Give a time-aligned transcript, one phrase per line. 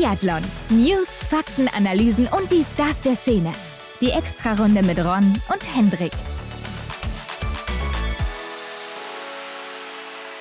[0.00, 0.40] Biathlon.
[0.70, 3.52] News, Fakten, Analysen und die Stars der Szene.
[4.00, 6.12] Die Extrarunde mit Ron und Hendrik.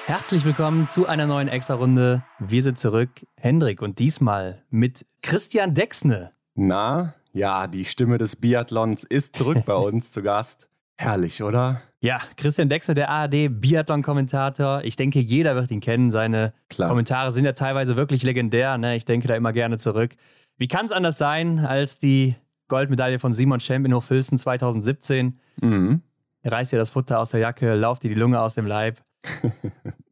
[0.06, 2.24] Herzlich willkommen zu einer neuen Extra-Runde.
[2.40, 6.32] Wir sind zurück, Hendrik, und diesmal mit Christian Dexne.
[6.56, 10.70] Na, ja, die Stimme des Biathlons ist zurück bei uns zu Gast.
[10.98, 11.82] Herrlich, oder?
[12.02, 14.84] Ja, Christian Dexne, der ARD-Biathlon-Kommentator.
[14.84, 16.12] Ich denke, jeder wird ihn kennen.
[16.12, 16.88] Seine Klar.
[16.88, 18.78] Kommentare sind ja teilweise wirklich legendär.
[18.78, 18.96] Ne?
[18.96, 20.12] Ich denke da immer gerne zurück.
[20.58, 22.36] Wie kann es anders sein als die
[22.70, 25.40] Goldmedaille von Simon Schemp in Hochfilzen 2017?
[25.62, 26.02] Mhm.
[26.46, 29.02] Reißt ihr das Futter aus der Jacke, lauft ihr die Lunge aus dem Leib.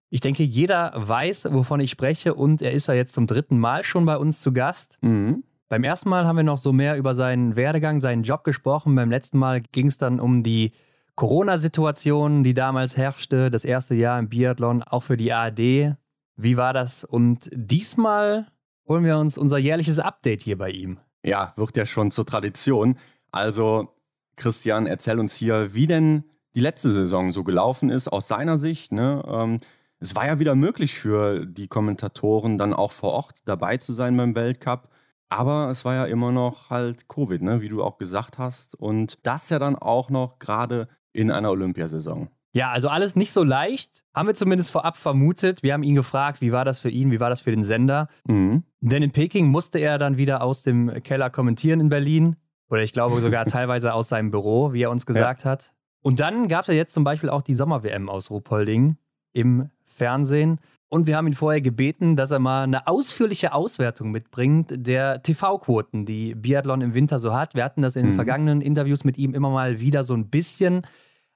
[0.10, 3.84] Ich denke, jeder weiß, wovon ich spreche und er ist ja jetzt zum dritten Mal
[3.84, 4.98] schon bei uns zu Gast.
[5.02, 5.44] Mhm.
[5.68, 8.96] Beim ersten Mal haben wir noch so mehr über seinen Werdegang, seinen Job gesprochen.
[8.96, 10.72] Beim letzten Mal ging es dann um die
[11.18, 15.98] Corona-Situation, die damals herrschte, das erste Jahr im Biathlon, auch für die ARD.
[16.36, 17.04] Wie war das?
[17.04, 18.46] Und diesmal
[18.88, 21.00] holen wir uns unser jährliches Update hier bei ihm.
[21.24, 23.00] Ja, wird ja schon zur Tradition.
[23.32, 23.96] Also,
[24.36, 28.92] Christian, erzähl uns hier, wie denn die letzte Saison so gelaufen ist aus seiner Sicht.
[28.92, 29.24] Ne?
[29.28, 29.60] Ähm,
[30.00, 34.16] es war ja wieder möglich für die Kommentatoren dann auch vor Ort dabei zu sein
[34.16, 34.88] beim Weltcup.
[35.30, 37.60] Aber es war ja immer noch halt Covid, ne?
[37.62, 38.76] wie du auch gesagt hast.
[38.76, 40.88] Und das ja dann auch noch gerade
[41.18, 42.30] in einer Olympiasaison.
[42.54, 45.64] Ja, also alles nicht so leicht, haben wir zumindest vorab vermutet.
[45.64, 48.08] Wir haben ihn gefragt, wie war das für ihn, wie war das für den Sender.
[48.28, 48.64] Mhm.
[48.82, 52.36] Denn in Peking musste er dann wieder aus dem Keller kommentieren in Berlin.
[52.70, 55.74] Oder ich glaube sogar teilweise aus seinem Büro, wie er uns gesagt hat.
[56.02, 58.98] Und dann gab es ja jetzt zum Beispiel auch die Sommer-WM aus Ruhpolding
[59.34, 60.60] im Fernsehen.
[60.90, 66.06] Und wir haben ihn vorher gebeten, dass er mal eine ausführliche Auswertung mitbringt der TV-Quoten,
[66.06, 67.56] die Biathlon im Winter so hat.
[67.56, 68.16] Wir hatten das in den Mhm.
[68.16, 70.84] vergangenen Interviews mit ihm immer mal wieder so ein bisschen.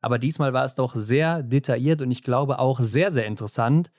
[0.01, 3.91] Aber diesmal war es doch sehr detailliert und ich glaube auch sehr, sehr interessant.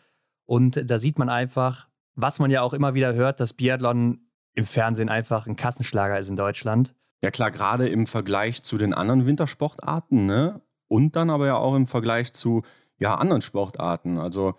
[0.44, 4.20] Und da sieht man einfach, was man ja auch immer wieder hört, dass Biathlon
[4.54, 6.94] im Fernsehen einfach ein Kassenschlager ist in Deutschland.
[7.22, 10.60] Ja klar, gerade im Vergleich zu den anderen Wintersportarten, ne?
[10.88, 12.62] Und dann aber ja auch im Vergleich zu
[12.98, 14.18] ja, anderen Sportarten.
[14.18, 14.54] Also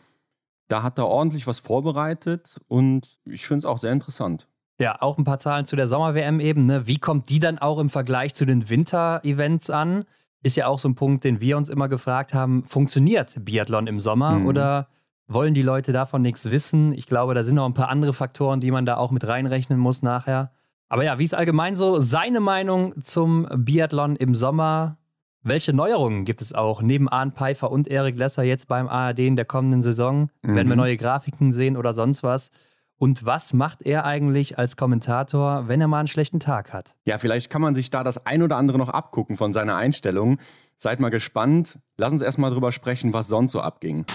[0.68, 4.48] da hat er ordentlich was vorbereitet und ich finde es auch sehr interessant.
[4.80, 6.66] Ja, auch ein paar Zahlen zu der Sommer-WM eben.
[6.66, 6.88] Ne?
[6.88, 10.06] Wie kommt die dann auch im Vergleich zu den Winter-Events an?
[10.44, 12.64] Ist ja auch so ein Punkt, den wir uns immer gefragt haben.
[12.66, 14.46] Funktioniert Biathlon im Sommer Mhm.
[14.46, 14.88] oder
[15.28, 16.94] wollen die Leute davon nichts wissen?
[16.94, 19.80] Ich glaube, da sind noch ein paar andere Faktoren, die man da auch mit reinrechnen
[19.80, 20.52] muss nachher.
[20.90, 24.98] Aber ja, wie ist allgemein so seine Meinung zum Biathlon im Sommer?
[25.42, 29.36] Welche Neuerungen gibt es auch neben Arne Pfeiffer und Erik Lesser jetzt beim ARD in
[29.36, 30.30] der kommenden Saison?
[30.42, 30.82] Werden wir Mhm.
[30.82, 32.52] neue Grafiken sehen oder sonst was?
[32.98, 36.96] Und was macht er eigentlich als Kommentator, wenn er mal einen schlechten Tag hat?
[37.06, 40.38] Ja, vielleicht kann man sich da das ein oder andere noch abgucken von seiner Einstellung.
[40.78, 41.80] Seid mal gespannt.
[41.98, 44.06] Lass uns erstmal drüber sprechen, was sonst so abging.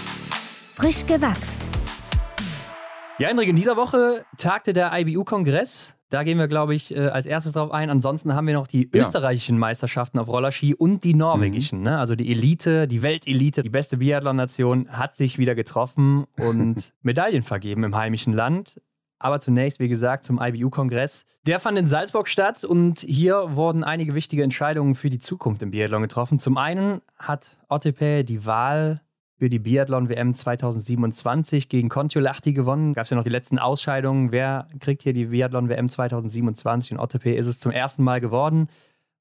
[0.72, 1.60] Frisch gewachst.
[3.18, 5.97] Ja, Hendrik, in dieser Woche tagte der IBU-Kongress.
[6.10, 7.90] Da gehen wir, glaube ich, äh, als erstes drauf ein.
[7.90, 9.00] Ansonsten haben wir noch die Ja.
[9.00, 11.82] österreichischen Meisterschaften auf Rollerski und die norwegischen.
[11.82, 11.98] Ne?
[11.98, 17.84] Also die Elite, die Weltelite, die beste Biathlon-Nation hat sich wieder getroffen und Medaillen vergeben
[17.84, 18.80] im heimischen Land.
[19.20, 21.26] Aber zunächst, wie gesagt, zum IBU-Kongress.
[21.44, 25.72] Der fand in Salzburg statt und hier wurden einige wichtige Entscheidungen für die Zukunft im
[25.72, 26.38] Biathlon getroffen.
[26.38, 29.00] Zum einen hat Otepe die Wahl
[29.38, 32.92] für die Biathlon-WM 2027 gegen Kontiolahti gewonnen.
[32.92, 34.32] Gab es ja noch die letzten Ausscheidungen.
[34.32, 36.92] Wer kriegt hier die Biathlon-WM 2027?
[36.92, 38.68] Und Otepe ist es zum ersten Mal geworden.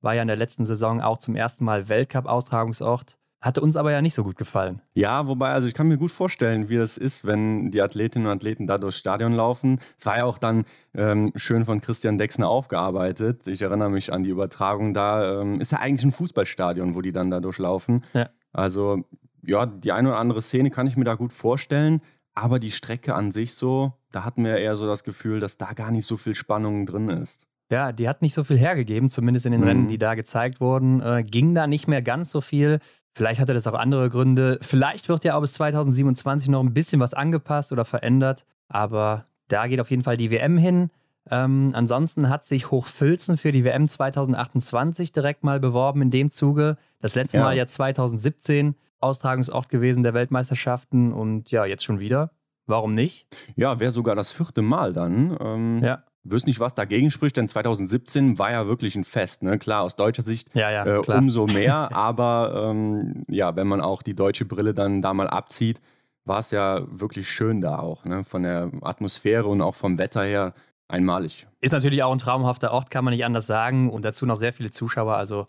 [0.01, 3.17] War ja in der letzten Saison auch zum ersten Mal Weltcup-Austragungsort.
[3.39, 4.81] Hatte uns aber ja nicht so gut gefallen.
[4.95, 8.33] Ja, wobei, also ich kann mir gut vorstellen, wie das ist, wenn die Athletinnen und
[8.33, 9.79] Athleten da durchs Stadion laufen.
[9.99, 13.45] Es war ja auch dann ähm, schön von Christian Dexner aufgearbeitet.
[13.45, 15.41] Ich erinnere mich an die Übertragung da.
[15.41, 18.03] Ähm, ist ja eigentlich ein Fußballstadion, wo die dann da durchlaufen.
[18.13, 18.29] Ja.
[18.53, 19.03] Also,
[19.43, 22.01] ja, die eine oder andere Szene kann ich mir da gut vorstellen.
[22.33, 25.73] Aber die Strecke an sich so, da hatten wir eher so das Gefühl, dass da
[25.73, 27.47] gar nicht so viel Spannung drin ist.
[27.71, 29.67] Ja, die hat nicht so viel hergegeben, zumindest in den Mhm.
[29.67, 31.01] Rennen, die da gezeigt wurden.
[31.01, 32.79] Äh, ging da nicht mehr ganz so viel.
[33.15, 34.59] Vielleicht hatte das auch andere Gründe.
[34.61, 38.45] Vielleicht wird ja auch bis 2027 noch ein bisschen was angepasst oder verändert.
[38.69, 40.91] Aber da geht auf jeden Fall die WM hin.
[41.31, 46.77] Ähm, ansonsten hat sich Hochfilzen für die WM 2028 direkt mal beworben in dem Zuge.
[47.01, 47.43] Das letzte Ja.
[47.45, 52.31] Mal ja 2017 Austragungsort gewesen der Weltmeisterschaften und ja, jetzt schon wieder.
[52.65, 53.27] Warum nicht?
[53.55, 55.37] Ja, wäre sogar das vierte Mal dann.
[55.39, 56.03] Ähm, Ja.
[56.29, 59.43] Wüsste nicht, was dagegen spricht, denn 2017 war ja wirklich ein Fest.
[59.43, 59.57] Ne?
[59.59, 61.89] Klar, aus deutscher Sicht Ja, ja, äh, umso mehr.
[61.95, 65.79] aber ähm, ja, wenn man auch die deutsche Brille dann da mal abzieht,
[66.25, 68.03] war es ja wirklich schön da auch.
[68.03, 68.25] Ne?
[68.25, 70.53] Von der Atmosphäre und auch vom Wetter her
[70.89, 71.47] einmalig.
[71.61, 73.89] Ist natürlich auch ein traumhafter Ort, kann man nicht anders sagen.
[73.89, 75.15] Und dazu noch sehr viele Zuschauer.
[75.15, 75.47] Also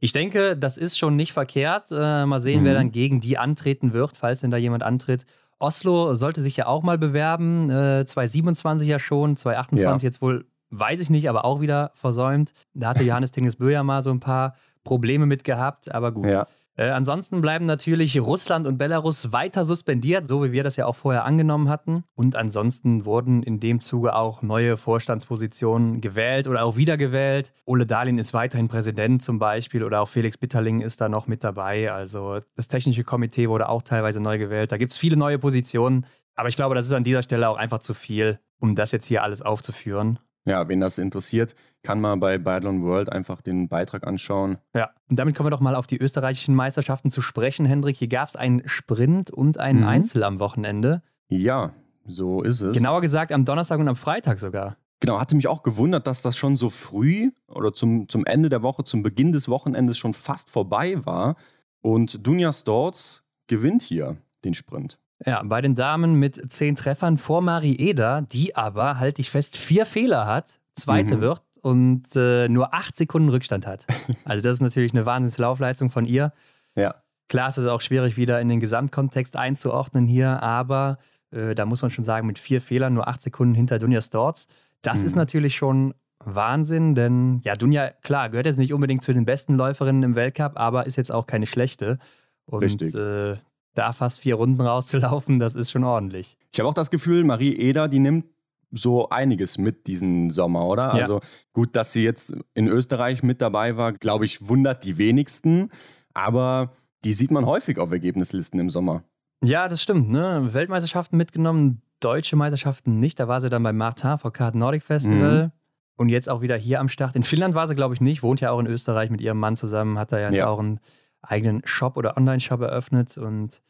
[0.00, 1.90] ich denke, das ist schon nicht verkehrt.
[1.92, 2.64] Äh, mal sehen, Mhm.
[2.64, 5.26] wer dann gegen die antreten wird, falls denn da jemand antritt.
[5.58, 7.70] Oslo sollte sich ja auch mal bewerben.
[7.70, 10.08] Äh, 2027 ja schon, 2028 ja.
[10.08, 12.52] jetzt wohl, weiß ich nicht, aber auch wieder versäumt.
[12.74, 14.54] Da hatte Johannes Tingesbö ja mal so ein paar
[14.84, 16.26] Probleme mit gehabt, aber gut.
[16.26, 16.46] Ja.
[16.76, 20.94] Äh, ansonsten bleiben natürlich Russland und Belarus weiter suspendiert, so wie wir das ja auch
[20.94, 22.04] vorher angenommen hatten.
[22.14, 27.52] Und ansonsten wurden in dem Zuge auch neue Vorstandspositionen gewählt oder auch wiedergewählt.
[27.64, 31.44] Ole Dahlin ist weiterhin Präsident zum Beispiel oder auch Felix Bitterling ist da noch mit
[31.44, 31.92] dabei.
[31.92, 34.72] Also das technische Komitee wurde auch teilweise neu gewählt.
[34.72, 36.06] Da gibt es viele neue Positionen.
[36.34, 39.06] Aber ich glaube, das ist an dieser Stelle auch einfach zu viel, um das jetzt
[39.06, 40.18] hier alles aufzuführen.
[40.44, 44.58] Ja, wen das interessiert, kann man bei Biathlon World einfach den Beitrag anschauen.
[44.74, 47.96] Ja, und damit kommen wir doch mal auf die österreichischen Meisterschaften zu sprechen, Hendrik.
[47.96, 49.86] Hier gab es einen Sprint und einen mhm.
[49.86, 51.02] Einzel am Wochenende.
[51.28, 51.74] Ja,
[52.06, 52.76] so ist es.
[52.76, 54.76] Genauer gesagt am Donnerstag und am Freitag sogar.
[55.00, 58.62] Genau, hatte mich auch gewundert, dass das schon so früh oder zum, zum Ende der
[58.62, 61.36] Woche, zum Beginn des Wochenendes schon fast vorbei war.
[61.80, 64.98] Und Dunja Storz gewinnt hier den Sprint.
[65.24, 69.56] Ja, bei den Damen mit zehn Treffern vor Marie Eder, die aber, halte ich fest,
[69.56, 71.20] vier Fehler hat, zweite mhm.
[71.20, 73.86] wird und äh, nur acht Sekunden Rückstand hat.
[74.24, 76.32] Also das ist natürlich eine Wahnsinnslaufleistung von ihr.
[76.74, 76.94] Ja.
[77.28, 80.98] Klar ist es auch schwierig, wieder in den Gesamtkontext einzuordnen hier, aber
[81.32, 84.46] äh, da muss man schon sagen, mit vier Fehlern nur acht Sekunden hinter Dunja Storz.
[84.82, 85.06] Das mhm.
[85.06, 85.94] ist natürlich schon
[86.24, 90.52] Wahnsinn, denn ja, Dunja, klar, gehört jetzt nicht unbedingt zu den besten Läuferinnen im Weltcup,
[90.56, 91.98] aber ist jetzt auch keine schlechte.
[92.46, 92.94] Und Richtig.
[92.94, 93.36] Äh,
[93.74, 96.36] da fast vier Runden rauszulaufen, das ist schon ordentlich.
[96.52, 98.26] Ich habe auch das Gefühl, Marie Eder, die nimmt
[98.72, 100.94] so einiges mit diesen Sommer, oder?
[100.94, 101.02] Ja.
[101.02, 101.20] Also
[101.52, 105.70] gut, dass sie jetzt in Österreich mit dabei war, glaube ich, wundert die wenigsten.
[106.14, 106.72] Aber
[107.04, 109.02] die sieht man häufig auf Ergebnislisten im Sommer.
[109.42, 110.10] Ja, das stimmt.
[110.10, 110.50] Ne?
[110.52, 113.18] Weltmeisterschaften mitgenommen, deutsche Meisterschaften nicht.
[113.18, 115.46] Da war sie dann beim Martin VK Nordic Festival.
[115.46, 115.52] Mhm.
[115.96, 117.14] Und jetzt auch wieder hier am Start.
[117.14, 118.22] In Finnland war sie, glaube ich, nicht.
[118.22, 119.98] Wohnt ja auch in Österreich mit ihrem Mann zusammen.
[119.98, 120.46] Hat da ja jetzt ja.
[120.46, 120.80] auch einen
[121.22, 123.18] eigenen Shop oder Online-Shop eröffnet.
[123.18, 123.60] Und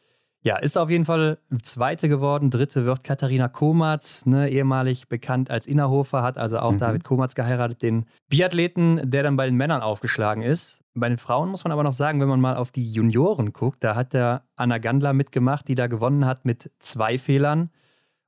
[0.43, 2.49] ja, ist auf jeden Fall Zweite geworden.
[2.49, 6.79] Dritte wird Katharina Komatz, ne, ehemalig bekannt als Innerhofer, hat also auch mhm.
[6.79, 10.81] David Komatz geheiratet, den Biathleten, der dann bei den Männern aufgeschlagen ist.
[10.93, 13.83] Bei den Frauen muss man aber noch sagen, wenn man mal auf die Junioren guckt,
[13.83, 17.69] da hat der Anna Gandler mitgemacht, die da gewonnen hat mit zwei Fehlern.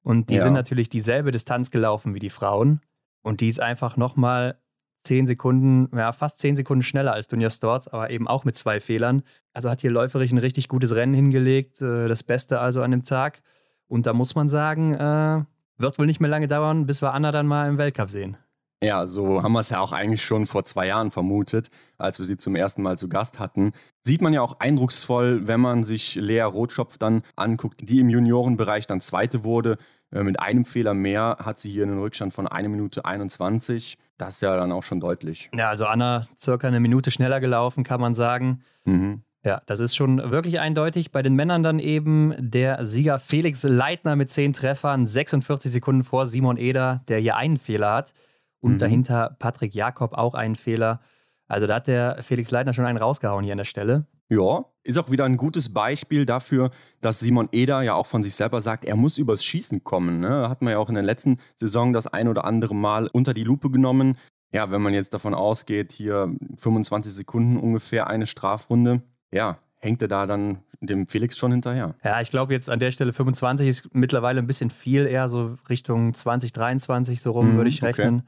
[0.03, 0.41] Und die ja.
[0.41, 2.81] sind natürlich dieselbe Distanz gelaufen wie die Frauen.
[3.21, 4.59] Und die ist einfach nochmal
[5.03, 8.79] zehn Sekunden, ja, fast zehn Sekunden schneller als Dunja Storz, aber eben auch mit zwei
[8.79, 9.23] Fehlern.
[9.53, 13.03] Also hat hier läuferisch ein richtig gutes Rennen hingelegt, äh, das Beste also an dem
[13.03, 13.41] Tag.
[13.87, 15.43] Und da muss man sagen, äh,
[15.77, 18.37] wird wohl nicht mehr lange dauern, bis wir Anna dann mal im Weltcup sehen.
[18.83, 22.25] Ja, so haben wir es ja auch eigentlich schon vor zwei Jahren vermutet, als wir
[22.25, 23.71] sie zum ersten Mal zu Gast hatten.
[24.01, 28.85] Sieht man ja auch eindrucksvoll, wenn man sich Lea Rotschopf dann anguckt, die im Juniorenbereich
[28.85, 29.77] dann Zweite wurde.
[30.11, 33.97] Äh, mit einem Fehler mehr hat sie hier einen Rückstand von 1 Minute 21.
[34.17, 35.49] Das ist ja dann auch schon deutlich.
[35.53, 38.61] Ja, also Anna circa eine Minute schneller gelaufen, kann man sagen.
[38.85, 39.23] Mhm.
[39.45, 41.11] Ja, das ist schon wirklich eindeutig.
[41.11, 46.27] Bei den Männern dann eben der Sieger Felix Leitner mit 10 Treffern, 46 Sekunden vor
[46.27, 48.13] Simon Eder, der hier einen Fehler hat.
[48.61, 48.79] Und mhm.
[48.79, 51.01] dahinter Patrick Jakob auch einen Fehler.
[51.47, 54.05] Also da hat der Felix Leitner schon einen rausgehauen hier an der Stelle.
[54.29, 56.71] Ja, ist auch wieder ein gutes Beispiel dafür,
[57.01, 60.19] dass Simon Eder ja auch von sich selber sagt, er muss übers Schießen kommen.
[60.19, 60.49] Ne?
[60.49, 63.43] Hat man ja auch in der letzten Saison das ein oder andere Mal unter die
[63.43, 64.17] Lupe genommen.
[64.51, 70.07] Ja, wenn man jetzt davon ausgeht, hier 25 Sekunden ungefähr eine Strafrunde, ja, hängt er
[70.07, 71.95] da dann dem Felix schon hinterher.
[72.03, 75.57] Ja, ich glaube jetzt an der Stelle 25 ist mittlerweile ein bisschen viel, eher so
[75.69, 78.19] Richtung 2023 so rum, mhm, würde ich rechnen.
[78.19, 78.27] Okay.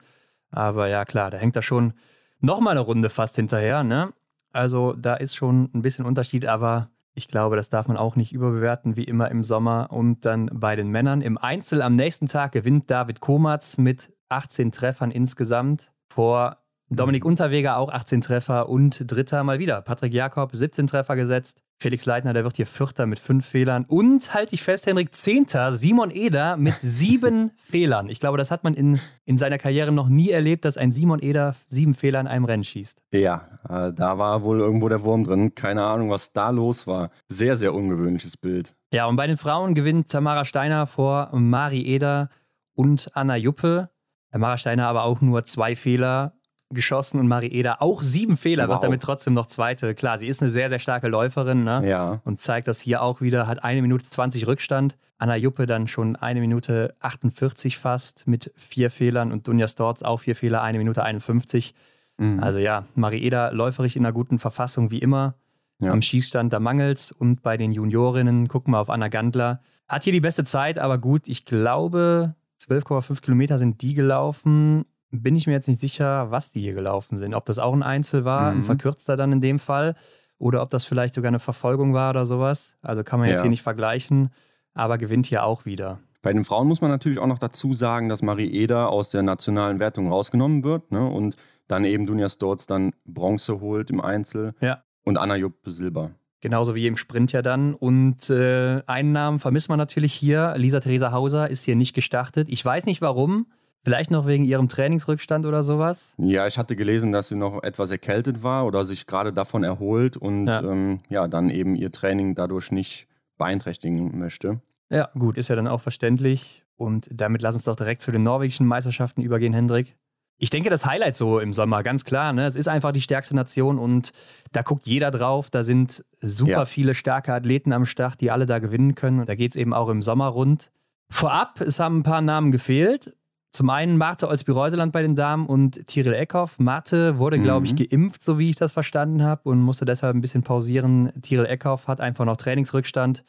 [0.52, 1.94] Aber ja, klar, da hängt er schon
[2.40, 4.14] nochmal eine Runde fast hinterher, ne?
[4.56, 8.32] Also da ist schon ein bisschen Unterschied, aber ich glaube, das darf man auch nicht
[8.32, 9.90] überbewerten, wie immer im Sommer.
[9.92, 14.72] Und dann bei den Männern im Einzel am nächsten Tag gewinnt David Komatz mit 18
[14.72, 16.58] Treffern insgesamt vor
[16.90, 17.32] Dominik mhm.
[17.32, 19.82] Unterweger auch 18 Treffer und Dritter mal wieder.
[19.82, 21.62] Patrick Jakob 17 Treffer gesetzt.
[21.78, 23.86] Felix Leitner, der wird hier Vierter mit fünf Fehlern.
[23.88, 28.10] Und halte ich fest, Henrik Zehnter, Simon Eder mit sieben Fehlern.
[28.10, 31.22] Ich glaube, das hat man in, in seiner Karriere noch nie erlebt, dass ein Simon
[31.22, 33.04] Eder sieben Fehler in einem Rennen schießt.
[33.12, 35.54] Ja, äh, da war wohl irgendwo der Wurm drin.
[35.54, 37.12] Keine Ahnung, was da los war.
[37.28, 38.74] Sehr, sehr ungewöhnliches Bild.
[38.94, 42.30] Ja, und bei den Frauen gewinnt Tamara Steiner vor Mari Eder
[42.74, 43.90] und Anna Juppe.
[44.32, 46.34] Tamara Steiner aber auch nur zwei Fehler
[46.76, 48.76] geschossen und Marieda auch sieben Fehler, wow.
[48.76, 49.96] wird damit trotzdem noch Zweite.
[49.96, 51.82] Klar, sie ist eine sehr, sehr starke Läuferin ne?
[51.88, 52.22] ja.
[52.24, 54.98] und zeigt das hier auch wieder, hat eine Minute 20 Rückstand.
[55.18, 60.18] Anna Juppe dann schon eine Minute 48 fast mit vier Fehlern und Dunja Storz auch
[60.18, 61.74] vier Fehler, eine Minute 51.
[62.18, 62.44] Mhm.
[62.44, 65.36] Also ja, Marieda läuferig in einer guten Verfassung wie immer.
[65.80, 65.92] Ja.
[65.92, 69.62] Am Schießstand da mangelt's und bei den Juniorinnen gucken wir auf Anna Gandler.
[69.88, 75.36] Hat hier die beste Zeit, aber gut, ich glaube 12,5 Kilometer sind die gelaufen bin
[75.36, 77.34] ich mir jetzt nicht sicher, was die hier gelaufen sind.
[77.34, 78.60] Ob das auch ein Einzel war, mhm.
[78.60, 79.96] ein verkürzter dann in dem Fall,
[80.38, 82.76] oder ob das vielleicht sogar eine Verfolgung war oder sowas.
[82.82, 83.44] Also kann man jetzt ja.
[83.44, 84.32] hier nicht vergleichen.
[84.74, 86.00] aber gewinnt hier auch wieder.
[86.22, 89.22] Bei den Frauen muss man natürlich auch noch dazu sagen, dass Marie Eder aus der
[89.24, 91.08] nationalen Wertung rausgenommen wird ne?
[91.08, 94.84] und dann eben Dunja Storz dann Bronze holt im Einzel ja.
[95.04, 96.12] und Anna Jupp Silber.
[96.42, 97.74] Genauso wie im Sprint ja dann.
[97.74, 100.54] Und äh, einen Namen vermisst man natürlich hier.
[100.58, 102.50] Lisa Theresa Hauser ist hier nicht gestartet.
[102.50, 103.48] Ich weiß nicht warum.
[103.86, 106.16] Vielleicht noch wegen ihrem Trainingsrückstand oder sowas?
[106.18, 110.18] Ja, ich hatte gelesen, dass sie noch etwas erkältet war oder sich gerade davon erholt
[110.18, 114.60] und ja, ähm, ja dann eben ihr Training dadurch nicht beeinträchtigen möchte.
[114.90, 116.64] Ja, gut, ist ja dann auch verständlich.
[116.78, 119.96] Und damit lass uns doch direkt zu den norwegischen Meisterschaften übergehen, Hendrik.
[120.40, 122.34] Ich denke, das Highlight so im Sommer, ganz klar.
[122.34, 122.48] Ne?
[122.48, 124.14] Es ist einfach die stärkste Nation und
[124.52, 125.52] da guckt jeder drauf.
[125.52, 126.66] Da sind super ja.
[126.66, 129.20] viele starke Athleten am Start, die alle da gewinnen können.
[129.20, 130.72] Und da geht es eben auch im Sommer rund.
[131.12, 133.16] Vorab, es haben ein paar Namen gefehlt.
[133.56, 136.60] Zum einen Marte Olsby-Reuseland bei den Damen und Tiril Eckhoff.
[136.60, 137.78] Marte wurde, glaube ich, mhm.
[137.78, 141.12] geimpft, so wie ich das verstanden habe, und musste deshalb ein bisschen pausieren.
[141.22, 143.24] Tiril Eckhoff hat einfach noch Trainingsrückstand.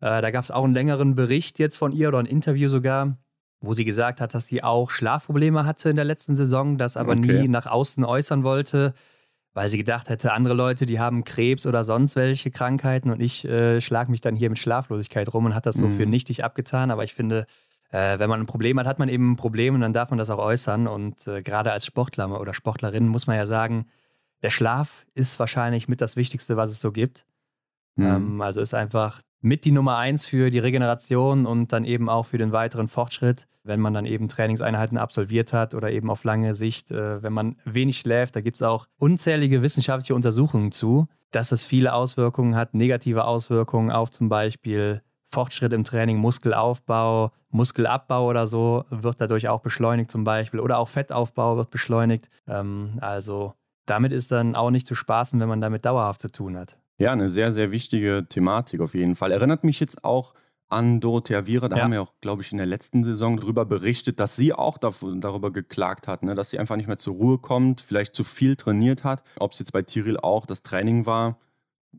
[0.00, 3.16] Äh, da gab es auch einen längeren Bericht jetzt von ihr oder ein Interview sogar
[3.66, 7.12] wo sie gesagt hat, dass sie auch Schlafprobleme hatte in der letzten Saison, das aber
[7.12, 7.42] okay.
[7.42, 8.94] nie nach außen äußern wollte,
[9.54, 13.44] weil sie gedacht hätte, andere Leute, die haben Krebs oder sonst welche Krankheiten und ich
[13.44, 15.96] äh, schlage mich dann hier mit Schlaflosigkeit rum und hat das so mhm.
[15.96, 16.90] für nichtig abgetan.
[16.90, 17.46] Aber ich finde,
[17.94, 20.18] äh, wenn man ein Problem hat, hat man eben ein Problem und dann darf man
[20.18, 20.88] das auch äußern.
[20.88, 23.86] Und äh, gerade als Sportler oder Sportlerin muss man ja sagen,
[24.42, 27.24] der Schlaf ist wahrscheinlich mit das Wichtigste, was es so gibt.
[27.94, 28.06] Mhm.
[28.06, 32.26] Ähm, also ist einfach mit die Nummer eins für die Regeneration und dann eben auch
[32.26, 36.52] für den weiteren Fortschritt, wenn man dann eben Trainingseinheiten absolviert hat oder eben auf lange
[36.52, 38.34] Sicht, äh, wenn man wenig schläft.
[38.34, 43.92] Da gibt es auch unzählige wissenschaftliche Untersuchungen zu, dass es viele Auswirkungen hat, negative Auswirkungen
[43.92, 45.00] auf zum Beispiel
[45.34, 50.88] Fortschritt im Training, Muskelaufbau, Muskelabbau oder so wird dadurch auch beschleunigt zum Beispiel oder auch
[50.88, 52.28] Fettaufbau wird beschleunigt.
[52.46, 53.54] Ähm, also
[53.86, 56.78] damit ist dann auch nicht zu spaßen, wenn man damit dauerhaft zu tun hat.
[56.98, 59.32] Ja, eine sehr, sehr wichtige Thematik auf jeden Fall.
[59.32, 60.34] Erinnert mich jetzt auch
[60.68, 61.68] an Dorothea Viera.
[61.68, 61.82] Da ja.
[61.82, 65.52] haben wir auch, glaube ich, in der letzten Saison darüber berichtet, dass sie auch darüber
[65.52, 66.34] geklagt hat, ne?
[66.34, 69.22] dass sie einfach nicht mehr zur Ruhe kommt, vielleicht zu viel trainiert hat.
[69.38, 71.38] Ob es jetzt bei Tiril auch das Training war,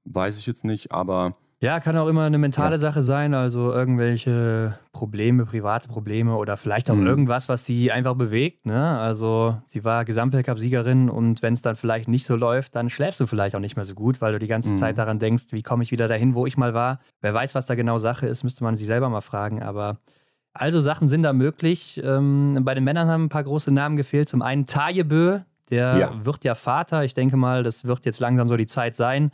[0.05, 2.77] weiß ich jetzt nicht, aber ja, kann auch immer eine mentale ja.
[2.77, 7.07] Sache sein, also irgendwelche Probleme, private Probleme oder vielleicht auch mhm.
[7.07, 8.65] irgendwas, was sie einfach bewegt.
[8.65, 8.99] Ne?
[8.99, 13.25] Also sie war Gesamtweltcup-Siegerin und wenn es dann vielleicht nicht so läuft, dann schläfst du
[13.25, 14.77] vielleicht auch nicht mehr so gut, weil du die ganze mhm.
[14.77, 16.99] Zeit daran denkst, wie komme ich wieder dahin, wo ich mal war.
[17.21, 19.63] Wer weiß, was da genau Sache ist, müsste man sich selber mal fragen.
[19.63, 19.99] Aber
[20.53, 22.01] also Sachen sind da möglich.
[22.03, 24.27] Ähm, bei den Männern haben ein paar große Namen gefehlt.
[24.27, 26.25] Zum einen Tajebö, der ja.
[26.25, 27.05] wird ja Vater.
[27.05, 29.31] Ich denke mal, das wird jetzt langsam so die Zeit sein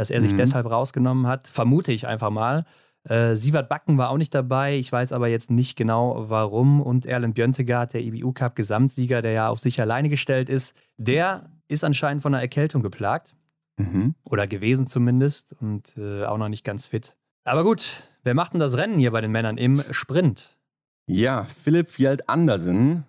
[0.00, 0.38] dass er sich mhm.
[0.38, 1.46] deshalb rausgenommen hat.
[1.46, 2.64] Vermute ich einfach mal.
[3.04, 4.78] Äh, Sievert Backen war auch nicht dabei.
[4.78, 6.80] Ich weiß aber jetzt nicht genau warum.
[6.80, 11.50] Und Erlen Björntegard, der IBU Cup Gesamtsieger, der ja auf sich alleine gestellt ist, der
[11.68, 13.34] ist anscheinend von einer Erkältung geplagt.
[13.76, 14.14] Mhm.
[14.24, 15.54] Oder gewesen zumindest.
[15.60, 17.14] Und äh, auch noch nicht ganz fit.
[17.44, 20.56] Aber gut, wer macht denn das Rennen hier bei den Männern im Sprint?
[21.04, 23.04] Ja, Philipp Fjeld Andersen,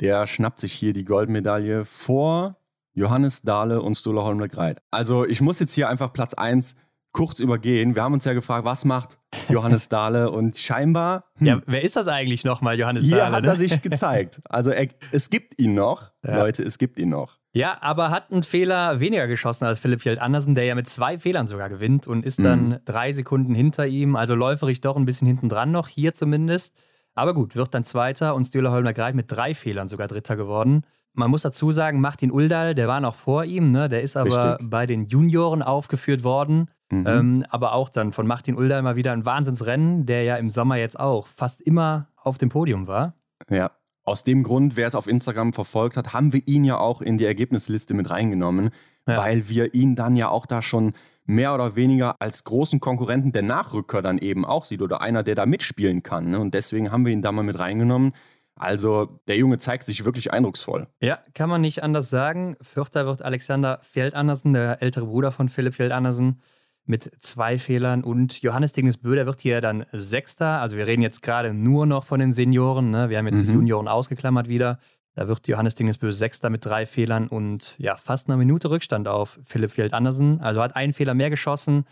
[0.00, 2.58] der schnappt sich hier die Goldmedaille vor
[2.94, 4.80] Johannes Dahle und Stula Holmberg-Reit.
[4.90, 6.76] Also ich muss jetzt hier einfach Platz 1
[7.12, 7.94] kurz übergehen.
[7.94, 11.24] Wir haben uns ja gefragt, was macht Johannes Dahle und scheinbar.
[11.36, 13.22] Hm, ja, wer ist das eigentlich nochmal, Johannes Dahle?
[13.22, 13.50] Hier hat ne?
[13.50, 14.42] er sich gezeigt.
[14.48, 16.36] Also er, es gibt ihn noch, ja.
[16.36, 17.38] Leute, es gibt ihn noch.
[17.52, 21.20] Ja, aber hat einen Fehler weniger geschossen als Philipp Fjeld Andersen, der ja mit zwei
[21.20, 22.78] Fehlern sogar gewinnt und ist dann mhm.
[22.84, 24.16] drei Sekunden hinter ihm.
[24.16, 26.76] Also läuferig doch ein bisschen hinten dran noch, hier zumindest.
[27.14, 30.82] Aber gut, wird dann Zweiter und Stühler Holmer Greit mit drei Fehlern sogar Dritter geworden.
[31.14, 33.88] Man muss dazu sagen, Martin Uldal, der war noch vor ihm, ne?
[33.88, 34.68] der ist aber Richtig.
[34.68, 36.66] bei den Junioren aufgeführt worden.
[36.90, 37.06] Mhm.
[37.06, 40.76] Ähm, aber auch dann von Martin Uldal mal wieder ein Wahnsinnsrennen, der ja im Sommer
[40.76, 43.14] jetzt auch fast immer auf dem Podium war.
[43.48, 43.70] Ja,
[44.04, 47.16] aus dem Grund, wer es auf Instagram verfolgt hat, haben wir ihn ja auch in
[47.16, 48.70] die Ergebnisliste mit reingenommen,
[49.06, 49.16] ja.
[49.16, 50.92] weil wir ihn dann ja auch da schon
[51.26, 55.34] mehr oder weniger als großen Konkurrenten der Nachrücker dann eben auch sieht oder einer, der
[55.34, 56.30] da mitspielen kann.
[56.30, 56.38] Ne?
[56.38, 58.12] Und deswegen haben wir ihn da mal mit reingenommen.
[58.56, 60.86] Also der Junge zeigt sich wirklich eindrucksvoll.
[61.00, 62.56] Ja, kann man nicht anders sagen.
[62.60, 66.40] Vierter wird Alexander Fjeld-Andersen, der ältere Bruder von Philipp Fjeld-Andersen,
[66.86, 68.04] mit zwei Fehlern.
[68.04, 70.60] Und Johannes Dignes-Bö, der wird hier dann Sechster.
[70.60, 72.90] Also wir reden jetzt gerade nur noch von den Senioren.
[72.90, 73.08] Ne?
[73.08, 73.46] Wir haben jetzt mhm.
[73.46, 74.78] die Junioren ausgeklammert wieder.
[75.14, 79.38] Da wird Johannes Dingesbö Sechster mit drei Fehlern und ja, fast eine Minute Rückstand auf
[79.44, 80.40] Philipp Fjeld-Andersen.
[80.40, 81.84] Also hat einen Fehler mehr geschossen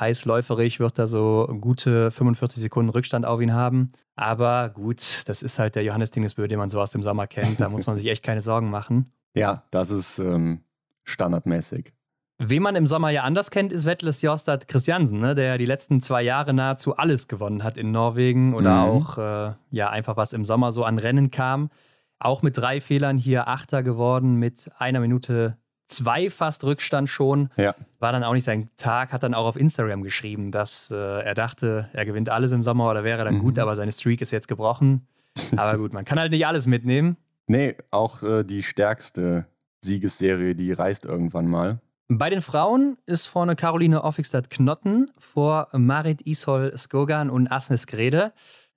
[0.00, 3.92] heißläuferig wird er so gute 45 Sekunden Rückstand auf ihn haben.
[4.16, 7.60] Aber gut, das ist halt der Johannes Dingesbö, den man so aus dem Sommer kennt.
[7.60, 9.12] Da muss man sich echt keine Sorgen machen.
[9.34, 10.60] Ja, das ist ähm,
[11.04, 11.92] standardmäßig.
[12.38, 15.36] Wen man im Sommer ja anders kennt, ist Wettles Jostad Christiansen, ne?
[15.36, 18.90] der die letzten zwei Jahre nahezu alles gewonnen hat in Norwegen oder mhm.
[18.90, 21.70] auch äh, ja einfach was im Sommer so an Rennen kam.
[22.18, 27.50] Auch mit drei Fehlern hier Achter geworden mit einer Minute zwei fast Rückstand schon.
[27.56, 27.74] Ja.
[27.98, 31.34] War dann auch nicht sein Tag, hat dann auch auf Instagram geschrieben, dass äh, er
[31.34, 33.40] dachte, er gewinnt alles im Sommer oder wäre dann Mhm.
[33.40, 35.06] gut, aber seine Streak ist jetzt gebrochen.
[35.56, 37.16] Aber gut, man kann halt nicht alles mitnehmen.
[37.48, 39.46] Nee, auch äh, die stärkste
[39.84, 41.80] Siegesserie, die reißt irgendwann mal.
[42.08, 48.32] Bei den Frauen ist vorne Caroline Offigstad-Knotten vor Marit Ishol Skogan und Asnes Grede.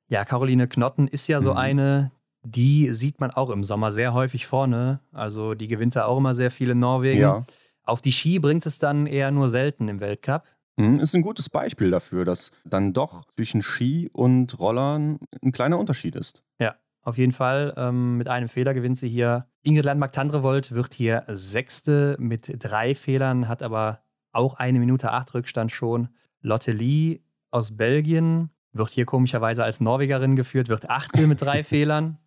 [0.08, 1.58] Ja, Caroline Knotten ist ja so Mhm.
[1.58, 2.12] eine,
[2.52, 5.00] die sieht man auch im Sommer sehr häufig vorne.
[5.12, 7.22] Also die gewinnt da auch immer sehr viel in Norwegen.
[7.22, 7.46] Ja.
[7.84, 10.44] Auf die Ski bringt es dann eher nur selten im Weltcup.
[10.78, 15.80] Mhm, Ist ein gutes Beispiel dafür, dass dann doch zwischen Ski und Rollern ein kleiner
[15.80, 16.44] Unterschied ist.
[16.60, 17.74] Ja, auf jeden Fall.
[17.78, 19.48] Ähm, mit einem Fehler gewinnt sie hier.
[19.64, 24.02] Ingrid Landmark-Tandrevold wird hier Sechste mit drei Fehlern, hat aber
[24.32, 26.10] auch eine Minute acht Rückstand schon.
[26.42, 32.20] Lotte Lee aus Belgien wird hier komischerweise als Norwegerin geführt, wird Achte mit drei Fehlern.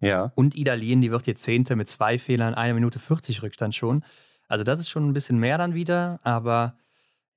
[0.00, 0.32] Ja.
[0.34, 4.04] Und Ida Lien, die wird hier Zehnte mit zwei Fehlern, eine Minute 40 Rückstand schon.
[4.48, 6.76] Also das ist schon ein bisschen mehr dann wieder, aber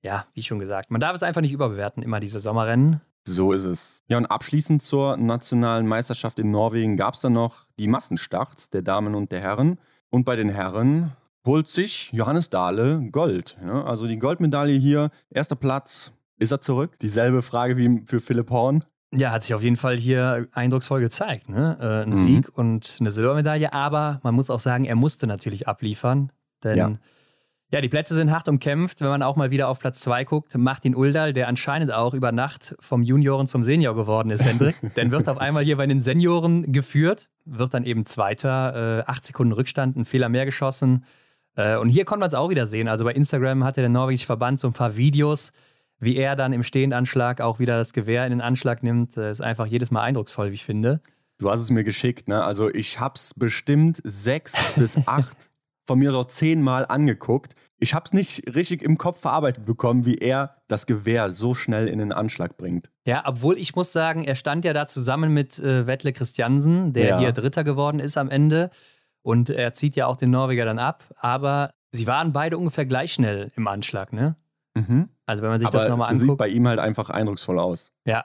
[0.02, 3.00] ja, wie schon gesagt, man darf es einfach nicht überbewerten, immer diese Sommerrennen.
[3.26, 4.02] So ist es.
[4.08, 8.82] Ja, und abschließend zur nationalen Meisterschaft in Norwegen gab es dann noch die Massenstarts der
[8.82, 9.78] Damen und der Herren.
[10.08, 11.12] Und bei den Herren
[11.44, 13.58] holt sich Johannes Dahle Gold.
[13.64, 16.12] Ja, also die Goldmedaille hier, erster Platz.
[16.38, 16.98] Ist er zurück?
[17.00, 18.84] Dieselbe Frage wie für Philipp Horn.
[19.12, 21.48] Ja, hat sich auf jeden Fall hier eindrucksvoll gezeigt.
[21.48, 21.76] Ne?
[21.80, 22.14] Äh, ein Mhm.
[22.14, 26.30] Sieg und eine Silbermedaille, aber man muss auch sagen, er musste natürlich abliefern.
[26.62, 26.90] Denn ja.
[27.72, 27.80] Ja.
[27.80, 29.00] die Plätze sind hart umkämpft.
[29.00, 32.30] Wenn man auch mal wieder auf Platz 2 guckt, Martin Uldal, der anscheinend auch über
[32.30, 36.00] Nacht vom Junioren zum Senior geworden ist, Hendrik, dann wird auf einmal hier bei den
[36.00, 41.04] Senioren geführt, wird dann eben Zweiter, äh, acht Sekunden Rückstand, ein Fehler mehr geschossen.
[41.56, 42.86] Äh, und hier konnte man es auch wieder sehen.
[42.86, 45.52] Also bei Instagram hatte der norwegische Verband so ein paar Videos,
[46.00, 49.40] wie er dann im Stehendanschlag auch wieder das Gewehr in den Anschlag nimmt, äh, ist
[49.40, 51.00] einfach jedes Mal eindrucksvoll, wie ich finde.
[51.38, 52.42] Du hast es mir geschickt, ne?
[52.42, 55.50] Also ich hab's bestimmt sechs bis acht,
[55.86, 57.54] von mir so zehnmal angeguckt.
[57.78, 61.98] Ich hab's nicht richtig im Kopf verarbeitet bekommen, wie er das Gewehr so schnell in
[61.98, 62.90] den Anschlag bringt.
[63.06, 67.06] Ja, obwohl ich muss sagen, er stand ja da zusammen mit äh, Wettle Christiansen, der
[67.08, 67.18] Ja.
[67.18, 68.70] hier Dritter geworden ist am Ende.
[69.22, 71.04] Und er zieht ja auch den Norweger dann ab.
[71.16, 74.36] Aber sie waren beide ungefähr gleich schnell im Anschlag, ne?
[74.74, 75.08] Mhm.
[75.26, 76.38] Also wenn man sich Aber das nochmal sieht anguckt.
[76.38, 77.92] bei ihm halt einfach eindrucksvoll aus.
[78.04, 78.24] Ja.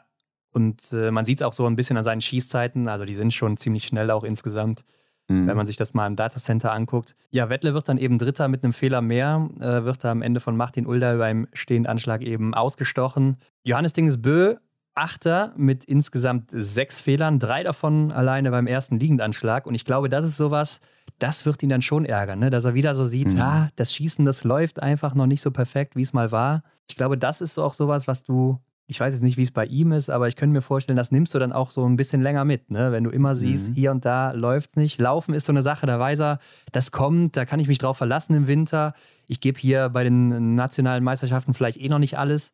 [0.51, 2.87] Und äh, man sieht es auch so ein bisschen an seinen Schießzeiten.
[2.87, 4.83] Also die sind schon ziemlich schnell auch insgesamt,
[5.27, 5.47] Mhm.
[5.47, 7.15] wenn man sich das mal im Datacenter anguckt.
[7.31, 10.39] Ja, Wettle wird dann eben Dritter mit einem Fehler mehr, äh, wird da am Ende
[10.39, 13.37] von Martin Ulder beim Stehendanschlag eben ausgestochen.
[13.63, 14.57] Johannes Dingesbö,
[14.95, 19.67] Achter mit insgesamt sechs Fehlern, drei davon alleine beim ersten Liegendanschlag.
[19.67, 20.79] Und ich glaube, das ist sowas,
[21.19, 22.49] das wird ihn dann schon ärgern, ne?
[22.49, 23.41] dass er wieder so sieht, Mhm.
[23.41, 26.63] ah, das Schießen, das läuft einfach noch nicht so perfekt, wie es mal war.
[26.89, 29.65] Ich glaube, das ist auch sowas, was du, ich weiß jetzt nicht, wie es bei
[29.65, 32.21] ihm ist, aber ich könnte mir vorstellen, das nimmst du dann auch so ein bisschen
[32.21, 32.91] länger mit, ne?
[32.91, 33.73] wenn du immer siehst, Mhm.
[33.73, 34.99] hier und da läuft nicht.
[34.99, 36.39] Laufen ist so eine Sache, da weiß er,
[36.71, 38.93] das kommt, da kann ich mich drauf verlassen im Winter.
[39.27, 42.53] Ich gebe hier bei den nationalen Meisterschaften vielleicht eh noch nicht alles,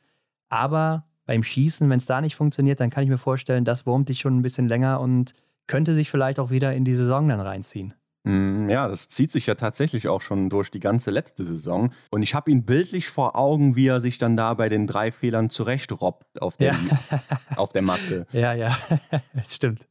[0.50, 4.10] aber beim Schießen, wenn es da nicht funktioniert, dann kann ich mir vorstellen, das wurmt
[4.10, 5.34] dich schon ein bisschen länger und
[5.68, 7.94] könnte sich vielleicht auch wieder in die Saison dann reinziehen.
[8.24, 11.92] Mm, Ja, das zieht sich ja tatsächlich auch schon durch die ganze letzte Saison.
[12.12, 15.12] Und ich habe ihn bildlich vor Augen, wie er sich dann da bei den drei
[15.12, 16.80] Fehlern zurechtrobbt auf der, Ja.
[17.56, 18.28] auf der Matte.
[18.32, 18.76] Ja, ja,
[19.34, 19.88] das stimmt.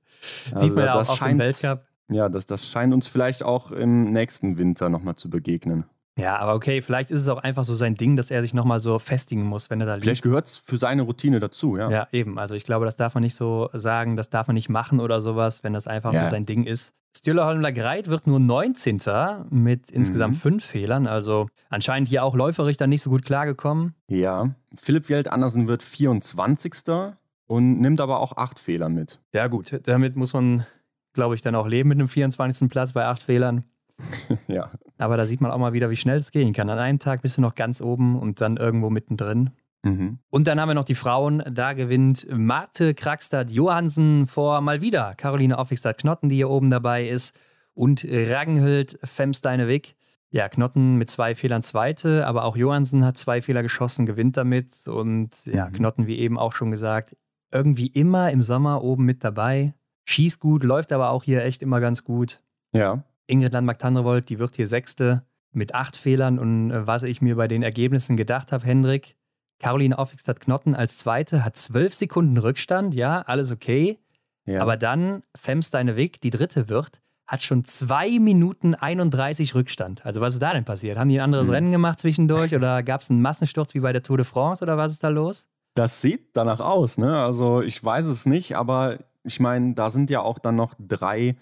[0.53, 1.85] Also Sieht man ja auch auf dem scheint- Weltcup.
[2.13, 5.85] Ja, das, das scheint uns vielleicht auch im nächsten Winter nochmal zu begegnen.
[6.21, 8.81] Ja, aber okay, vielleicht ist es auch einfach so sein Ding, dass er sich nochmal
[8.81, 10.05] so festigen muss, wenn er da liegt.
[10.05, 11.91] Vielleicht gehört es für seine Routine dazu, ja.
[11.91, 12.39] Ja, eben.
[12.39, 15.21] Also ich glaube, das darf man nicht so sagen, das darf man nicht machen oder
[15.21, 16.25] sowas, wenn das einfach Ja.
[16.25, 16.93] so sein Ding ist.
[17.17, 19.47] Stühle Holmler Greit wird nur 19.
[19.51, 20.39] mit insgesamt Mhm.
[20.41, 21.07] fünf Fehlern.
[21.09, 23.95] Also anscheinend hier auch läuferig dann nicht so gut klargekommen.
[24.07, 24.51] Ja.
[24.77, 27.17] Philipp Jelt Andersen wird 24.
[27.47, 29.19] und nimmt aber auch acht Fehler mit.
[29.33, 30.65] Ja, gut, damit muss man,
[31.13, 32.69] glaube ich, dann auch leben mit einem 24.
[32.71, 33.65] Platz bei acht Fehlern.
[34.49, 34.71] ja.
[34.99, 36.69] Aber da sieht man auch mal wieder, wie schnell es gehen kann.
[36.71, 39.51] An einem Tag bist du noch ganz oben und dann irgendwo mittendrin.
[39.83, 40.19] Mhm.
[40.29, 41.43] Und dann haben wir noch die Frauen.
[41.51, 47.09] Da gewinnt Marte Krakstad Johansen vor mal wieder Caroline Offigstad Knotten, die hier oben dabei
[47.09, 47.39] ist.
[47.73, 49.97] Und Ragnhild Femsteinevik.
[50.33, 54.87] Ja, Knotten mit zwei Fehlern Zweite, aber auch Johansen hat zwei Fehler geschossen, gewinnt damit.
[54.87, 55.73] Und ja, Mhm.
[55.73, 57.17] Knotten, wie eben auch schon gesagt,
[57.53, 59.75] irgendwie immer im Sommer oben mit dabei.
[60.05, 62.41] Schießt gut, läuft aber auch hier echt immer ganz gut.
[62.73, 63.03] Ja.
[63.31, 66.39] Ingrid Landmark-Tandrevold, die wird hier Sechste mit acht Fehlern.
[66.39, 69.17] Und äh, was ich mir bei den Ergebnissen gedacht habe, Hendrik,
[69.59, 73.99] Caroline Offigstad Knotten als Zweite hat zwölf Sekunden Rückstand, ja, alles okay.
[74.47, 74.61] ja.
[74.61, 80.05] Aber dann Femsteinevik, die Dritte wird, hat schon zwei Minuten 31 Rückstand.
[80.05, 80.99] Also was ist da denn passiert?
[80.99, 81.55] Haben die ein anderes Hm.
[81.55, 84.77] Rennen gemacht zwischendurch oder gab es einen Massensturz wie bei der Tour de France oder
[84.77, 85.47] was ist da los?
[85.75, 87.23] Das sieht danach aus, ne?
[87.23, 91.37] Also ich weiß es nicht, aber ich meine, da sind ja auch dann noch drei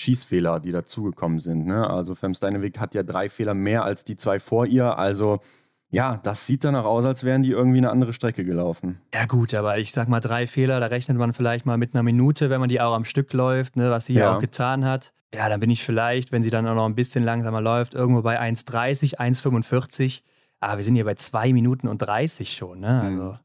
[0.00, 1.66] Schießfehler, die dazugekommen sind.
[1.66, 1.88] Ne?
[1.88, 4.98] Also Femsteineweg hat ja drei Fehler mehr als die zwei vor ihr.
[4.98, 5.40] Also
[5.90, 9.00] ja, das sieht danach aus, als wären die irgendwie eine andere Strecke gelaufen.
[9.12, 12.02] Ja gut, aber ich sag mal drei Fehler, da rechnet man vielleicht mal mit einer
[12.02, 14.34] Minute, wenn man die auch am Stück läuft, ne, was sie ja.
[14.34, 15.12] auch getan hat.
[15.34, 18.22] Ja, dann bin ich vielleicht, wenn sie dann auch noch ein bisschen langsamer läuft, irgendwo
[18.22, 20.22] bei 1,30, 1,45.
[20.60, 22.80] Aber wir sind hier bei 2 Minuten und 30 schon.
[22.80, 23.00] Ne?
[23.00, 23.38] Also mhm.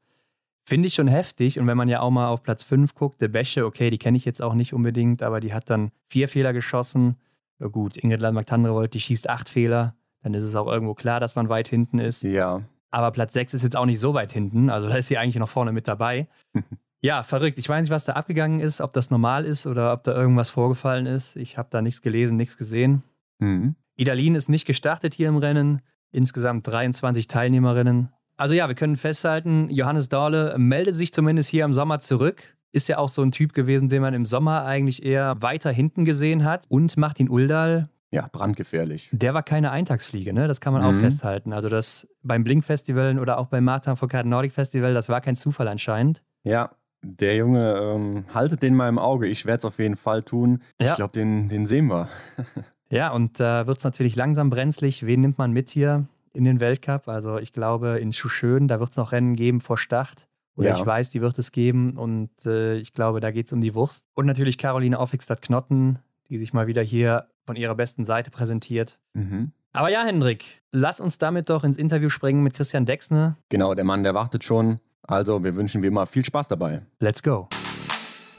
[0.65, 1.59] Finde ich schon heftig.
[1.59, 4.17] Und wenn man ja auch mal auf Platz 5 guckt, der Bäche, okay, die kenne
[4.17, 7.15] ich jetzt auch nicht unbedingt, aber die hat dann vier Fehler geschossen.
[7.59, 11.35] Ja, gut, Ingrid Landmark-Tandrevold, die schießt acht Fehler dann ist es auch irgendwo klar, dass
[11.35, 12.23] man weit hinten ist.
[12.23, 12.63] Ja.
[12.89, 14.71] Aber Platz 6 ist jetzt auch nicht so weit hinten.
[14.71, 16.27] Also da ist sie eigentlich noch vorne mit dabei.
[17.01, 17.59] ja, verrückt.
[17.59, 20.49] Ich weiß nicht, was da abgegangen ist, ob das normal ist oder ob da irgendwas
[20.49, 21.35] vorgefallen ist.
[21.35, 23.03] Ich habe da nichts gelesen, nichts gesehen.
[23.37, 23.75] Mhm.
[23.97, 25.81] Idalin ist nicht gestartet hier im Rennen.
[26.11, 28.09] Insgesamt 23 Teilnehmerinnen.
[28.37, 32.55] Also ja, wir können festhalten, Johannes Dahle meldet sich zumindest hier im Sommer zurück.
[32.73, 36.03] Ist ja auch so ein Typ gewesen, den man im Sommer eigentlich eher weiter hinten
[36.03, 36.65] gesehen hat.
[36.67, 39.09] Und Martin Uldal, ja, brandgefährlich.
[39.11, 40.47] Der war keine Eintagsfliege, ne?
[40.47, 40.87] Das kann man mhm.
[40.87, 41.51] auch festhalten.
[41.51, 45.67] Also das beim Blink-Festival oder auch beim Martin Foucault Nordic Festival, das war kein Zufall
[45.67, 46.23] anscheinend.
[46.43, 46.71] Ja,
[47.01, 49.27] der Junge, ähm, haltet den mal im Auge.
[49.27, 50.61] Ich werde es auf jeden Fall tun.
[50.79, 50.87] Ja.
[50.87, 52.07] Ich glaube, den, den sehen wir.
[52.89, 55.05] ja, und da äh, wird es natürlich langsam brenzlig.
[55.05, 57.07] Wen nimmt man mit hier in den Weltcup?
[57.07, 60.27] Also ich glaube, in Schuschön, da wird es noch Rennen geben vor Start.
[60.55, 60.77] Oder ja.
[60.77, 61.97] ich weiß, die wird es geben.
[61.97, 64.05] Und äh, ich glaube, da geht es um die Wurst.
[64.13, 68.99] Und natürlich Caroline Offigstadt-Knotten, die sich mal wieder hier von ihrer besten Seite präsentiert.
[69.13, 69.51] Mhm.
[69.73, 73.35] Aber ja, Hendrik, lass uns damit doch ins Interview springen mit Christian Dexne.
[73.49, 74.79] Genau, der Mann, der wartet schon.
[75.03, 76.81] Also, wir wünschen wie immer viel Spaß dabei.
[76.99, 77.49] Let's go.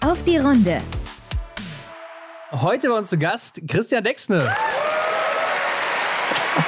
[0.00, 0.80] Auf die Runde.
[2.50, 4.42] Heute bei uns zu Gast Christian Dexne.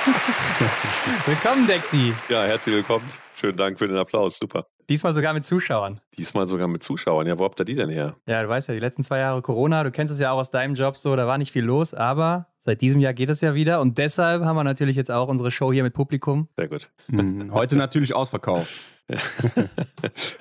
[1.26, 2.14] willkommen, Dexi.
[2.28, 3.04] Ja, herzlich willkommen.
[3.36, 4.38] Schönen Dank für den Applaus.
[4.38, 4.64] Super.
[4.88, 6.00] Diesmal sogar mit Zuschauern.
[6.16, 7.26] Diesmal sogar mit Zuschauern.
[7.26, 8.16] Ja, wo habt ihr die denn her?
[8.26, 10.50] Ja, du weißt ja, die letzten zwei Jahre Corona, du kennst es ja auch aus
[10.50, 13.54] deinem Job so, da war nicht viel los, aber seit diesem Jahr geht es ja
[13.54, 16.48] wieder und deshalb haben wir natürlich jetzt auch unsere Show hier mit Publikum.
[16.56, 16.90] Sehr gut.
[17.08, 17.52] Mhm.
[17.52, 18.72] Heute natürlich ausverkauft.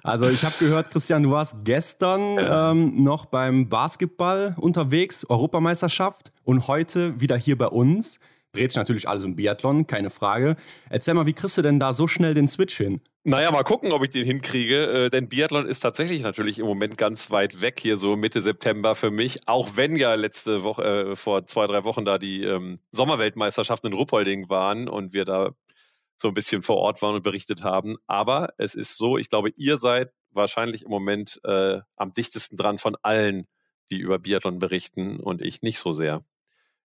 [0.04, 6.68] also ich habe gehört, Christian, du warst gestern ähm, noch beim Basketball unterwegs, Europameisterschaft und
[6.68, 8.20] heute wieder hier bei uns.
[8.58, 10.56] Dreht sich natürlich alles um Biathlon, keine Frage.
[10.90, 13.02] Erzähl mal, wie kriegst du denn da so schnell den Switch hin?
[13.24, 15.06] Naja, mal gucken, ob ich den hinkriege.
[15.06, 18.96] Äh, denn Biathlon ist tatsächlich natürlich im Moment ganz weit weg hier, so Mitte September
[18.96, 19.40] für mich.
[19.48, 23.98] Auch wenn ja letzte Woche, äh, vor zwei, drei Wochen da die ähm, Sommerweltmeisterschaften in
[23.98, 25.52] Ruppolding waren und wir da
[26.22, 27.98] so ein bisschen vor Ort waren und berichtet haben.
[28.08, 32.78] Aber es ist so, ich glaube, ihr seid wahrscheinlich im Moment äh, am dichtesten dran
[32.78, 33.46] von allen,
[33.92, 36.22] die über Biathlon berichten und ich nicht so sehr.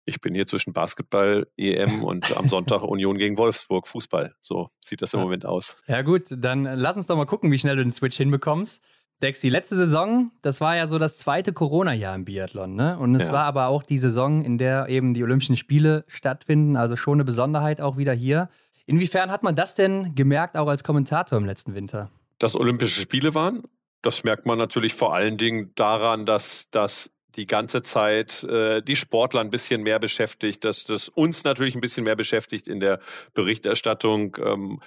[0.06, 4.36] Ich bin hier zwischen Basketball, EM und am Sonntag Union gegen Wolfsburg, Fußball.
[4.40, 5.78] So sieht das im Moment aus.
[5.88, 8.84] Ja, gut, dann lass uns doch mal gucken, wie schnell du den Switch hinbekommst.
[9.22, 12.98] Dex, die letzte Saison, das war ja so das zweite Corona-Jahr im Biathlon, ne?
[12.98, 13.34] Und es ja.
[13.34, 17.24] war aber auch die Saison, in der eben die Olympischen Spiele stattfinden, also schon eine
[17.24, 18.50] Besonderheit auch wieder hier.
[18.88, 22.10] Inwiefern hat man das denn gemerkt, auch als Kommentator im letzten Winter?
[22.40, 23.62] Dass Olympische Spiele waren,
[24.02, 28.96] das merkt man natürlich vor allen Dingen daran, dass das die ganze Zeit äh, die
[28.96, 33.00] Sportler ein bisschen mehr beschäftigt, dass das uns natürlich ein bisschen mehr beschäftigt in der
[33.34, 34.38] Berichterstattung.
[34.44, 34.82] Ähm,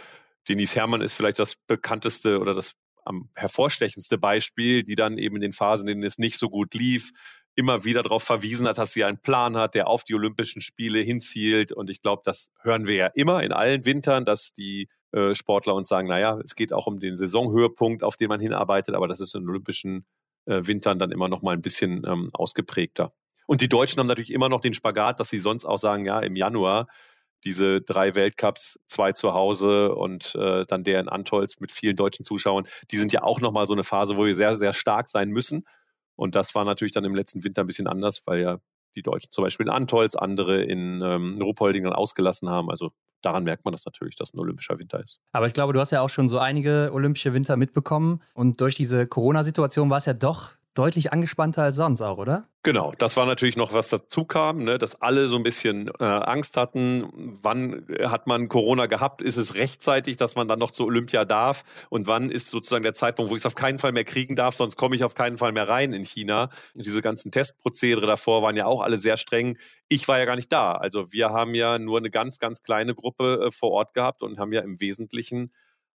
[0.49, 5.43] Denise Herrmann ist vielleicht das bekannteste oder das am hervorstechendste Beispiel, die dann eben in
[5.43, 7.13] den Phasen, in denen es nicht so gut lief,
[7.55, 11.01] immer wieder darauf verwiesen hat, dass sie einen Plan hat, der auf die Olympischen Spiele
[11.01, 11.71] hinzielt.
[11.73, 15.75] Und ich glaube, das hören wir ja immer in allen Wintern, dass die äh, Sportler
[15.75, 19.21] uns sagen, naja, es geht auch um den Saisonhöhepunkt, auf den man hinarbeitet, aber das
[19.21, 20.05] ist in Olympischen
[20.47, 23.13] Wintern dann immer noch mal ein bisschen ähm, ausgeprägter.
[23.47, 26.21] Und die Deutschen haben natürlich immer noch den Spagat, dass sie sonst auch sagen, ja,
[26.21, 26.87] im Januar
[27.45, 32.25] diese drei Weltcups, zwei zu Hause und äh, dann der in Antolz mit vielen deutschen
[32.25, 35.29] Zuschauern, die sind ja auch nochmal so eine Phase, wo wir sehr, sehr stark sein
[35.29, 35.67] müssen.
[36.17, 38.59] Und das war natürlich dann im letzten Winter ein bisschen anders, weil ja
[38.95, 42.71] die Deutschen zum Beispiel in Antolz, andere in ähm, Ruhpolding dann ausgelassen haben.
[42.71, 45.21] Also daran merkt man das natürlich, dass ein olympischer Winter ist.
[45.33, 48.75] Aber ich glaube, du hast ja auch schon so einige olympische Winter mitbekommen und durch
[48.75, 52.49] diese Corona-Situation war es ja doch deutlich angespannter als sonst auch, oder?
[52.65, 56.05] Genau, das war natürlich noch, was dazu kam, ne, dass alle so ein bisschen äh,
[56.05, 57.37] Angst hatten.
[57.43, 59.21] Wann hat man Corona gehabt?
[59.21, 61.65] Ist es rechtzeitig, dass man dann noch zur Olympia darf?
[61.91, 64.57] Und wann ist sozusagen der Zeitpunkt, wo ich es auf keinen Fall mehr kriegen darf,
[64.57, 66.49] sonst komme ich auf keinen Fall mehr rein in China?
[66.75, 69.59] Und diese ganzen Testprozedere davor waren ja auch alle sehr streng.
[69.89, 70.73] Ich war ja gar nicht da.
[70.73, 74.39] Also wir haben ja nur eine ganz, ganz kleine Gruppe äh, vor Ort gehabt und
[74.39, 75.53] haben ja im Wesentlichen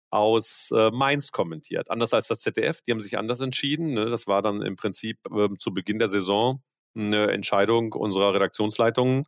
[0.09, 1.91] aus äh, Mainz kommentiert.
[1.91, 3.93] Anders als das ZDF, die haben sich anders entschieden.
[3.93, 4.05] Ne?
[4.09, 6.61] Das war dann im Prinzip äh, zu Beginn der Saison
[6.95, 9.25] eine Entscheidung unserer Redaktionsleitungen.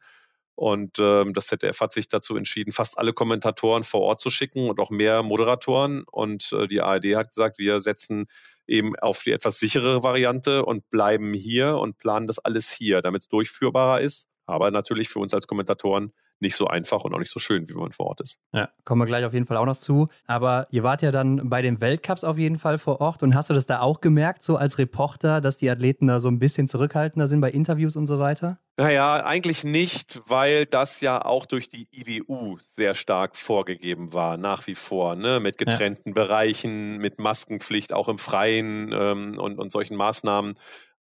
[0.56, 4.70] Und ähm, das ZDF hat sich dazu entschieden, fast alle Kommentatoren vor Ort zu schicken
[4.70, 6.04] und auch mehr Moderatoren.
[6.04, 8.28] Und äh, die ARD hat gesagt, wir setzen
[8.68, 13.24] eben auf die etwas sicherere Variante und bleiben hier und planen das alles hier, damit
[13.24, 14.28] es durchführbarer ist.
[14.46, 17.74] Aber natürlich für uns als Kommentatoren nicht so einfach und auch nicht so schön, wie
[17.74, 18.38] man vor Ort ist.
[18.54, 20.08] Ja, kommen wir gleich auf jeden Fall auch noch zu.
[20.26, 23.50] Aber ihr wart ja dann bei den Weltcups auf jeden Fall vor Ort und hast
[23.50, 26.68] du das da auch gemerkt, so als Reporter, dass die Athleten da so ein bisschen
[26.68, 28.60] zurückhaltender sind bei Interviews und so weiter?
[28.78, 34.68] Naja, eigentlich nicht, weil das ja auch durch die IBU sehr stark vorgegeben war, nach
[34.68, 35.42] wie vor, ne?
[35.42, 36.14] mit getrennten ja.
[36.14, 40.58] Bereichen, mit Maskenpflicht auch im Freien ähm, und, und solchen Maßnahmen.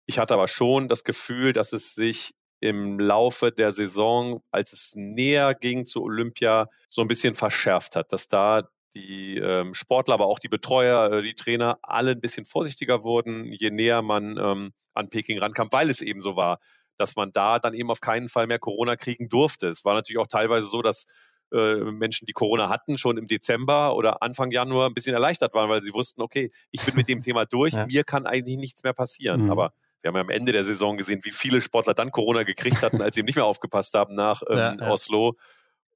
[0.06, 4.92] Ich hatte aber schon das Gefühl, dass es sich im Laufe der Saison, als es
[4.94, 10.26] näher ging zu Olympia, so ein bisschen verschärft hat, dass da die ähm, Sportler, aber
[10.26, 14.72] auch die Betreuer, äh, die Trainer alle ein bisschen vorsichtiger wurden, je näher man ähm,
[14.94, 16.58] an Peking rankam, weil es eben so war,
[16.98, 19.68] dass man da dann eben auf keinen Fall mehr Corona kriegen durfte.
[19.68, 21.06] Es war natürlich auch teilweise so, dass
[21.52, 25.70] äh, Menschen, die Corona hatten, schon im Dezember oder Anfang Januar ein bisschen erleichtert waren,
[25.70, 27.86] weil sie wussten, okay, ich bin mit dem Thema durch, ja.
[27.86, 29.44] mir kann eigentlich nichts mehr passieren.
[29.44, 29.50] Mhm.
[29.50, 32.82] Aber wir haben ja am Ende der Saison gesehen, wie viele Sportler dann Corona gekriegt
[32.82, 34.90] hatten, als sie eben nicht mehr aufgepasst haben nach ähm, ja, ja.
[34.90, 35.36] Oslo.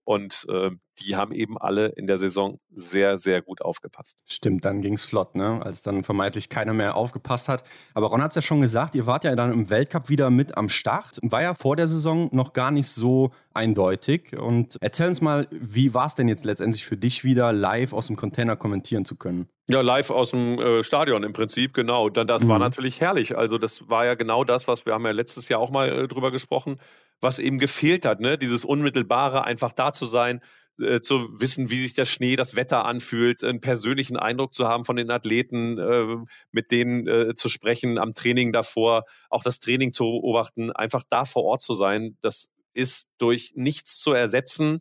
[0.04, 4.18] Und äh, die haben eben alle in der Saison sehr, sehr gut aufgepasst.
[4.26, 5.60] Stimmt, dann ging es flott, ne?
[5.64, 7.64] als dann vermeintlich keiner mehr aufgepasst hat.
[7.94, 10.56] Aber Ron hat es ja schon gesagt, ihr wart ja dann im Weltcup wieder mit
[10.56, 11.18] am Start.
[11.22, 14.36] War ja vor der Saison noch gar nicht so eindeutig.
[14.36, 18.08] Und erzähl uns mal, wie war es denn jetzt letztendlich für dich wieder, live aus
[18.08, 19.48] dem Container kommentieren zu können?
[19.66, 22.10] Ja, live aus dem äh, Stadion im Prinzip, genau.
[22.10, 22.48] Das mhm.
[22.48, 23.36] war natürlich herrlich.
[23.36, 26.08] Also das war ja genau das, was wir haben ja letztes Jahr auch mal äh,
[26.08, 26.78] drüber gesprochen,
[27.24, 28.38] was eben gefehlt hat, ne?
[28.38, 30.40] Dieses unmittelbare, einfach da zu sein,
[30.80, 34.84] äh, zu wissen, wie sich der Schnee, das Wetter anfühlt, einen persönlichen Eindruck zu haben
[34.84, 36.16] von den Athleten, äh,
[36.52, 41.24] mit denen äh, zu sprechen, am Training davor, auch das Training zu beobachten, einfach da
[41.24, 44.80] vor Ort zu sein, das ist durch nichts zu ersetzen.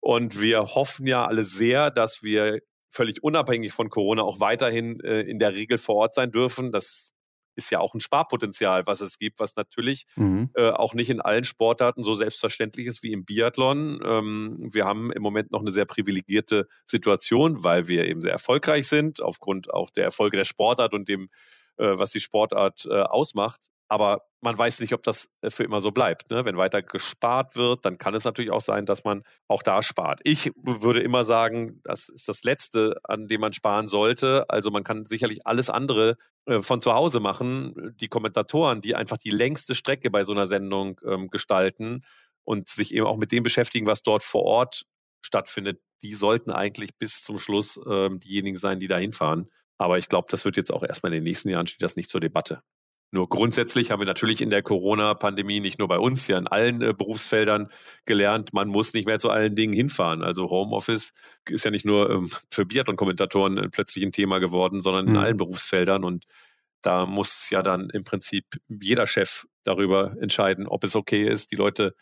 [0.00, 5.20] Und wir hoffen ja alle sehr, dass wir völlig unabhängig von Corona auch weiterhin äh,
[5.22, 6.72] in der Regel vor Ort sein dürfen.
[6.72, 7.11] Das
[7.54, 10.50] ist ja auch ein Sparpotenzial, was es gibt, was natürlich mhm.
[10.54, 14.00] äh, auch nicht in allen Sportarten so selbstverständlich ist wie im Biathlon.
[14.04, 18.88] Ähm, wir haben im Moment noch eine sehr privilegierte Situation, weil wir eben sehr erfolgreich
[18.88, 21.28] sind, aufgrund auch der Erfolge der Sportart und dem,
[21.76, 23.71] äh, was die Sportart äh, ausmacht.
[23.92, 26.30] Aber man weiß nicht, ob das äh, für immer so bleibt.
[26.30, 26.46] Ne?
[26.46, 30.20] Wenn weiter gespart wird, dann kann es natürlich auch sein, dass man auch da spart.
[30.24, 34.48] Ich würde immer sagen, das ist das Letzte, an dem man sparen sollte.
[34.48, 37.94] Also man kann sicherlich alles andere äh, von zu Hause machen.
[38.00, 42.00] Die Kommentatoren, die einfach die längste Strecke bei so einer Sendung ähm, gestalten
[42.44, 44.84] und sich eben auch mit dem beschäftigen, was dort vor Ort
[45.20, 49.50] stattfindet, die sollten eigentlich bis zum Schluss ähm, diejenigen sein, die da hinfahren.
[49.76, 52.08] Aber ich glaube, das wird jetzt auch erstmal in den nächsten Jahren steht das nicht
[52.08, 52.62] zur Debatte.
[53.14, 56.80] Nur grundsätzlich haben wir natürlich in der Corona-Pandemie nicht nur bei uns, ja in allen
[56.80, 57.68] äh, Berufsfeldern
[58.06, 60.22] gelernt, man muss nicht mehr zu allen Dingen hinfahren.
[60.22, 61.12] Also Homeoffice
[61.44, 65.18] ist ja nicht nur ähm, für Biathlon-Kommentatoren äh, plötzlich ein Thema geworden, sondern in mhm.
[65.18, 66.04] allen Berufsfeldern.
[66.04, 66.24] Und
[66.80, 71.56] da muss ja dann im Prinzip jeder Chef darüber entscheiden, ob es okay ist, die
[71.56, 71.94] Leute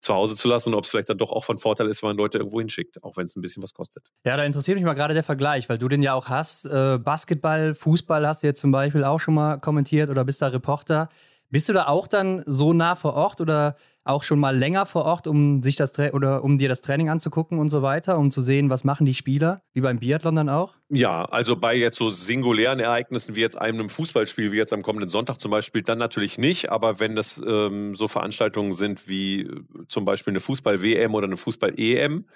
[0.00, 2.10] zu Hause zu lassen und ob es vielleicht dann doch auch von Vorteil ist, wenn
[2.10, 4.04] man Leute irgendwo hinschickt, auch wenn es ein bisschen was kostet.
[4.24, 6.66] Ja, da interessiert mich mal gerade der Vergleich, weil du den ja auch hast.
[6.66, 10.48] Äh, Basketball, Fußball hast du jetzt zum Beispiel auch schon mal kommentiert oder bist da
[10.48, 11.08] Reporter.
[11.50, 15.04] Bist du da auch dann so nah vor Ort oder auch schon mal länger vor
[15.04, 18.40] Ort, um sich das oder um dir das Training anzugucken und so weiter, um zu
[18.40, 20.74] sehen, was machen die Spieler, wie beim Biathlon dann auch?
[20.88, 25.10] Ja, also bei jetzt so singulären Ereignissen wie jetzt einem Fußballspiel, wie jetzt am kommenden
[25.10, 26.70] Sonntag zum Beispiel, dann natürlich nicht.
[26.70, 31.36] Aber wenn das ähm, so Veranstaltungen sind wie äh, zum Beispiel eine Fußball-WM oder eine
[31.36, 32.26] Fußball-EM,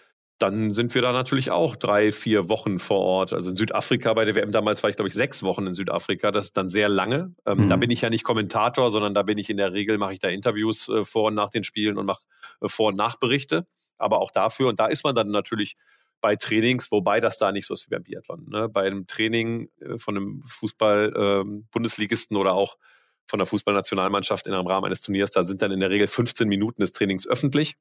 [0.40, 3.35] dann sind wir da natürlich auch drei, vier Wochen vor Ort.
[3.35, 6.31] Also in Südafrika bei der WM damals war ich, glaube ich, sechs Wochen in Südafrika.
[6.31, 7.35] Das ist dann sehr lange.
[7.44, 7.68] Ähm, mhm.
[7.68, 10.18] Da bin ich ja nicht Kommentator, sondern da bin ich in der Regel, mache ich
[10.18, 12.22] da Interviews äh, vor und nach den Spielen und mache
[12.62, 13.66] äh, Vor- und Nachberichte.
[13.98, 15.76] Aber auch dafür, und da ist man dann natürlich
[16.22, 18.48] bei Trainings, wobei das da nicht so ist wie beim Biathlon.
[18.48, 18.66] Ne?
[18.70, 22.79] Bei einem Training äh, von einem Fußball-Bundesligisten ähm, oder auch
[23.26, 26.48] von der Fußballnationalmannschaft in einem Rahmen eines Turniers, da sind dann in der Regel 15
[26.48, 27.76] Minuten des Trainings öffentlich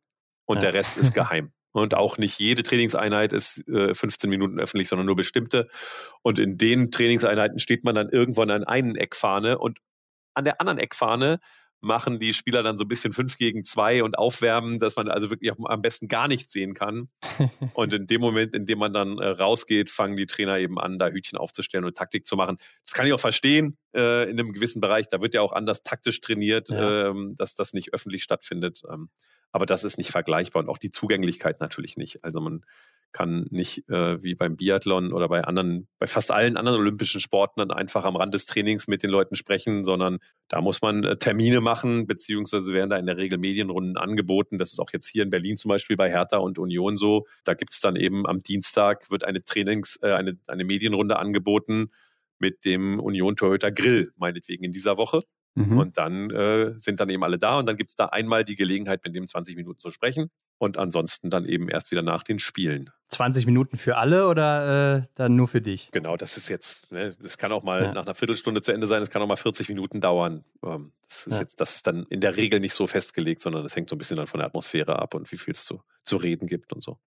[0.45, 0.61] und ja.
[0.61, 1.53] der Rest ist geheim.
[1.71, 5.67] Und auch nicht jede Trainingseinheit ist äh, 15 Minuten öffentlich, sondern nur bestimmte.
[6.23, 9.79] Und in den Trainingseinheiten steht man dann irgendwann an einen Eckfahne und
[10.33, 11.39] an der anderen Eckfahne
[11.81, 15.29] machen die Spieler dann so ein bisschen fünf gegen zwei und aufwärmen, dass man also
[15.29, 17.09] wirklich am besten gar nichts sehen kann.
[17.73, 20.99] und in dem Moment, in dem man dann äh, rausgeht, fangen die Trainer eben an,
[20.99, 22.57] da Hütchen aufzustellen und Taktik zu machen.
[22.85, 25.07] Das kann ich auch verstehen äh, in einem gewissen Bereich.
[25.07, 27.09] Da wird ja auch anders taktisch trainiert, ja.
[27.09, 28.81] ähm, dass das nicht öffentlich stattfindet.
[28.91, 29.09] Ähm,
[29.51, 32.23] aber das ist nicht vergleichbar und auch die Zugänglichkeit natürlich nicht.
[32.23, 32.63] Also man
[33.11, 37.59] kann nicht äh, wie beim Biathlon oder bei anderen, bei fast allen anderen olympischen Sporten
[37.59, 41.17] dann einfach am Rand des Trainings mit den Leuten sprechen, sondern da muss man äh,
[41.17, 44.59] Termine machen, beziehungsweise werden da in der Regel Medienrunden angeboten.
[44.59, 47.25] Das ist auch jetzt hier in Berlin zum Beispiel bei Hertha und Union so.
[47.45, 51.87] Da gibt es dann eben am Dienstag wird eine Trainings, äh, eine, eine Medienrunde angeboten
[52.37, 55.23] mit dem Union Toyota Grill, meinetwegen in dieser Woche.
[55.59, 55.77] Mhm.
[55.77, 58.55] Und dann äh, sind dann eben alle da und dann gibt es da einmal die
[58.55, 62.39] Gelegenheit, mit dem 20 Minuten zu sprechen und ansonsten dann eben erst wieder nach den
[62.39, 62.91] Spielen.
[63.09, 65.89] 20 Minuten für alle oder äh, dann nur für dich?
[65.91, 67.93] Genau, das ist jetzt, ne, das kann auch mal ja.
[67.93, 70.45] nach einer Viertelstunde zu Ende sein, es kann auch mal 40 Minuten dauern.
[70.63, 71.41] Ähm, das, ist ja.
[71.41, 73.99] jetzt, das ist dann in der Regel nicht so festgelegt, sondern das hängt so ein
[73.99, 76.81] bisschen dann von der Atmosphäre ab und wie viel es zu, zu reden gibt und
[76.81, 76.99] so.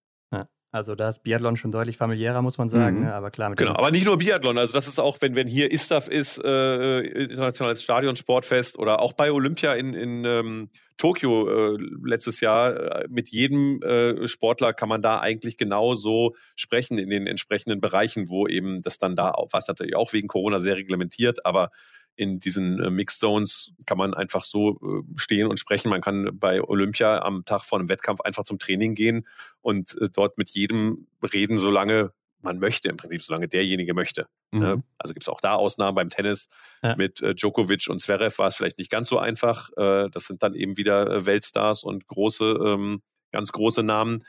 [0.74, 3.00] Also da ist Biathlon schon deutlich familiärer, muss man sagen.
[3.00, 3.04] Mhm.
[3.04, 3.14] Ne?
[3.14, 3.54] Aber klar.
[3.54, 4.56] genau, aber nicht nur Biathlon.
[4.56, 9.12] Also das ist auch, wenn, wenn hier ISTAF ist, äh, internationales Stadion, Sportfest oder auch
[9.12, 14.88] bei Olympia in, in ähm, Tokio äh, letztes Jahr, äh, mit jedem äh, Sportler kann
[14.88, 19.68] man da eigentlich genauso sprechen in den entsprechenden Bereichen, wo eben das dann da, was
[19.68, 21.70] natürlich auch wegen Corona sehr reglementiert, aber
[22.16, 25.88] in diesen äh, Mixed Zones kann man einfach so äh, stehen und sprechen.
[25.88, 29.26] Man kann bei Olympia am Tag vor einem Wettkampf einfach zum Training gehen
[29.60, 34.26] und äh, dort mit jedem reden, solange man möchte, im Prinzip, solange derjenige möchte.
[34.50, 34.76] Ne?
[34.76, 34.82] Mhm.
[34.98, 36.48] Also gibt es auch da Ausnahmen beim Tennis.
[36.82, 36.96] Ja.
[36.96, 39.70] Mit äh, Djokovic und Zverev war es vielleicht nicht ganz so einfach.
[39.76, 44.24] Äh, das sind dann eben wieder äh, Weltstars und große, ähm, ganz große Namen.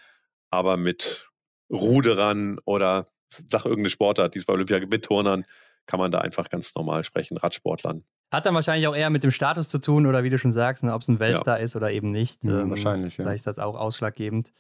[0.50, 1.30] Aber mit
[1.72, 3.08] Ruderern oder
[3.50, 5.46] sag irgendeine Sportart, die es bei Olympia gibt, mit Turnern,
[5.86, 8.04] kann man da einfach ganz normal sprechen, Radsportlern.
[8.32, 10.84] Hat dann wahrscheinlich auch eher mit dem Status zu tun oder wie du schon sagst,
[10.84, 11.64] ne, ob es ein Weltstar ja.
[11.64, 12.44] ist oder eben nicht.
[12.44, 13.24] Ja, ähm, wahrscheinlich, ja.
[13.24, 14.52] Vielleicht ist das auch ausschlaggebend.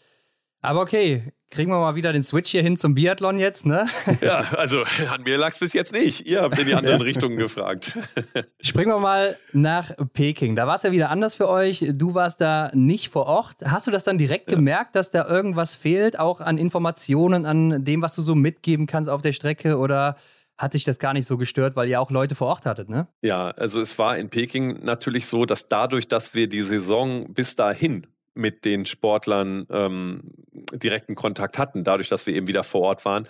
[0.65, 3.85] Aber okay, kriegen wir mal wieder den Switch hier hin zum Biathlon jetzt, ne?
[4.21, 6.25] Ja, also an mir lag es bis jetzt nicht.
[6.25, 7.97] Ihr habt in die anderen Richtungen gefragt.
[8.61, 10.55] Springen wir mal nach Peking.
[10.55, 11.85] Da war es ja wieder anders für euch.
[11.93, 13.57] Du warst da nicht vor Ort.
[13.65, 14.55] Hast du das dann direkt ja.
[14.55, 19.09] gemerkt, dass da irgendwas fehlt, auch an Informationen, an dem, was du so mitgeben kannst
[19.09, 19.77] auf der Strecke?
[19.77, 20.15] Oder
[20.63, 23.07] hat sich das gar nicht so gestört, weil ihr auch Leute vor Ort hattet, ne?
[23.21, 27.55] Ja, also es war in Peking natürlich so, dass dadurch, dass wir die Saison bis
[27.55, 30.31] dahin mit den Sportlern ähm,
[30.73, 33.27] direkten Kontakt hatten, dadurch, dass wir eben wieder vor Ort waren,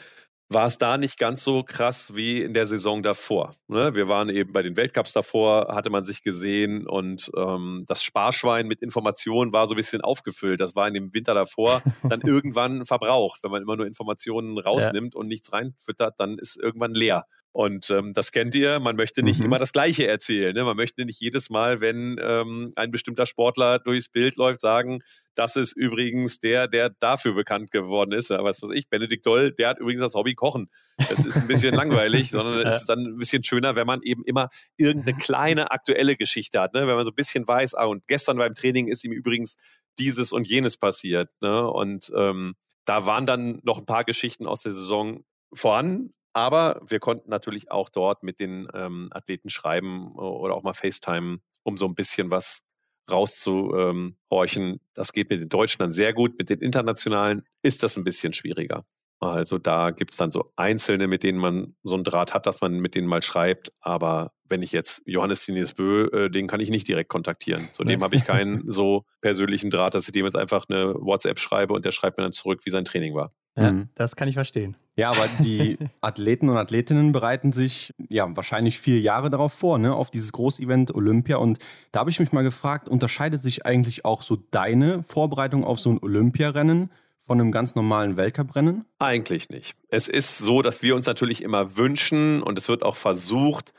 [0.54, 3.56] war es da nicht ganz so krass wie in der Saison davor.
[3.68, 3.96] Ne?
[3.96, 8.68] Wir waren eben bei den Weltcups davor, hatte man sich gesehen und ähm, das Sparschwein
[8.68, 10.62] mit Informationen war so ein bisschen aufgefüllt.
[10.62, 13.44] Das war in dem Winter davor dann irgendwann verbraucht.
[13.44, 15.20] Wenn man immer nur Informationen rausnimmt ja.
[15.20, 17.26] und nichts reinfüttert, dann ist irgendwann leer.
[17.54, 19.46] Und ähm, das kennt ihr, man möchte nicht mhm.
[19.46, 20.56] immer das Gleiche erzählen.
[20.56, 20.64] Ne?
[20.64, 25.04] Man möchte nicht jedes Mal, wenn ähm, ein bestimmter Sportler durchs Bild läuft, sagen,
[25.36, 28.32] das ist übrigens der, der dafür bekannt geworden ist.
[28.32, 30.72] Aber was weiß ich, Benedikt Doll, der hat übrigens das Hobby Kochen.
[30.98, 34.24] Das ist ein bisschen langweilig, sondern es ist dann ein bisschen schöner, wenn man eben
[34.26, 36.74] immer irgendeine kleine aktuelle Geschichte hat.
[36.74, 36.88] Ne?
[36.88, 39.58] Wenn man so ein bisschen weiß, ah, und gestern beim Training ist ihm übrigens
[40.00, 41.30] dieses und jenes passiert.
[41.40, 41.70] Ne?
[41.70, 47.00] Und ähm, da waren dann noch ein paar Geschichten aus der Saison vorhanden, aber wir
[47.00, 51.86] konnten natürlich auch dort mit den ähm, Athleten schreiben oder auch mal FaceTime, um so
[51.86, 52.62] ein bisschen was
[53.10, 54.80] rauszuhorchen.
[54.94, 56.38] Das geht mit den Deutschen dann sehr gut.
[56.38, 58.86] Mit den internationalen ist das ein bisschen schwieriger.
[59.32, 62.62] Also da gibt es dann so Einzelne, mit denen man so einen Draht hat, dass
[62.62, 63.72] man mit denen mal schreibt.
[63.80, 67.70] Aber wenn ich jetzt Johannes Dinies Bö, äh, den kann ich nicht direkt kontaktieren.
[67.74, 68.04] Zudem nee.
[68.04, 71.86] habe ich keinen so persönlichen Draht, dass ich dem jetzt einfach eine WhatsApp schreibe und
[71.86, 73.32] der schreibt mir dann zurück, wie sein Training war.
[73.56, 73.90] Ja, mhm.
[73.96, 74.76] das kann ich verstehen.
[74.96, 79.94] Ja, aber die Athleten und Athletinnen bereiten sich ja wahrscheinlich vier Jahre darauf vor, ne,
[79.94, 81.38] auf dieses Großevent Olympia.
[81.38, 81.60] Und
[81.92, 85.92] da habe ich mich mal gefragt, unterscheidet sich eigentlich auch so deine Vorbereitung auf so
[85.92, 86.90] ein Olympiarennen
[87.26, 88.86] von einem ganz normalen Weltcuprennen?
[89.00, 89.76] Eigentlich nicht.
[89.88, 93.74] Es ist so, dass wir uns natürlich immer wünschen und es wird auch versucht,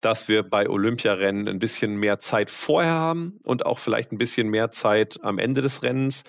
[0.00, 4.48] dass wir bei Olympiarennen ein bisschen mehr Zeit vorher haben und auch vielleicht ein bisschen
[4.48, 6.24] mehr Zeit am Ende des Rennens.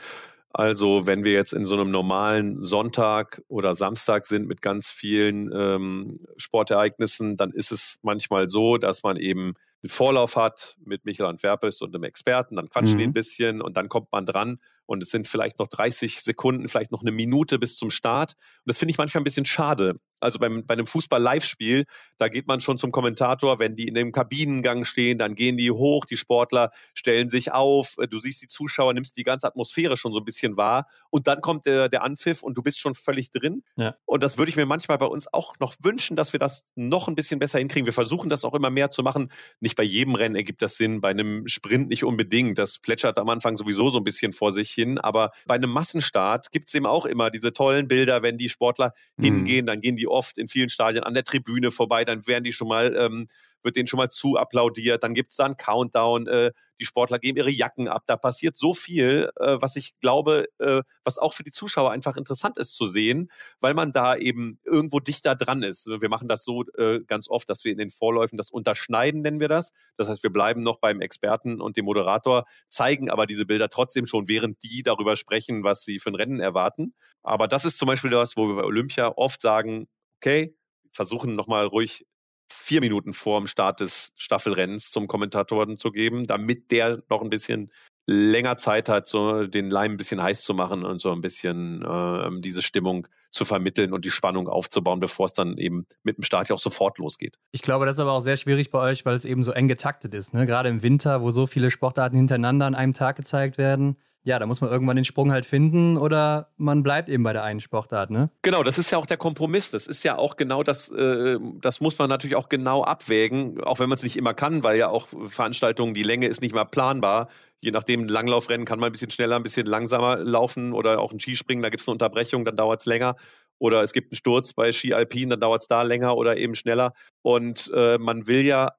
[0.52, 5.52] Also wenn wir jetzt in so einem normalen Sonntag oder Samstag sind mit ganz vielen
[5.54, 11.30] ähm, Sportereignissen, dann ist es manchmal so, dass man eben einen Vorlauf hat mit Michael
[11.30, 13.00] Antwerpes und einem Experten, dann quatschen mhm.
[13.00, 16.68] die ein bisschen und dann kommt man dran und es sind vielleicht noch 30 Sekunden,
[16.68, 18.34] vielleicht noch eine Minute bis zum Start.
[18.34, 20.00] Und das finde ich manchmal ein bisschen schade.
[20.20, 21.86] Also beim, bei einem Fußball-Live-Spiel,
[22.18, 25.72] da geht man schon zum Kommentator, wenn die in dem Kabinengang stehen, dann gehen die
[25.72, 30.12] hoch, die Sportler stellen sich auf, du siehst die Zuschauer, nimmst die ganze Atmosphäre schon
[30.12, 33.32] so ein bisschen wahr und dann kommt der, der Anpfiff und du bist schon völlig
[33.32, 33.63] drin.
[33.78, 33.96] Ja.
[34.06, 37.08] Und das würde ich mir manchmal bei uns auch noch wünschen, dass wir das noch
[37.08, 37.86] ein bisschen besser hinkriegen.
[37.86, 39.32] Wir versuchen das auch immer mehr zu machen.
[39.60, 42.58] Nicht bei jedem Rennen ergibt das Sinn, bei einem Sprint nicht unbedingt.
[42.58, 44.98] Das plätschert am Anfang sowieso so ein bisschen vor sich hin.
[44.98, 48.94] Aber bei einem Massenstart gibt es eben auch immer diese tollen Bilder, wenn die Sportler
[49.18, 49.24] mhm.
[49.24, 52.54] hingehen, dann gehen die oft in vielen Stadien an der Tribüne vorbei, dann werden die
[52.54, 53.28] schon mal ähm,
[53.64, 57.20] wird denen schon mal zu applaudiert, dann gibt es da einen Countdown, äh, die Sportler
[57.20, 58.04] geben ihre Jacken ab.
[58.08, 62.16] Da passiert so viel, äh, was ich glaube, äh, was auch für die Zuschauer einfach
[62.16, 65.88] interessant ist zu sehen, weil man da eben irgendwo dichter dran ist.
[65.88, 69.40] Wir machen das so äh, ganz oft, dass wir in den Vorläufen das unterschneiden, nennen
[69.40, 69.72] wir das.
[69.98, 74.06] Das heißt, wir bleiben noch beim Experten und dem Moderator, zeigen aber diese Bilder trotzdem
[74.06, 76.94] schon, während die darüber sprechen, was sie für ein Rennen erwarten.
[77.24, 79.88] Aber das ist zum Beispiel das, wo wir bei Olympia oft sagen,
[80.22, 80.56] okay,
[80.92, 82.06] versuchen nochmal ruhig
[82.52, 87.29] vier Minuten vor dem Start des Staffelrennens zum Kommentatoren zu geben, damit der noch ein
[87.29, 87.69] bisschen
[88.06, 91.83] länger Zeit hat, so den Leim ein bisschen heiß zu machen und so ein bisschen
[91.83, 96.23] äh, diese Stimmung zu vermitteln und die Spannung aufzubauen, bevor es dann eben mit dem
[96.23, 97.37] Start ja auch sofort losgeht.
[97.52, 99.67] Ich glaube, das ist aber auch sehr schwierig bei euch, weil es eben so eng
[99.67, 100.33] getaktet ist.
[100.33, 100.47] Ne?
[100.47, 104.46] Gerade im Winter, wo so viele Sportarten hintereinander an einem Tag gezeigt werden ja, da
[104.46, 108.10] muss man irgendwann den Sprung halt finden oder man bleibt eben bei der einen Sportart,
[108.10, 108.30] ne?
[108.42, 109.72] Genau, das ist ja auch der Kompromiss.
[109.72, 113.80] Das ist ja auch genau das, äh, das muss man natürlich auch genau abwägen, auch
[113.80, 116.65] wenn man es nicht immer kann, weil ja auch Veranstaltungen, die Länge ist nicht mal
[116.65, 117.30] planbar.
[117.62, 121.20] Je nachdem, Langlaufrennen kann man ein bisschen schneller, ein bisschen langsamer laufen oder auch ein
[121.20, 123.15] Skispringen, da gibt es eine Unterbrechung, dann dauert es länger.
[123.58, 126.56] Oder es gibt einen Sturz bei Ski Alpin, dann dauert es da länger oder eben
[126.56, 126.94] schneller.
[127.22, 128.72] Und äh, man will ja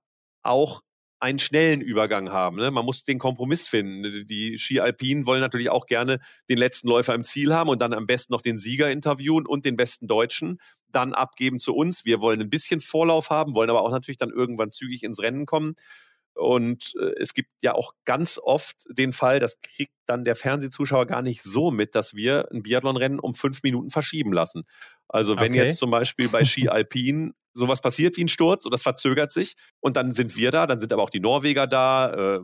[0.43, 0.83] auch
[1.21, 2.57] einen schnellen Übergang haben.
[2.57, 2.71] Ne?
[2.71, 4.27] Man muss den Kompromiss finden.
[4.27, 6.19] Die Ski Alpinen wollen natürlich auch gerne
[6.49, 9.67] den letzten Läufer im Ziel haben und dann am besten noch den Sieger interviewen und
[9.67, 10.59] den besten Deutschen
[10.89, 12.05] dann abgeben zu uns.
[12.05, 15.47] Wir wollen ein bisschen Vorlauf haben, wollen aber auch natürlich dann irgendwann zügig ins Rennen
[15.47, 15.77] kommen.
[16.41, 21.07] Und äh, es gibt ja auch ganz oft den Fall, das kriegt dann der Fernsehzuschauer
[21.07, 24.65] gar nicht so mit, dass wir ein Biathlonrennen um fünf Minuten verschieben lassen.
[25.07, 25.65] Also wenn okay.
[25.65, 29.55] jetzt zum Beispiel bei Ski Alpin sowas passiert wie ein Sturz und das verzögert sich
[29.81, 32.41] und dann sind wir da, dann sind aber auch die Norweger da, äh,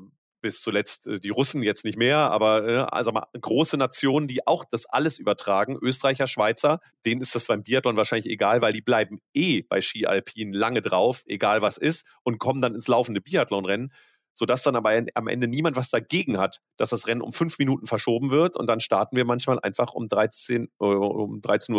[0.47, 4.47] bis zuletzt äh, die Russen jetzt nicht mehr, aber äh, also mal große Nationen, die
[4.47, 8.81] auch das alles übertragen, Österreicher, Schweizer, denen ist das beim Biathlon wahrscheinlich egal, weil die
[8.81, 13.21] bleiben eh bei Ski Alpin lange drauf, egal was ist, und kommen dann ins laufende
[13.21, 13.93] Biathlonrennen
[14.39, 17.87] sodass dann aber am Ende niemand was dagegen hat, dass das Rennen um fünf Minuten
[17.87, 21.73] verschoben wird und dann starten wir manchmal einfach um 13, äh, um 13.10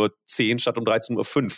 [0.53, 1.51] Uhr statt um 13.05 Uhr.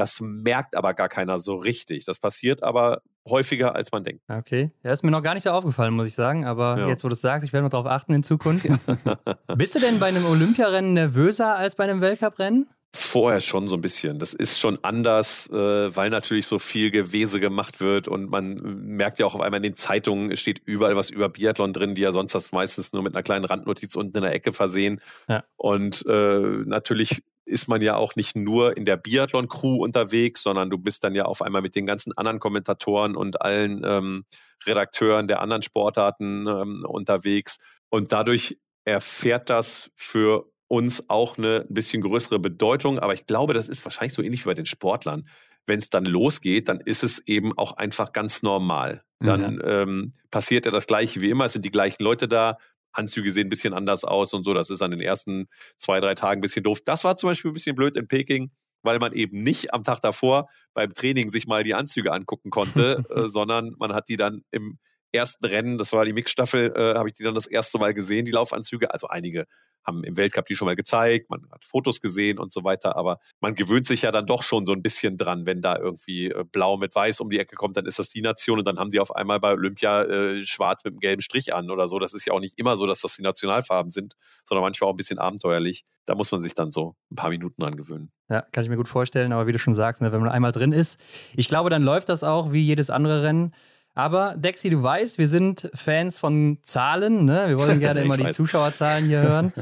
[0.00, 2.06] Das merkt aber gar keiner so richtig.
[2.06, 4.22] Das passiert aber häufiger, als man denkt.
[4.28, 4.70] Okay.
[4.82, 6.46] Ja, ist mir noch gar nicht so aufgefallen, muss ich sagen.
[6.46, 6.88] Aber ja.
[6.88, 8.66] jetzt, wo du es sagst, ich werde mal darauf achten in Zukunft.
[9.58, 12.70] Bist du denn bei einem Olympiarennen nervöser als bei einem Weltcuprennen?
[12.92, 14.18] Vorher schon so ein bisschen.
[14.18, 19.20] Das ist schon anders, äh, weil natürlich so viel Gewese gemacht wird und man merkt
[19.20, 22.10] ja auch auf einmal in den Zeitungen steht überall was über Biathlon drin, die ja
[22.10, 25.00] sonst das meistens nur mit einer kleinen Randnotiz unten in der Ecke versehen.
[25.28, 25.44] Ja.
[25.56, 30.78] Und äh, natürlich ist man ja auch nicht nur in der Biathlon-Crew unterwegs, sondern du
[30.78, 34.24] bist dann ja auf einmal mit den ganzen anderen Kommentatoren und allen ähm,
[34.66, 37.58] Redakteuren der anderen Sportarten ähm, unterwegs.
[37.88, 43.00] Und dadurch erfährt das für uns auch eine ein bisschen größere Bedeutung.
[43.00, 45.26] Aber ich glaube, das ist wahrscheinlich so ähnlich wie bei den Sportlern.
[45.66, 49.02] Wenn es dann losgeht, dann ist es eben auch einfach ganz normal.
[49.18, 49.62] Dann mhm.
[49.64, 51.44] ähm, passiert ja das Gleiche wie immer.
[51.44, 52.56] Es sind die gleichen Leute da.
[52.92, 54.54] Anzüge sehen ein bisschen anders aus und so.
[54.54, 56.78] Das ist an den ersten zwei, drei Tagen ein bisschen doof.
[56.84, 58.52] Das war zum Beispiel ein bisschen blöd in Peking,
[58.82, 63.04] weil man eben nicht am Tag davor beim Training sich mal die Anzüge angucken konnte,
[63.14, 64.78] äh, sondern man hat die dann im
[65.12, 68.24] ersten Rennen, das war die Mixstaffel, äh, habe ich die dann das erste Mal gesehen,
[68.24, 68.92] die Laufanzüge.
[68.92, 69.46] Also einige
[69.84, 73.18] haben im Weltcup die schon mal gezeigt, man hat Fotos gesehen und so weiter, aber
[73.40, 76.44] man gewöhnt sich ja dann doch schon so ein bisschen dran, wenn da irgendwie äh,
[76.44, 78.90] blau mit weiß um die Ecke kommt, dann ist das die Nation und dann haben
[78.90, 81.98] die auf einmal bei Olympia äh, schwarz mit einem gelben Strich an oder so.
[81.98, 84.94] Das ist ja auch nicht immer so, dass das die Nationalfarben sind, sondern manchmal auch
[84.94, 85.84] ein bisschen abenteuerlich.
[86.06, 88.10] Da muss man sich dann so ein paar Minuten dran gewöhnen.
[88.28, 90.52] Ja, kann ich mir gut vorstellen, aber wie du schon sagst, ne, wenn man einmal
[90.52, 91.00] drin ist,
[91.34, 93.54] ich glaube, dann läuft das auch wie jedes andere Rennen.
[93.94, 97.24] Aber Dexi, du weißt, wir sind Fans von Zahlen.
[97.24, 97.48] Ne?
[97.48, 99.52] Wir wollen gerne immer die Zuschauerzahlen hier hören.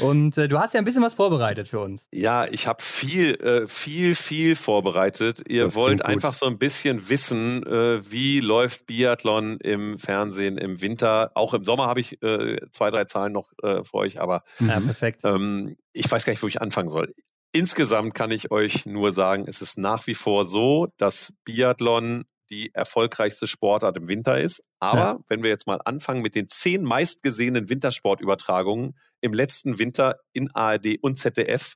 [0.00, 2.08] Und äh, du hast ja ein bisschen was vorbereitet für uns.
[2.12, 5.42] Ja, ich habe viel, äh, viel, viel vorbereitet.
[5.48, 10.80] Ihr das wollt einfach so ein bisschen wissen, äh, wie läuft Biathlon im Fernsehen im
[10.80, 11.30] Winter.
[11.34, 14.80] Auch im Sommer habe ich äh, zwei, drei Zahlen noch äh, für euch, aber ja,
[14.80, 15.20] perfekt.
[15.24, 17.14] Ähm, ich weiß gar nicht, wo ich anfangen soll.
[17.52, 22.74] Insgesamt kann ich euch nur sagen, es ist nach wie vor so, dass Biathlon die
[22.74, 24.62] erfolgreichste Sportart im Winter ist.
[24.78, 25.18] Aber ja.
[25.28, 30.98] wenn wir jetzt mal anfangen mit den zehn meistgesehenen Wintersportübertragungen im letzten Winter in ARD
[31.00, 31.74] und ZDF,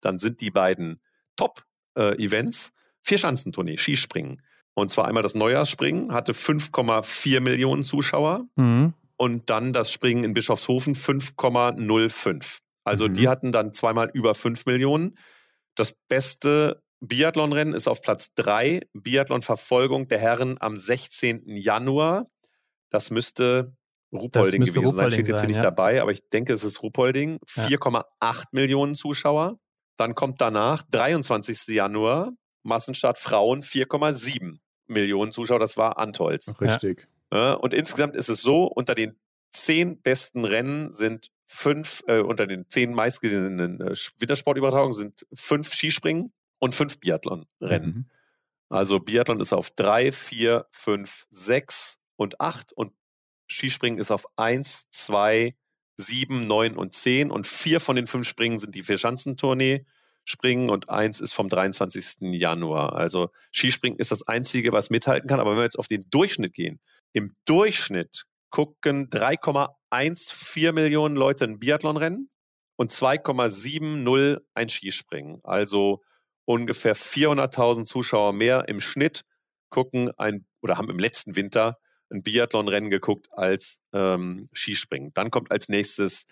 [0.00, 1.00] dann sind die beiden
[1.36, 4.42] Top-Events äh, Vierschanzentournee, Skispringen.
[4.74, 8.46] Und zwar einmal das Neujahrsspringen, hatte 5,4 Millionen Zuschauer.
[8.56, 8.94] Mhm.
[9.16, 12.60] Und dann das Springen in Bischofshofen 5,05.
[12.84, 13.14] Also mhm.
[13.14, 15.18] die hatten dann zweimal über 5 Millionen.
[15.74, 18.80] Das beste Biathlonrennen ist auf Platz 3.
[18.92, 21.44] Biathlon-Verfolgung der Herren am 16.
[21.46, 22.26] Januar.
[22.90, 23.76] Das müsste
[24.12, 25.10] Ruhpolding gewesen Ruhpolding sein.
[25.12, 25.62] Steht jetzt hier nicht ja.
[25.62, 27.38] dabei, aber ich denke, es ist Ruhpolding.
[27.46, 28.42] 4,8 ja.
[28.52, 29.58] Millionen Zuschauer.
[29.96, 31.66] Dann kommt danach, 23.
[31.68, 32.32] Januar,
[32.62, 35.58] Massenstart Frauen, 4,7 Millionen Zuschauer.
[35.58, 36.48] Das war Antolz.
[36.60, 37.08] Richtig.
[37.32, 37.54] Ja.
[37.54, 39.18] Und insgesamt ist es so, unter den
[39.52, 46.32] zehn besten Rennen sind fünf, äh, unter den zehn meistgesehenen äh, Wintersportübertragungen sind fünf Skispringen,
[46.58, 47.86] und fünf Biathlon-Rennen.
[47.86, 48.10] Mhm.
[48.68, 52.92] Also Biathlon ist auf drei, vier, fünf, sechs und acht und
[53.50, 55.56] Skispringen ist auf eins, zwei,
[55.96, 59.86] sieben, neun und zehn und vier von den fünf Springen sind die Vierschanzentournee.
[60.24, 62.16] Skispringen und eins ist vom 23.
[62.20, 62.92] Januar.
[62.92, 65.40] Also Skispringen ist das Einzige, was mithalten kann.
[65.40, 66.80] Aber wenn wir jetzt auf den Durchschnitt gehen,
[67.14, 72.28] im Durchschnitt gucken 3,14 Millionen Leute ein Biathlonrennen
[72.76, 75.40] und 2,70 ein Skispringen.
[75.44, 76.02] Also
[76.48, 79.26] ungefähr 400.000 Zuschauer mehr im Schnitt
[79.68, 81.78] gucken ein oder haben im letzten Winter
[82.10, 85.12] ein Biathlonrennen geguckt als ähm, Skispringen.
[85.12, 86.24] Dann kommt als nächstes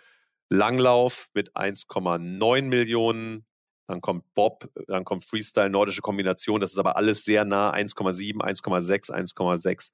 [0.49, 3.45] Langlauf mit 1,9 Millionen.
[3.89, 6.63] Dann kommt Bob, dann kommt Freestyle, nordische Kombination.
[6.63, 9.91] Das ist aber alles sehr nah, 1,7, 1,6, 1,6,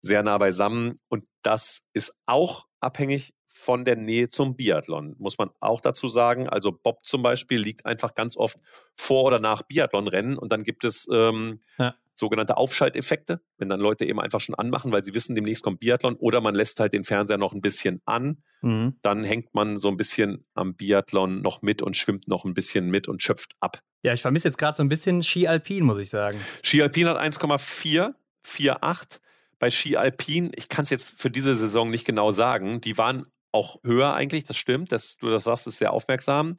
[0.00, 0.96] sehr nah beisammen.
[1.08, 6.46] Und das ist auch abhängig von der Nähe zum Biathlon, muss man auch dazu sagen.
[6.46, 8.58] Also Bob zum Beispiel liegt einfach ganz oft
[8.94, 11.94] vor oder nach Biathlonrennen und dann gibt es ähm, ja.
[12.14, 16.16] sogenannte Aufschalteffekte, wenn dann Leute eben einfach schon anmachen, weil sie wissen, demnächst kommt Biathlon
[16.16, 18.42] oder man lässt halt den Fernseher noch ein bisschen an.
[18.60, 18.98] Mhm.
[19.00, 22.90] Dann hängt man so ein bisschen am Biathlon noch mit und schwimmt noch ein bisschen
[22.90, 23.80] mit und schöpft ab.
[24.02, 26.38] Ja, ich vermisse jetzt gerade so ein bisschen Ski Alpin, muss ich sagen.
[26.62, 28.12] Ski Alpin hat 1,4,
[28.44, 29.20] 4,8
[29.58, 33.26] bei Ski Alpin, ich kann es jetzt für diese Saison nicht genau sagen, die waren
[33.52, 36.56] auch höher eigentlich, das stimmt, dass du das sagst, ist sehr aufmerksam.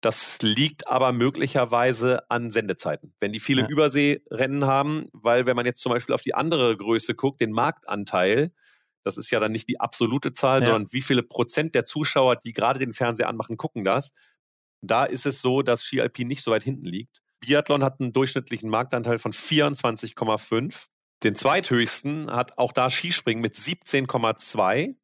[0.00, 3.14] Das liegt aber möglicherweise an Sendezeiten.
[3.18, 3.68] Wenn die viele ja.
[3.68, 8.52] Überseerennen haben, weil wenn man jetzt zum Beispiel auf die andere Größe guckt, den Marktanteil,
[9.02, 10.66] das ist ja dann nicht die absolute Zahl, ja.
[10.66, 14.12] sondern wie viele Prozent der Zuschauer, die gerade den Fernseher anmachen, gucken das.
[14.82, 17.22] Da ist es so, dass Ski Alpin nicht so weit hinten liegt.
[17.40, 20.86] Biathlon hat einen durchschnittlichen Marktanteil von 24,5.
[21.22, 24.96] Den zweithöchsten hat auch da Skispringen mit 17,2.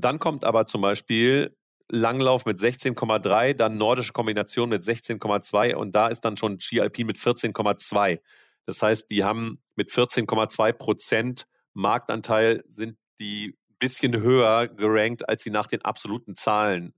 [0.00, 1.56] Dann kommt aber zum Beispiel
[1.90, 7.06] Langlauf mit 16,3, dann nordische Kombination mit 16,2 und da ist dann schon Ski Alpin
[7.06, 8.20] mit 14,2.
[8.66, 15.50] Das heißt, die haben mit 14,2 Prozent Marktanteil sind die bisschen höher gerankt, als sie
[15.50, 16.94] nach den absoluten Zahlen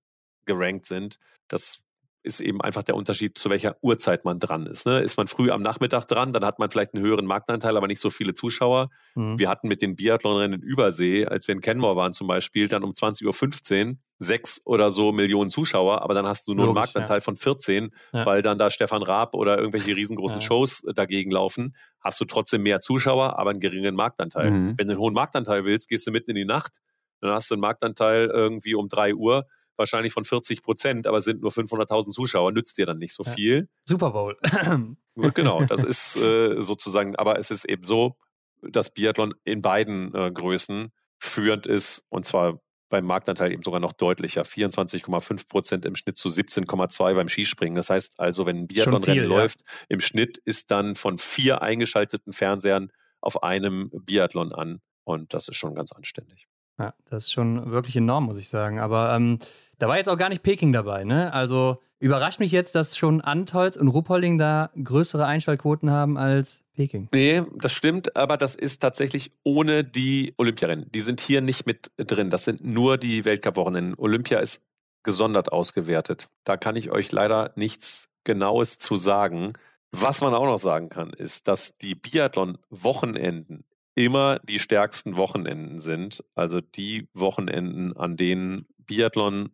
[0.47, 1.19] gerankt sind.
[1.49, 1.81] Das
[2.23, 4.87] ist eben einfach der Unterschied, zu welcher Uhrzeit man dran ist.
[4.87, 5.01] Ne?
[5.01, 8.01] Ist man früh am Nachmittag dran, dann hat man vielleicht einen höheren Marktanteil, aber nicht
[8.01, 8.91] so viele Zuschauer.
[9.15, 9.39] Mhm.
[9.39, 12.85] Wir hatten mit den Biathlonrennen in Übersee, als wir in Kenmore waren zum Beispiel, dann
[12.85, 16.83] um 20.15 Uhr sechs oder so Millionen Zuschauer, aber dann hast du nur Logisch, einen
[16.83, 17.23] Marktanteil ja.
[17.23, 18.27] von 14, ja.
[18.27, 20.47] weil dann da Stefan Raab oder irgendwelche riesengroßen ja.
[20.47, 24.51] Shows äh, dagegen laufen, hast du trotzdem mehr Zuschauer, aber einen geringen Marktanteil.
[24.51, 24.75] Mhm.
[24.77, 26.81] Wenn du einen hohen Marktanteil willst, gehst du mitten in die Nacht,
[27.23, 29.47] dann hast du einen Marktanteil irgendwie um drei Uhr,
[29.81, 33.69] wahrscheinlich von 40 Prozent, aber sind nur 500.000 Zuschauer, nützt dir dann nicht so viel.
[33.85, 34.37] Super Bowl.
[35.35, 38.17] genau, das ist äh, sozusagen, aber es ist eben so,
[38.63, 42.61] dass Biathlon in beiden äh, Größen führend ist und zwar
[42.91, 44.43] beim Marktanteil eben sogar noch deutlicher.
[44.43, 47.77] 24,5 Prozent im Schnitt zu 17,2 beim Skispringen.
[47.77, 49.67] Das heißt also, wenn ein Biathlonrennen läuft, ja.
[49.89, 54.81] im Schnitt ist dann von vier eingeschalteten Fernsehern auf einem Biathlon an.
[55.05, 56.49] Und das ist schon ganz anständig.
[56.81, 58.81] Ja, das ist schon wirklich enorm, muss ich sagen.
[58.81, 59.39] Aber ähm,
[59.79, 61.31] da war jetzt auch gar nicht Peking dabei, ne?
[61.33, 67.09] Also überrascht mich jetzt, dass schon Antolz und Ruppolding da größere Einschaltquoten haben als Peking.
[67.13, 70.91] Nee, das stimmt, aber das ist tatsächlich ohne die Olympiarennen.
[70.91, 72.31] Die sind hier nicht mit drin.
[72.31, 73.95] Das sind nur die Weltcup-Wochenenden.
[73.99, 74.63] Olympia ist
[75.03, 76.29] gesondert ausgewertet.
[76.45, 79.53] Da kann ich euch leider nichts Genaues zu sagen.
[79.93, 83.65] Was man auch noch sagen kann, ist, dass die Biathlon-Wochenenden
[84.05, 86.25] immer die stärksten Wochenenden sind.
[86.35, 89.51] Also die Wochenenden, an denen Biathlon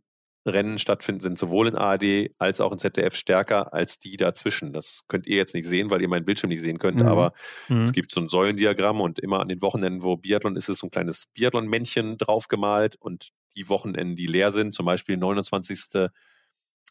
[0.47, 4.73] Rennen stattfinden, sind sowohl in ARD als auch in ZDF stärker als die dazwischen.
[4.73, 7.09] Das könnt ihr jetzt nicht sehen, weil ihr meinen Bildschirm nicht sehen könnt, mhm.
[7.09, 7.33] aber
[7.69, 7.83] mhm.
[7.83, 10.87] es gibt so ein Säulendiagramm und immer an den Wochenenden, wo Biathlon ist, ist so
[10.87, 16.11] ein kleines Biathlon-Männchen draufgemalt und die Wochenenden, die leer sind, zum Beispiel 29.,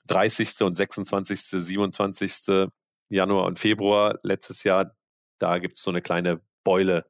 [0.07, 0.61] 30.
[0.61, 2.69] und 26., 27.
[3.07, 4.91] Januar und Februar letztes Jahr,
[5.39, 7.05] da gibt es so eine kleine Beule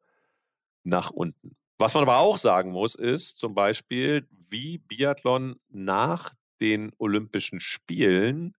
[0.85, 1.55] nach unten.
[1.77, 8.55] Was man aber auch sagen muss, ist zum Beispiel, wie Biathlon nach den Olympischen Spielen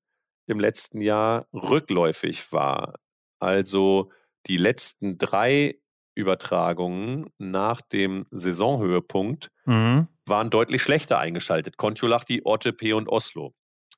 [0.46, 2.96] im letzten Jahr rückläufig war.
[3.38, 4.10] Also
[4.46, 5.78] die letzten drei
[6.14, 10.08] Übertragungen nach dem Saisonhöhepunkt mhm.
[10.24, 11.76] waren deutlich schlechter eingeschaltet.
[11.76, 13.54] Kontiolahti, OTP und Oslo.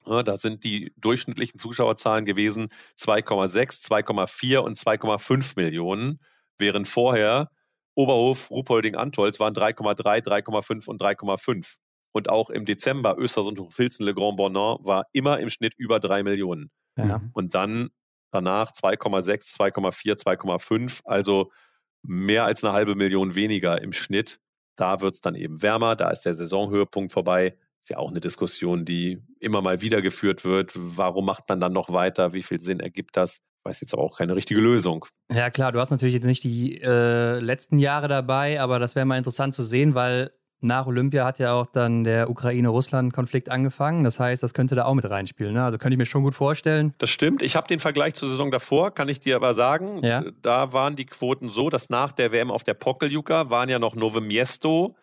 [0.07, 2.69] Ja, da sind die durchschnittlichen Zuschauerzahlen gewesen
[2.99, 6.21] 2,6, 2,4 und 2,5 Millionen,
[6.57, 7.51] während vorher
[7.99, 11.75] Oberhof, Ruhpolding, Antolz waren 3,3, 3,5 und 3,5.
[12.13, 16.23] Und auch im Dezember Östersund, Hochfilzen, Le Grand Bornand war immer im Schnitt über 3
[16.23, 16.71] Millionen.
[16.97, 17.21] Ja.
[17.33, 17.91] Und dann
[18.31, 21.51] danach 2,6, 2,4, 2,5, also
[22.05, 24.39] mehr als eine halbe Million weniger im Schnitt.
[24.77, 27.57] Da wird es dann eben wärmer, da ist der Saisonhöhepunkt vorbei.
[27.83, 30.71] Ist ja auch eine Diskussion, die immer mal wieder geführt wird.
[30.77, 32.33] Warum macht man dann noch weiter?
[32.33, 33.41] Wie viel Sinn ergibt das?
[33.65, 35.07] Weiß jetzt aber auch keine richtige Lösung.
[35.31, 39.07] Ja, klar, du hast natürlich jetzt nicht die äh, letzten Jahre dabei, aber das wäre
[39.07, 44.03] mal interessant zu sehen, weil nach Olympia hat ja auch dann der Ukraine-Russland-Konflikt angefangen.
[44.03, 45.55] Das heißt, das könnte da auch mit reinspielen.
[45.55, 45.63] Ne?
[45.63, 46.95] Also könnte ich mir schon gut vorstellen.
[46.99, 47.43] Das stimmt.
[47.43, 50.03] Ich habe den Vergleich zur Saison davor, kann ich dir aber sagen.
[50.03, 50.25] Ja.
[50.43, 53.95] Da waren die Quoten so, dass nach der WM auf der Pokeljuka waren ja noch
[53.95, 54.97] Nove Miesto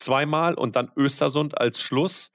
[0.00, 2.30] zweimal und dann Östersund als Schluss.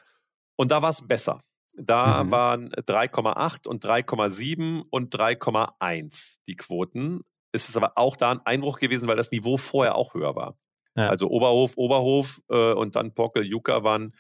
[0.56, 1.42] Und da war es besser.
[1.76, 2.32] Da Mhm.
[2.32, 7.22] waren 3,8 und 3,7 und 3,1 die Quoten.
[7.52, 10.58] Es ist aber auch da ein Einbruch gewesen, weil das Niveau vorher auch höher war.
[10.96, 11.10] Ja.
[11.10, 14.14] Also Oberhof, Oberhof äh, und dann Pockel, Juka waren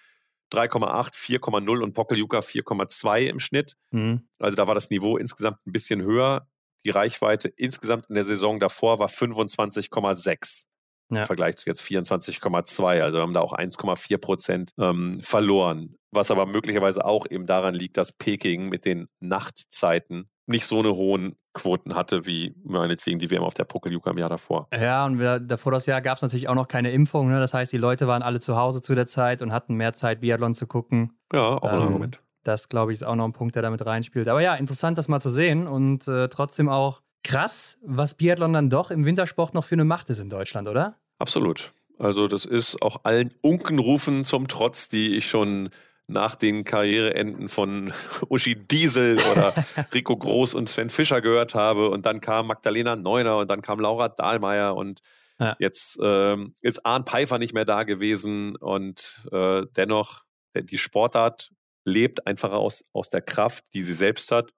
[0.51, 3.75] 3,8, 4,0 und Pockel, Juka 4,2 im Schnitt.
[3.91, 4.27] Mhm.
[4.39, 6.47] Also da war das Niveau insgesamt ein bisschen höher.
[6.85, 10.65] Die Reichweite insgesamt in der Saison davor war 25,6
[11.09, 11.21] Ja.
[11.21, 13.01] im Vergleich zu jetzt 24,2.
[13.01, 15.95] Also wir haben da auch 1,4 Prozent ähm, verloren.
[16.11, 20.93] Was aber möglicherweise auch eben daran liegt, dass Peking mit den Nachtzeiten nicht so eine
[20.95, 24.67] hohen Quoten hatte, wie meinetwegen die WM auf der Pokeljuka im Jahr davor.
[24.73, 27.29] Ja, und wir, davor das Jahr gab es natürlich auch noch keine Impfung.
[27.29, 27.39] Ne?
[27.39, 30.21] Das heißt, die Leute waren alle zu Hause zu der Zeit und hatten mehr Zeit,
[30.21, 31.17] Biathlon zu gucken.
[31.31, 32.19] Ja, auch ein Ähm, Argument.
[32.43, 34.27] Das, glaube ich, ist auch noch ein Punkt, der damit reinspielt.
[34.27, 38.69] Aber ja, interessant, das mal zu sehen und äh, trotzdem auch krass, was Biathlon dann
[38.69, 40.97] doch im Wintersport noch für eine Macht ist in Deutschland, oder?
[41.19, 41.71] Absolut.
[41.99, 45.69] Also das ist auch allen Unkenrufen zum Trotz, die ich schon
[46.07, 47.93] nach den Karriereenden von
[48.29, 49.53] Uschi Diesel oder
[49.93, 51.89] Rico Groß und Sven Fischer gehört habe.
[51.89, 54.99] Und dann kam Magdalena Neuner und dann kam Laura Dahlmeier und
[55.39, 55.55] Ja.
[55.59, 58.55] jetzt ähm, ist Arndt Pfeiffer nicht mehr da gewesen.
[58.57, 60.23] Und äh, dennoch,
[60.55, 61.51] die Sportart
[61.85, 64.51] lebt einfach aus, aus der Kraft, die sie selbst hat.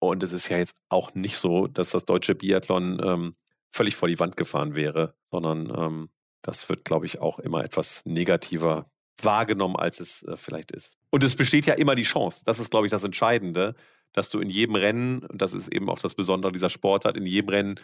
[0.00, 3.36] Und es ist ja jetzt auch nicht so, dass das deutsche Biathlon ähm,
[3.70, 6.10] völlig vor die Wand gefahren wäre, sondern ähm,
[6.42, 8.90] das wird, glaube ich, auch immer etwas negativer
[9.22, 10.96] wahrgenommen, als es äh, vielleicht ist.
[11.10, 12.42] Und es besteht ja immer die Chance.
[12.46, 13.74] Das ist, glaube ich, das Entscheidende,
[14.12, 17.26] dass du in jedem Rennen, und das ist eben auch das Besondere dieser Sportart, in
[17.26, 17.74] jedem Rennen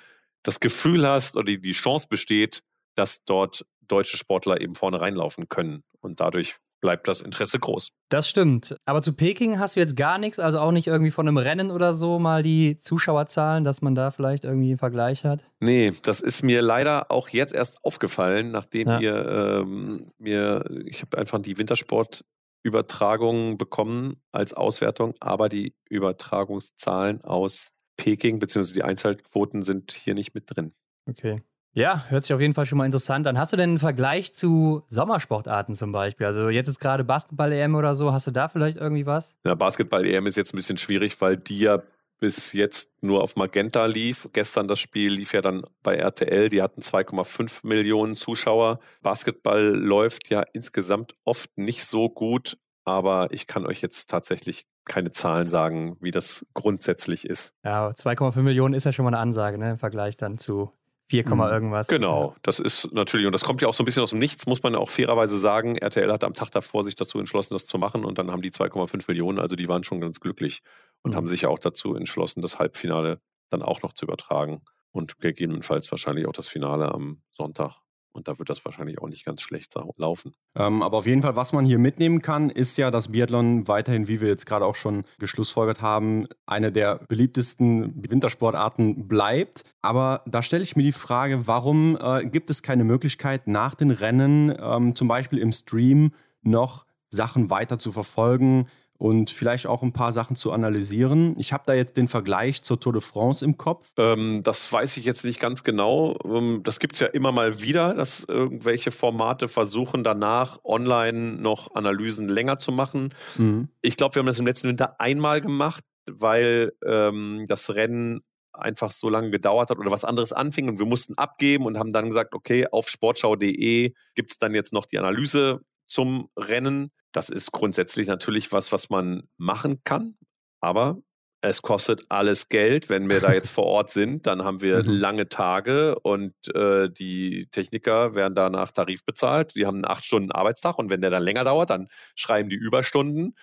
[0.42, 2.62] das Gefühl hast oder die, die Chance besteht,
[2.94, 5.84] dass dort deutsche Sportler eben vorne reinlaufen können.
[6.00, 7.90] Und dadurch bleibt das Interesse groß.
[8.10, 8.76] Das stimmt.
[8.84, 11.70] Aber zu Peking hast du jetzt gar nichts, also auch nicht irgendwie von einem Rennen
[11.70, 15.44] oder so mal die Zuschauerzahlen, dass man da vielleicht irgendwie einen Vergleich hat.
[15.60, 19.00] Nee, das ist mir leider auch jetzt erst aufgefallen, nachdem Ja.
[19.00, 19.26] ihr
[19.62, 28.38] ähm, mir, ich habe einfach die Wintersport-Übertragungen bekommen als Auswertung, aber die Übertragungszahlen aus Peking
[28.38, 28.74] bzw.
[28.74, 30.74] die Einschaltquoten sind hier nicht mit drin.
[31.08, 31.42] Okay.
[31.76, 33.38] Ja, hört sich auf jeden Fall schon mal interessant an.
[33.38, 36.26] Hast du denn einen Vergleich zu Sommersportarten zum Beispiel?
[36.26, 38.14] Also jetzt ist gerade Basketball-EM oder so.
[38.14, 39.36] Hast du da vielleicht irgendwie was?
[39.44, 41.82] Ja, Basketball-EM ist jetzt ein bisschen schwierig, weil die ja
[42.18, 44.26] bis jetzt nur auf Magenta lief.
[44.32, 46.48] Gestern das Spiel lief ja dann bei RTL.
[46.48, 48.80] Die hatten 2,5 Millionen Zuschauer.
[49.02, 52.56] Basketball läuft ja insgesamt oft nicht so gut,
[52.86, 57.52] aber ich kann euch jetzt tatsächlich keine Zahlen sagen, wie das grundsätzlich ist.
[57.64, 59.72] Ja, 2,5 Millionen ist ja schon mal eine Ansage, ne?
[59.72, 60.72] Im Vergleich dann zu
[61.10, 61.40] 4, Mhm.
[61.52, 61.88] irgendwas.
[61.88, 64.46] Genau, das ist natürlich, und das kommt ja auch so ein bisschen aus dem Nichts,
[64.46, 65.76] muss man ja auch fairerweise sagen.
[65.76, 68.50] RTL hat am Tag davor sich dazu entschlossen, das zu machen und dann haben die
[68.50, 70.62] 2,5 Millionen, also die waren schon ganz glücklich
[71.02, 71.16] und Mhm.
[71.16, 75.90] haben sich ja auch dazu entschlossen, das Halbfinale dann auch noch zu übertragen und gegebenenfalls
[75.92, 77.76] wahrscheinlich auch das Finale am Sonntag.
[78.16, 80.32] Und da wird das wahrscheinlich auch nicht ganz schlecht laufen.
[80.56, 84.08] Ähm, aber auf jeden Fall, was man hier mitnehmen kann, ist ja, dass Biathlon weiterhin,
[84.08, 89.64] wie wir jetzt gerade auch schon geschlussfolgert haben, eine der beliebtesten Wintersportarten bleibt.
[89.82, 93.90] Aber da stelle ich mir die Frage, warum äh, gibt es keine Möglichkeit, nach den
[93.90, 96.12] Rennen ähm, zum Beispiel im Stream
[96.42, 98.66] noch Sachen weiter zu verfolgen
[98.98, 101.34] und vielleicht auch ein paar Sachen zu analysieren?
[101.38, 103.92] Ich habe da jetzt den Vergleich zur Tour de France im Kopf.
[103.96, 106.18] Ähm, das weiß ich jetzt nicht ganz genau.
[106.24, 111.74] Ähm, das gibt es ja immer mal wieder, dass irgendwelche Formate versuchen, danach online noch
[111.74, 113.14] Analysen länger zu machen.
[113.36, 113.68] Mhm.
[113.82, 118.22] Ich glaube, wir haben das im letzten Winter einmal gemacht, weil ähm, das Rennen
[118.58, 121.92] einfach so lange gedauert hat oder was anderes anfing und wir mussten abgeben und haben
[121.92, 126.90] dann gesagt, okay, auf sportschau.de gibt es dann jetzt noch die Analyse zum Rennen.
[127.16, 130.18] Das ist grundsätzlich natürlich was, was man machen kann,
[130.60, 130.98] aber
[131.40, 132.90] es kostet alles Geld.
[132.90, 134.90] Wenn wir da jetzt vor Ort sind, dann haben wir Mhm.
[134.90, 139.56] lange Tage und äh, die Techniker werden da nach Tarif bezahlt.
[139.56, 142.56] Die haben einen acht Stunden Arbeitstag und wenn der dann länger dauert, dann schreiben die
[142.56, 143.34] Überstunden.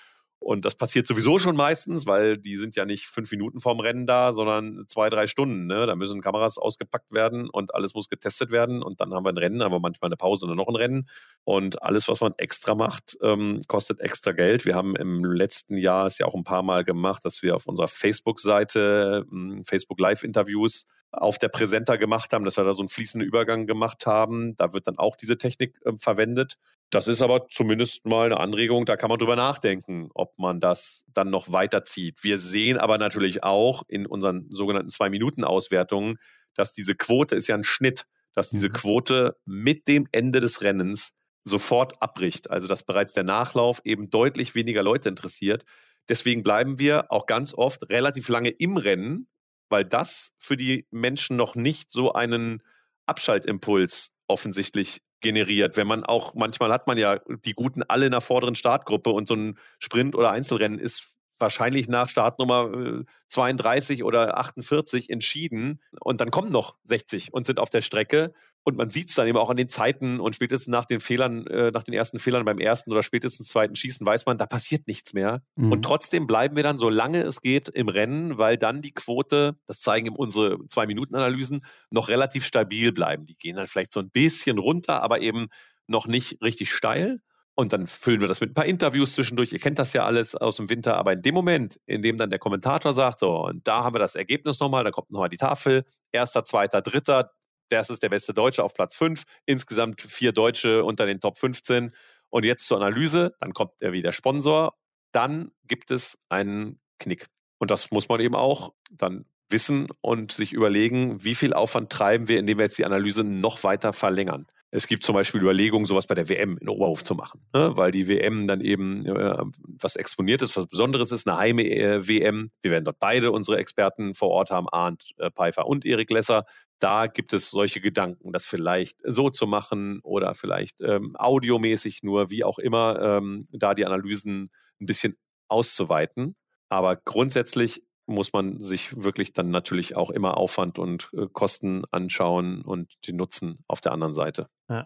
[0.44, 4.06] Und das passiert sowieso schon meistens, weil die sind ja nicht fünf Minuten vorm Rennen
[4.06, 5.68] da, sondern zwei, drei Stunden.
[5.68, 5.86] Ne?
[5.86, 8.84] Da müssen Kameras ausgepackt werden und alles muss getestet werden.
[8.84, 11.08] Und dann haben wir ein Rennen, aber manchmal eine Pause und noch ein Rennen.
[11.46, 14.66] Und alles, was man extra macht, ähm, kostet extra Geld.
[14.66, 17.66] Wir haben im letzten Jahr es ja auch ein paar Mal gemacht, dass wir auf
[17.66, 22.90] unserer Facebook-Seite ähm, Facebook Live-Interviews auf der Präsenter gemacht haben, dass wir da so einen
[22.90, 24.56] fließenden Übergang gemacht haben.
[24.58, 26.58] Da wird dann auch diese Technik ähm, verwendet.
[26.90, 31.04] Das ist aber zumindest mal eine Anregung, da kann man drüber nachdenken, ob man das
[31.08, 32.24] dann noch weiterzieht.
[32.24, 36.20] Wir sehen aber natürlich auch in unseren sogenannten Zwei-Minuten-Auswertungen,
[36.56, 38.74] dass diese Quote ist ja ein Schnitt, dass diese Mhm.
[38.74, 42.52] Quote mit dem Ende des Rennens sofort abbricht.
[42.52, 45.66] Also dass bereits der Nachlauf eben deutlich weniger Leute interessiert.
[46.10, 49.28] Deswegen bleiben wir auch ganz oft relativ lange im Rennen,
[49.74, 52.62] weil das für die Menschen noch nicht so einen
[53.08, 55.78] Abschaltimpuls offensichtlich generiert.
[55.78, 59.28] Wenn man auch, manchmal hat man ja die Guten alle in der vorderen Startgruppe und
[59.28, 66.22] so ein Sprint oder Einzelrennen ist wahrscheinlich nach Startnummer 32 äh, oder 48 entschieden und
[66.22, 68.32] dann kommen noch 60 und sind auf der Strecke
[68.64, 71.46] und man sieht es dann eben auch an den Zeiten und spätestens nach den Fehlern,
[71.48, 74.88] äh, nach den ersten Fehlern beim ersten oder spätestens zweiten Schießen weiß man, da passiert
[74.88, 75.42] nichts mehr.
[75.56, 75.72] Mhm.
[75.74, 79.82] Und trotzdem bleiben wir dann, solange es geht, im Rennen, weil dann die Quote, das
[79.82, 83.26] zeigen eben unsere Zwei-Minuten-Analysen, noch relativ stabil bleiben.
[83.26, 85.48] Die gehen dann vielleicht so ein bisschen runter, aber eben
[85.88, 87.20] noch nicht richtig steil.
[87.56, 89.52] Und dann füllen wir das mit ein paar Interviews zwischendurch.
[89.52, 90.96] Ihr kennt das ja alles aus dem Winter.
[90.98, 94.00] Aber in dem Moment, in dem dann der Kommentator sagt, so, und da haben wir
[94.00, 97.30] das Ergebnis nochmal, da kommt nochmal die Tafel, erster, zweiter, dritter,
[97.70, 99.24] das ist der beste Deutsche auf Platz 5.
[99.46, 101.94] Insgesamt vier Deutsche unter den Top 15.
[102.30, 104.76] Und jetzt zur Analyse, dann kommt er wieder Sponsor.
[105.12, 107.28] Dann gibt es einen Knick.
[107.60, 112.28] Und das muss man eben auch dann wissen und sich überlegen, wie viel Aufwand treiben
[112.28, 114.48] wir, indem wir jetzt die Analyse noch weiter verlängern.
[114.72, 117.78] Es gibt zum Beispiel Überlegungen, sowas bei der WM in Oberhof zu machen, ne?
[117.78, 119.44] weil die WM dann eben äh,
[119.80, 122.50] was exponiert ist, was Besonderes ist, eine Heime-WM.
[122.64, 126.46] Wir werden dort beide unsere Experten vor Ort haben, Arndt äh, Pfeiffer und Erik Lesser.
[126.84, 132.30] Da gibt es solche Gedanken, das vielleicht so zu machen oder vielleicht ähm, audiomäßig nur,
[132.30, 135.16] wie auch immer, ähm, da die Analysen ein bisschen
[135.48, 136.36] auszuweiten.
[136.68, 142.64] Aber grundsätzlich muss man sich wirklich dann natürlich auch immer Aufwand und äh, Kosten anschauen
[142.64, 144.86] und den Nutzen auf der anderen Seite ja.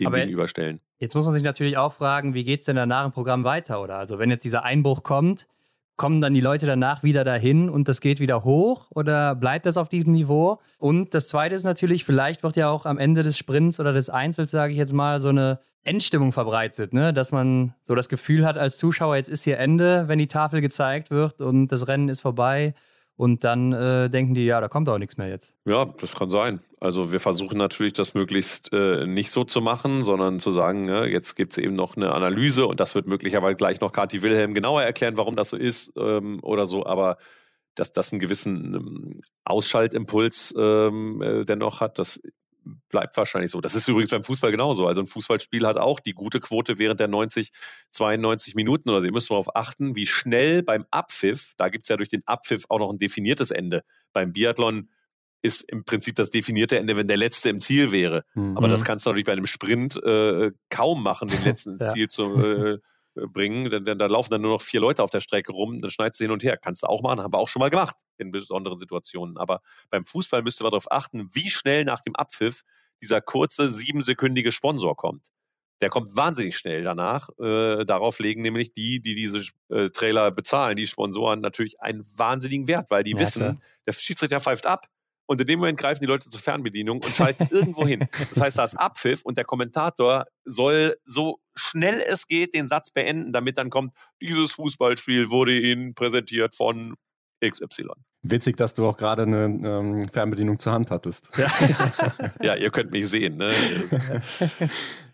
[0.00, 0.80] dem Aber gegenüberstellen.
[0.98, 3.82] Jetzt muss man sich natürlich auch fragen, wie geht es denn danach im Programm weiter?
[3.82, 5.46] Oder also wenn jetzt dieser Einbruch kommt,
[5.96, 9.76] kommen dann die Leute danach wieder dahin und das geht wieder hoch oder bleibt das
[9.76, 10.60] auf diesem Niveau?
[10.78, 14.10] Und das Zweite ist natürlich, vielleicht wird ja auch am Ende des Sprints oder des
[14.10, 17.12] Einzels, sage ich jetzt mal, so eine Endstimmung verbreitet, ne?
[17.12, 20.60] dass man so das Gefühl hat als Zuschauer, jetzt ist hier Ende, wenn die Tafel
[20.60, 22.74] gezeigt wird und das Rennen ist vorbei.
[23.16, 25.56] Und dann äh, denken die, ja, da kommt auch nichts mehr jetzt.
[25.64, 26.60] Ja, das kann sein.
[26.80, 31.04] Also wir versuchen natürlich, das möglichst äh, nicht so zu machen, sondern zu sagen, ja,
[31.04, 34.52] jetzt gibt es eben noch eine Analyse und das wird möglicherweise gleich noch Kathi Wilhelm
[34.52, 36.86] genauer erklären, warum das so ist ähm, oder so.
[36.86, 37.18] Aber
[37.76, 42.20] dass das einen gewissen ähm, Ausschaltimpuls ähm, äh, dennoch hat, das
[42.88, 43.60] bleibt wahrscheinlich so.
[43.60, 44.86] Das ist übrigens beim Fußball genauso.
[44.86, 47.50] Also ein Fußballspiel hat auch die gute Quote während der 90,
[47.90, 49.06] 92 Minuten oder so.
[49.06, 52.64] Ihr müsst darauf achten, wie schnell beim Abpfiff, da gibt es ja durch den Abpfiff
[52.68, 53.84] auch noch ein definiertes Ende.
[54.12, 54.88] Beim Biathlon
[55.42, 58.24] ist im Prinzip das definierte Ende, wenn der Letzte im Ziel wäre.
[58.34, 58.56] Mhm.
[58.56, 61.92] Aber das kannst du natürlich bei einem Sprint äh, kaum machen, den Letzten ins ja.
[61.92, 62.78] Ziel zu äh,
[63.14, 63.70] bringen.
[63.70, 66.20] Denn, denn da laufen dann nur noch vier Leute auf der Strecke rum, dann schneidest
[66.20, 66.56] du hin und her.
[66.56, 69.36] Kannst du auch machen, haben wir auch schon mal gemacht in besonderen Situationen.
[69.36, 69.60] Aber
[69.90, 72.62] beim Fußball müsste man darauf achten, wie schnell nach dem Abpfiff
[73.02, 75.22] dieser kurze siebensekündige Sponsor kommt.
[75.80, 77.28] Der kommt wahnsinnig schnell danach.
[77.38, 82.68] Äh, darauf legen nämlich die, die diese äh, Trailer bezahlen, die Sponsoren, natürlich einen wahnsinnigen
[82.68, 83.56] Wert, weil die ja, wissen, klar.
[83.86, 84.86] der Schiedsrichter pfeift ab.
[85.26, 88.06] Und in dem Moment greifen die Leute zur Fernbedienung und schalten irgendwo hin.
[88.30, 92.90] Das heißt, da ist Abpfiff und der Kommentator soll so schnell es geht den Satz
[92.90, 96.96] beenden, damit dann kommt, dieses Fußballspiel wurde Ihnen präsentiert von
[97.44, 97.90] XY.
[98.22, 101.30] Witzig, dass du auch gerade eine ähm, Fernbedienung zur Hand hattest.
[101.36, 101.48] Ja.
[102.42, 103.36] ja, ihr könnt mich sehen.
[103.36, 103.52] Ne?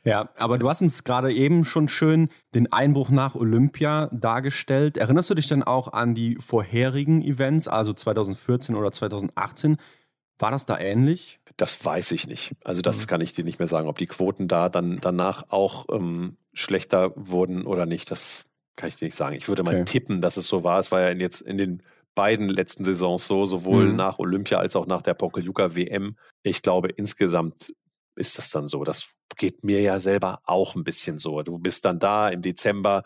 [0.04, 4.96] ja, aber du hast uns gerade eben schon schön den Einbruch nach Olympia dargestellt.
[4.96, 9.78] Erinnerst du dich denn auch an die vorherigen Events, also 2014 oder 2018?
[10.40, 11.38] War das da ähnlich?
[11.56, 12.52] Das weiß ich nicht.
[12.64, 13.06] Also das mhm.
[13.06, 17.12] kann ich dir nicht mehr sagen, ob die Quoten da dann danach auch ähm, schlechter
[17.14, 18.10] wurden oder nicht.
[18.10, 19.36] Das kann ich dir nicht sagen.
[19.36, 19.84] Ich würde mal okay.
[19.84, 20.78] tippen, dass es so war.
[20.78, 21.82] Es war ja jetzt in den
[22.14, 23.96] beiden letzten Saisons so, sowohl mhm.
[23.96, 26.16] nach Olympia als auch nach der Pokeljuka WM.
[26.42, 27.74] Ich glaube, insgesamt
[28.16, 28.82] ist das dann so.
[28.84, 31.42] Das geht mir ja selber auch ein bisschen so.
[31.42, 33.04] Du bist dann da im Dezember,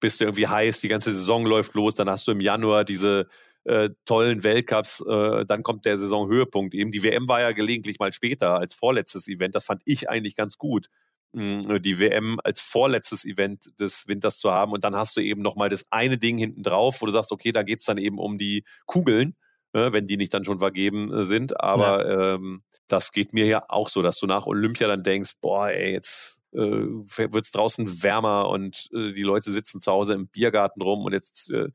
[0.00, 3.28] bist du irgendwie heiß, die ganze Saison läuft los, dann hast du im Januar diese
[3.70, 6.90] äh, tollen Weltcups, äh, dann kommt der Saisonhöhepunkt eben.
[6.90, 10.58] Die WM war ja gelegentlich mal später als vorletztes Event, das fand ich eigentlich ganz
[10.58, 10.88] gut.
[11.32, 14.72] Hm, die WM als vorletztes Event des Winters zu haben.
[14.72, 17.52] Und dann hast du eben nochmal das eine Ding hinten drauf, wo du sagst, okay,
[17.52, 19.36] da geht es dann eben um die Kugeln,
[19.72, 21.60] ne, wenn die nicht dann schon vergeben äh, sind.
[21.60, 22.34] Aber ja.
[22.34, 25.92] ähm, das geht mir ja auch so, dass du nach Olympia dann denkst, boah, ey,
[25.92, 30.82] jetzt äh, wird es draußen wärmer und äh, die Leute sitzen zu Hause im Biergarten
[30.82, 31.68] rum und jetzt äh,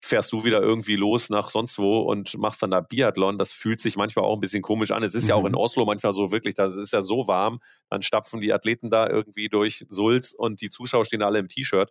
[0.00, 3.36] fährst du wieder irgendwie los nach sonst wo und machst dann da Biathlon.
[3.36, 5.02] Das fühlt sich manchmal auch ein bisschen komisch an.
[5.02, 5.28] Es ist mhm.
[5.30, 5.58] ja auch in mhm.
[5.58, 7.60] Oslo manchmal so wirklich, das ist ja so warm.
[7.90, 11.90] Dann stapfen die Athleten da irgendwie durch Sulz und die Zuschauer stehen alle im T-Shirt.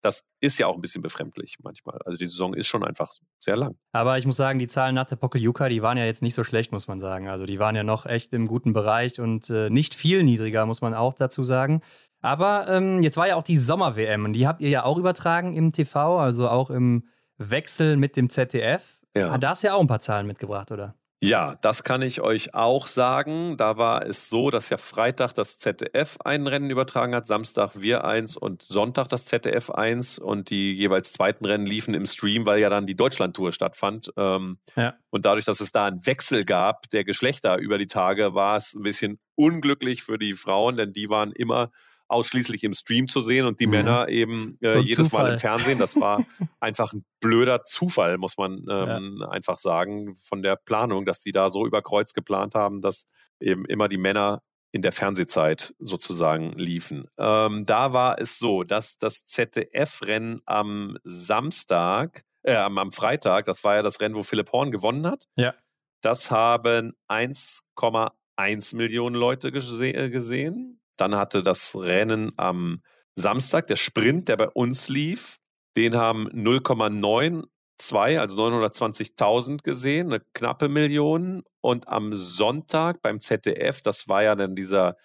[0.00, 1.98] Das ist ja auch ein bisschen befremdlich manchmal.
[2.04, 3.76] Also die Saison ist schon einfach sehr lang.
[3.90, 6.44] Aber ich muss sagen, die Zahlen nach der Pokeljuka, die waren ja jetzt nicht so
[6.44, 7.26] schlecht, muss man sagen.
[7.26, 10.82] Also die waren ja noch echt im guten Bereich und äh, nicht viel niedriger, muss
[10.82, 11.82] man auch dazu sagen.
[12.20, 15.52] Aber ähm, jetzt war ja auch die Sommer-WM und die habt ihr ja auch übertragen
[15.52, 17.08] im TV, also auch im
[17.38, 19.00] Wechsel mit dem ZDF.
[19.16, 19.38] Ja.
[19.38, 20.94] Da hast du ja auch ein paar Zahlen mitgebracht, oder?
[21.20, 23.56] Ja, das kann ich euch auch sagen.
[23.56, 28.04] Da war es so, dass ja Freitag das ZDF ein Rennen übertragen hat, Samstag wir
[28.04, 32.60] eins und Sonntag das ZDF eins und die jeweils zweiten Rennen liefen im Stream, weil
[32.60, 34.12] ja dann die Deutschlandtour stattfand.
[34.16, 34.94] Ähm, Ja.
[35.10, 38.74] Und dadurch, dass es da einen Wechsel gab der Geschlechter über die Tage, war es
[38.74, 41.72] ein bisschen unglücklich für die Frauen, denn die waren immer
[42.08, 43.72] ausschließlich im Stream zu sehen und die Mhm.
[43.72, 45.32] Männer eben äh, jedes Mal Zufall.
[45.34, 45.78] im Fernsehen.
[45.78, 46.24] Das war
[46.60, 51.50] einfach ein blöder Zufall, muss man ähm, einfach sagen, von der Planung, dass die da
[51.50, 53.04] so über Kreuz geplant haben, dass
[53.40, 54.42] eben immer die Männer
[54.72, 57.06] in der Fernsehzeit sozusagen liefen.
[57.18, 63.64] Ähm, da war es so, dass das ZDF-Rennen am Samstag, äh, am, am Freitag, das
[63.64, 65.26] war ja das Rennen, wo Philipp Horn gewonnen hat.
[65.36, 65.54] Ja.
[66.02, 70.80] Das haben 1,1 Millionen Leute gese äh, gesehen.
[70.98, 72.82] Dann hatte das Rennen am
[73.14, 75.38] Samstag, der Sprint, der bei uns lief,
[75.76, 81.42] den haben 0,92, also 920.000 gesehen, eine knappe Million.
[81.60, 84.96] Und am Sonntag beim ZDF, das war ja dann dieser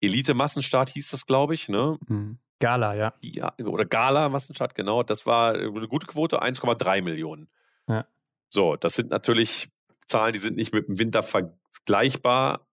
[0.00, 1.98] Elite-Massenstart, hieß das, glaube ich, ne?
[2.06, 2.38] Mhm.
[2.58, 3.12] Gala, ja.
[3.20, 7.48] ja, oder Gala-Massenstart, genau, das war eine gute Quote, 1,3 Millionen.
[7.86, 8.06] Ja.
[8.48, 9.68] So, das sind natürlich
[10.06, 12.65] Zahlen, die sind nicht mit dem Winter vergleichbar.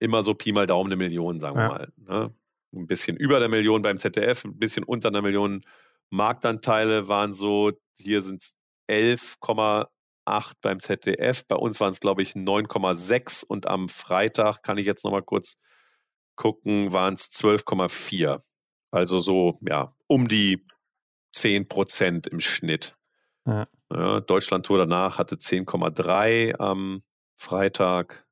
[0.00, 1.68] Immer so Pi mal Daumen eine Million, sagen wir Ja.
[1.68, 1.92] mal.
[1.96, 2.34] Ne?
[2.74, 5.64] Ein bisschen über der Million beim ZDF, ein bisschen unter einer Million.
[6.10, 8.54] Marktanteile waren so, hier sind es
[8.88, 9.86] 11,8
[10.60, 11.46] beim ZDF.
[11.46, 15.56] Bei uns waren es, glaube ich, 9,6 und am Freitag, kann ich jetzt nochmal kurz
[16.36, 18.40] gucken, waren es 12,4.
[18.90, 20.64] Also so, ja, um die
[21.34, 22.96] 10 Prozent im Schnitt.
[23.46, 23.66] Ja.
[23.90, 27.02] Ja, Deutschland-Tour danach hatte 10,3 am
[27.36, 28.26] Freitag.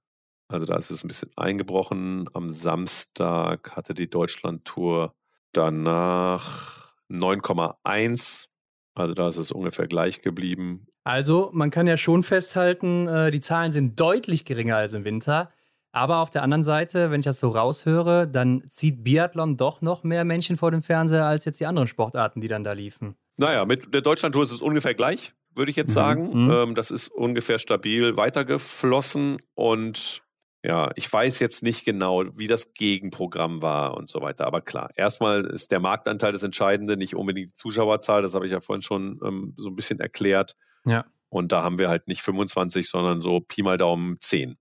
[0.48, 2.28] Also da ist es ein bisschen eingebrochen.
[2.32, 5.14] Am Samstag hatte die Deutschland-Tour
[5.52, 8.46] danach 9,1.
[8.94, 10.86] Also da ist es ungefähr gleich geblieben.
[11.04, 15.50] Also, man kann ja schon festhalten, äh, die Zahlen sind deutlich geringer als im Winter.
[15.92, 20.02] Aber auf der anderen Seite, wenn ich das so raushöre, dann zieht Biathlon doch noch
[20.02, 23.14] mehr Menschen vor dem Fernseher als jetzt die anderen Sportarten, die dann da liefen.
[23.36, 25.92] Naja, mit der Deutschlandtour ist es ungefähr gleich, würde ich jetzt Mhm.
[25.92, 26.44] sagen.
[26.44, 26.50] Mhm.
[26.50, 30.22] Ähm, das ist ungefähr stabil weitergeflossen und
[30.66, 34.46] ja, ich weiß jetzt nicht genau, wie das Gegenprogramm war und so weiter.
[34.46, 38.22] Aber klar, erstmal ist der Marktanteil das Entscheidende, nicht unbedingt die Zuschauerzahl.
[38.22, 40.56] Das habe ich ja vorhin schon ähm, so ein bisschen erklärt.
[40.84, 41.04] Ja.
[41.28, 44.56] Und da haben wir halt nicht 25, sondern so Pi mal Daumen 10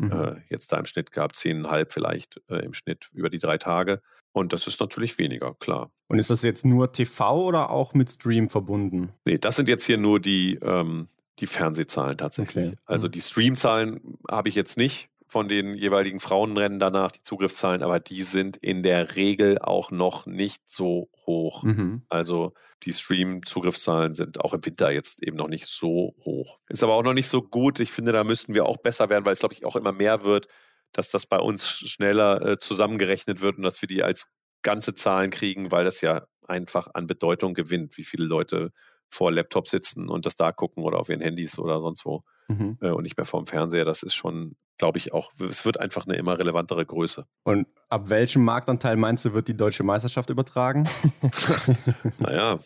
[0.00, 0.12] Mhm.
[0.12, 4.00] äh, jetzt da im Schnitt gehabt, 10,5 vielleicht äh, im Schnitt über die drei Tage.
[4.30, 5.90] Und das ist natürlich weniger, klar.
[6.06, 9.12] Und ist das jetzt nur TV oder auch mit Stream verbunden?
[9.24, 11.08] Nee, das sind jetzt hier nur die, ähm,
[11.40, 12.68] die Fernsehzahlen tatsächlich.
[12.68, 12.76] Okay.
[12.86, 13.10] Also Mhm.
[13.12, 18.22] die Streamzahlen habe ich jetzt nicht von den jeweiligen Frauenrennen danach, die Zugriffszahlen, aber die
[18.22, 21.62] sind in der Regel auch noch nicht so hoch.
[21.62, 22.02] Mhm.
[22.08, 22.54] Also
[22.84, 26.58] die Stream-Zugriffszahlen sind auch im Winter jetzt eben noch nicht so hoch.
[26.68, 27.80] Ist aber auch noch nicht so gut.
[27.80, 30.24] Ich finde, da müssten wir auch besser werden, weil es, glaube ich, auch immer mehr
[30.24, 30.46] wird,
[30.92, 34.28] dass das bei uns schneller äh, zusammengerechnet wird und dass wir die als
[34.62, 38.72] ganze Zahlen kriegen, weil das ja einfach an Bedeutung gewinnt, wie viele Leute
[39.10, 42.78] vor Laptop sitzen und das da gucken oder auf ihren Handys oder sonst wo Mhm.
[42.80, 43.84] äh, und nicht mehr vorm Fernseher.
[43.84, 47.24] Das ist schon, glaube ich, auch, es wird einfach eine immer relevantere Größe.
[47.44, 50.88] Und ab welchem Marktanteil meinst du, wird die deutsche Meisterschaft übertragen?
[52.18, 52.58] Naja,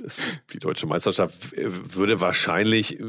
[0.00, 3.04] das, die deutsche Meisterschaft äh, würde wahrscheinlich äh,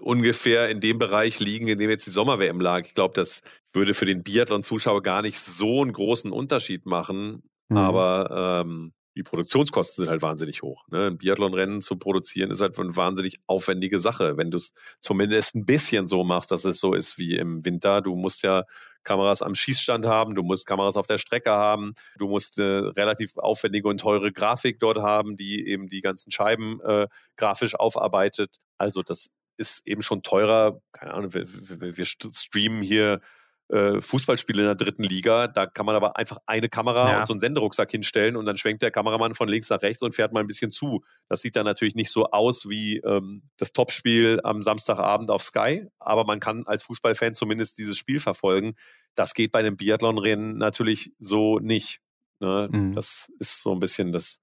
[0.00, 2.86] ungefähr in dem Bereich liegen, in dem jetzt die Sommer-WM lag.
[2.86, 3.42] Ich glaube, das
[3.72, 7.42] würde für den Biathlon-Zuschauer gar nicht so einen großen Unterschied machen.
[7.68, 7.76] Mhm.
[7.76, 10.86] Aber ähm, die Produktionskosten sind halt wahnsinnig hoch.
[10.88, 11.06] Ne?
[11.08, 14.36] Ein Biathlon-Rennen zu produzieren ist halt eine wahnsinnig aufwendige Sache.
[14.36, 18.02] Wenn du es zumindest ein bisschen so machst, dass es so ist wie im Winter.
[18.02, 18.64] Du musst ja
[19.04, 23.36] Kameras am Schießstand haben, du musst Kameras auf der Strecke haben, du musst eine relativ
[23.36, 27.06] aufwendige und teure Grafik dort haben, die eben die ganzen Scheiben äh,
[27.36, 28.56] grafisch aufarbeitet.
[28.78, 30.80] Also das ist eben schon teurer.
[30.92, 33.20] Keine Ahnung, wir, wir, wir streamen hier
[33.68, 35.48] äh, Fußballspiele in der dritten Liga.
[35.48, 37.20] Da kann man aber einfach eine Kamera Ja.
[37.20, 40.14] und so einen Senderucksack hinstellen und dann schwenkt der Kameramann von links nach rechts und
[40.14, 41.02] fährt mal ein bisschen zu.
[41.28, 45.86] Das sieht dann natürlich nicht so aus wie ähm, das Topspiel am Samstagabend auf Sky,
[45.98, 48.74] aber man kann als Fußballfan zumindest dieses Spiel verfolgen.
[49.14, 52.00] Das geht bei einem Biathlonrennen natürlich so nicht.
[52.40, 52.68] Ne?
[52.70, 52.92] Mhm.
[52.94, 54.40] Das ist so ein bisschen das,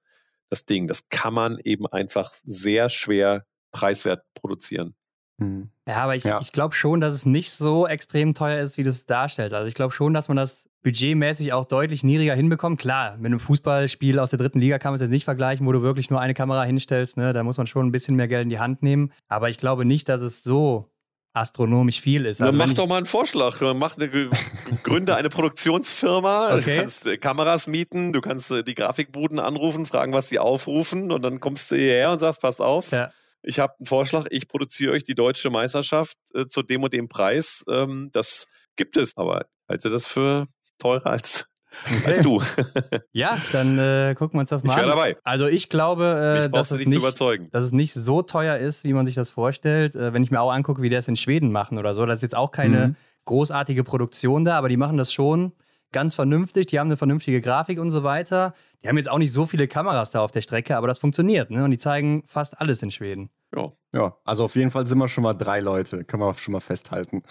[0.50, 0.88] das Ding.
[0.88, 4.96] Das kann man eben einfach sehr schwer preiswert produzieren.
[5.42, 5.70] Mhm.
[5.88, 6.40] Ja, aber ich, Ja.
[6.42, 9.54] ich glaube schon, dass es nicht so extrem teuer ist, wie du es darstellst.
[9.54, 12.80] Also ich glaube schon, dass man das budgetmäßig auch deutlich niedriger hinbekommt.
[12.80, 15.72] Klar, mit einem Fußballspiel aus der dritten Liga kann man es jetzt nicht vergleichen, wo
[15.72, 17.18] du wirklich nur eine Kamera hinstellst.
[17.18, 17.34] Ne?
[17.34, 19.12] Da muss man schon ein bisschen mehr Geld in die Hand nehmen.
[19.28, 20.88] Aber ich glaube nicht, dass es so
[21.34, 22.42] astronomisch viel ist.
[22.42, 23.60] Also Dann mach doch mal einen Vorschlag.
[23.74, 24.10] Mach eine,
[24.84, 26.76] gründe eine Produktionsfirma, okay.
[26.76, 31.12] du kannst äh, Kameras mieten, du kannst äh, die Grafikbuden anrufen, fragen, was sie aufrufen
[31.12, 32.92] und dann kommst du hierher und sagst, passt auf.
[32.92, 33.12] Ja.
[33.44, 37.10] Ich habe einen Vorschlag, ich produziere euch die deutsche Meisterschaft äh, zu dem und dem
[37.10, 37.64] Preis.
[37.70, 40.46] Ähm, das gibt es, aber halte das für
[40.80, 41.46] teurer als.
[42.06, 42.42] Als du.
[43.14, 44.90] ja, dann äh, gucken wir uns das mal ich an.
[44.90, 45.16] dabei.
[45.24, 49.06] Also ich glaube, äh, dass, es nicht, dass es nicht so teuer ist, wie man
[49.06, 49.96] sich das vorstellt.
[49.96, 52.18] Äh, wenn ich mir auch angucke, wie die das in Schweden machen oder so, das
[52.18, 52.96] ist jetzt auch keine mhm.
[53.24, 55.54] großartige Produktion da, aber die machen das schon
[55.92, 56.68] ganz vernünftig.
[56.68, 58.54] Die haben eine vernünftige Grafik und so weiter.
[58.84, 61.52] Die haben jetzt auch nicht so viele Kameras da auf der Strecke, aber das funktioniert.
[61.52, 61.64] Ne?
[61.64, 63.30] Und die zeigen fast alles in Schweden.
[63.56, 63.72] Ja.
[63.94, 66.62] ja, also auf jeden Fall sind wir schon mal drei Leute, können wir schon mal
[66.62, 67.24] festhalten.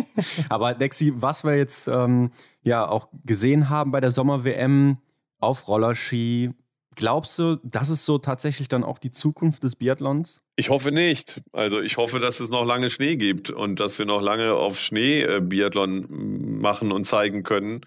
[0.48, 4.98] Aber Lexi, was wir jetzt ähm, ja auch gesehen haben bei der Sommer-WM
[5.38, 6.50] auf Rollerski,
[6.96, 10.42] glaubst du, das ist so tatsächlich dann auch die Zukunft des Biathlons?
[10.56, 11.42] Ich hoffe nicht.
[11.52, 14.80] Also ich hoffe, dass es noch lange Schnee gibt und dass wir noch lange auf
[14.80, 17.82] Schnee äh, Biathlon machen und zeigen können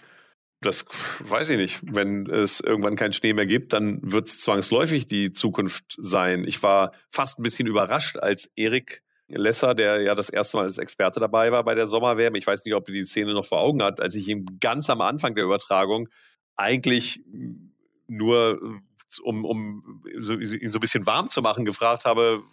[0.62, 0.86] das
[1.20, 1.80] weiß ich nicht.
[1.84, 6.43] Wenn es irgendwann keinen Schnee mehr gibt, dann wird es zwangsläufig die Zukunft sein.
[6.47, 10.78] Ich war fast ein bisschen überrascht, als Erik Lesser, der ja das erste Mal als
[10.78, 12.38] Experte dabei war bei der Sommerwärme.
[12.38, 14.89] Ich weiß nicht, ob er die Szene noch vor Augen hat, als ich ihn ganz
[14.89, 16.09] am Anfang der Übertragung
[16.55, 17.24] eigentlich
[18.07, 18.59] nur,
[19.24, 22.43] um, um ihn so ein bisschen warm zu machen, gefragt habe,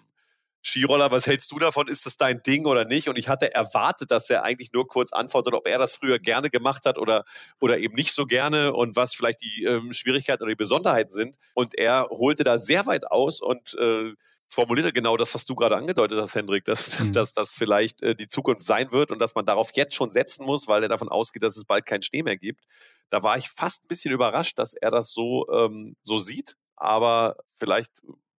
[0.62, 1.88] Skiroller, was hältst du davon?
[1.88, 3.08] Ist das dein Ding oder nicht?
[3.08, 6.50] Und ich hatte erwartet, dass er eigentlich nur kurz antwortet, ob er das früher gerne
[6.50, 7.24] gemacht hat oder,
[7.60, 11.36] oder eben nicht so gerne und was vielleicht die ähm, Schwierigkeiten oder die Besonderheiten sind.
[11.54, 14.12] Und er holte da sehr weit aus und äh,
[14.48, 17.12] formulierte genau das, was du gerade angedeutet hast, Hendrik, dass, mhm.
[17.12, 20.44] dass das vielleicht äh, die Zukunft sein wird und dass man darauf jetzt schon setzen
[20.44, 22.64] muss, weil er davon ausgeht, dass es bald keinen Schnee mehr gibt.
[23.10, 26.56] Da war ich fast ein bisschen überrascht, dass er das so, ähm, so sieht.
[26.76, 27.90] Aber vielleicht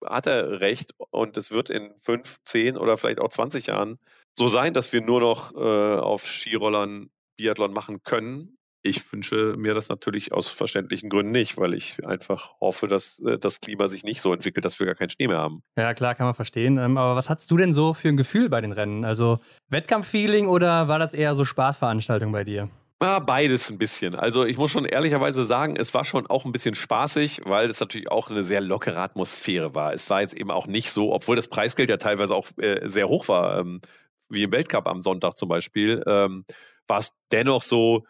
[0.06, 4.00] hat er recht und es wird in fünf, zehn oder vielleicht auch 20 Jahren
[4.38, 8.58] so sein, dass wir nur noch äh, auf Skirollern Biathlon machen können.
[8.82, 13.38] Ich wünsche mir das natürlich aus verständlichen Gründen nicht, weil ich einfach hoffe, dass äh,
[13.38, 15.62] das Klima sich nicht so entwickelt, dass wir gar keinen Schnee mehr haben.
[15.78, 16.78] Ja, klar, kann man verstehen.
[16.78, 19.04] Ähm, aber was hattest du denn so für ein Gefühl bei den Rennen?
[19.04, 22.70] Also Wettkampffeeling oder war das eher so Spaßveranstaltung bei dir?
[23.02, 24.14] Ja, beides ein bisschen.
[24.16, 27.80] Also ich muss schon ehrlicherweise sagen, es war schon auch ein bisschen spaßig, weil es
[27.80, 29.94] natürlich auch eine sehr lockere Atmosphäre war.
[29.94, 33.08] Es war jetzt eben auch nicht so, obwohl das Preisgeld ja teilweise auch äh, sehr
[33.08, 33.80] hoch war, ähm,
[34.28, 36.44] wie im Weltcup am Sonntag zum Beispiel, ähm,
[36.88, 38.04] war es dennoch so,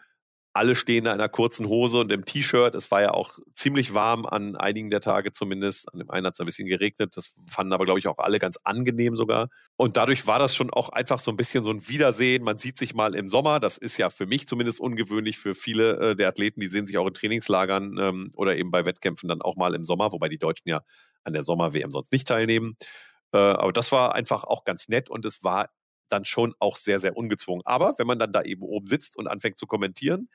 [0.52, 2.74] alle stehen da in einer kurzen Hose und im T-Shirt.
[2.74, 5.92] Es war ja auch ziemlich warm an einigen der Tage zumindest.
[5.92, 7.16] An dem einen hat es ein bisschen geregnet.
[7.16, 9.48] Das fanden aber, glaube ich, auch alle ganz angenehm sogar.
[9.76, 12.42] Und dadurch war das schon auch einfach so ein bisschen so ein Wiedersehen.
[12.42, 13.60] Man sieht sich mal im Sommer.
[13.60, 15.38] Das ist ja für mich zumindest ungewöhnlich.
[15.38, 18.84] Für viele äh, der Athleten, die sehen sich auch in Trainingslagern ähm, oder eben bei
[18.84, 20.82] Wettkämpfen dann auch mal im Sommer, wobei die Deutschen ja
[21.22, 22.76] an der Sommer-WM sonst nicht teilnehmen.
[23.32, 25.70] Äh, aber das war einfach auch ganz nett und es war
[26.12, 27.62] dann schon auch sehr, sehr ungezwungen.
[27.64, 30.28] Aber wenn man dann da eben oben sitzt und anfängt zu kommentieren,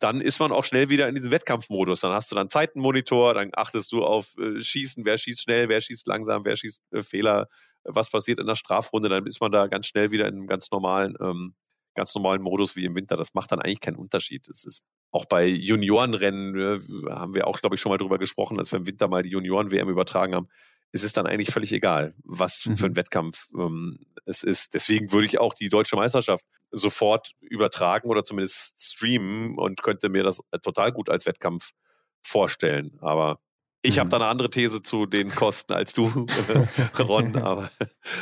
[0.00, 2.00] dann ist man auch schnell wieder in diesem Wettkampfmodus.
[2.00, 5.80] Dann hast du dann Zeitenmonitor, dann achtest du auf äh, Schießen, wer schießt schnell, wer
[5.80, 7.48] schießt langsam, wer schießt äh, Fehler,
[7.84, 10.70] was passiert in der Strafrunde, dann ist man da ganz schnell wieder in einem ganz
[10.70, 11.54] normalen, ähm,
[11.94, 13.16] ganz normalen Modus wie im Winter.
[13.16, 14.48] Das macht dann eigentlich keinen Unterschied.
[14.48, 18.58] Es ist auch bei Juniorenrennen, äh, haben wir auch, glaube ich, schon mal drüber gesprochen,
[18.58, 20.48] als wir im Winter mal die Junioren-WM übertragen haben
[20.92, 22.76] ist es dann eigentlich völlig egal, was mhm.
[22.76, 24.74] für ein Wettkampf ähm, es ist.
[24.74, 30.22] Deswegen würde ich auch die deutsche Meisterschaft sofort übertragen oder zumindest streamen und könnte mir
[30.22, 31.72] das äh, total gut als Wettkampf
[32.20, 32.98] vorstellen.
[33.00, 33.38] Aber
[33.82, 34.00] ich mhm.
[34.00, 36.26] habe da eine andere These zu den Kosten als du,
[36.98, 37.70] Ron, aber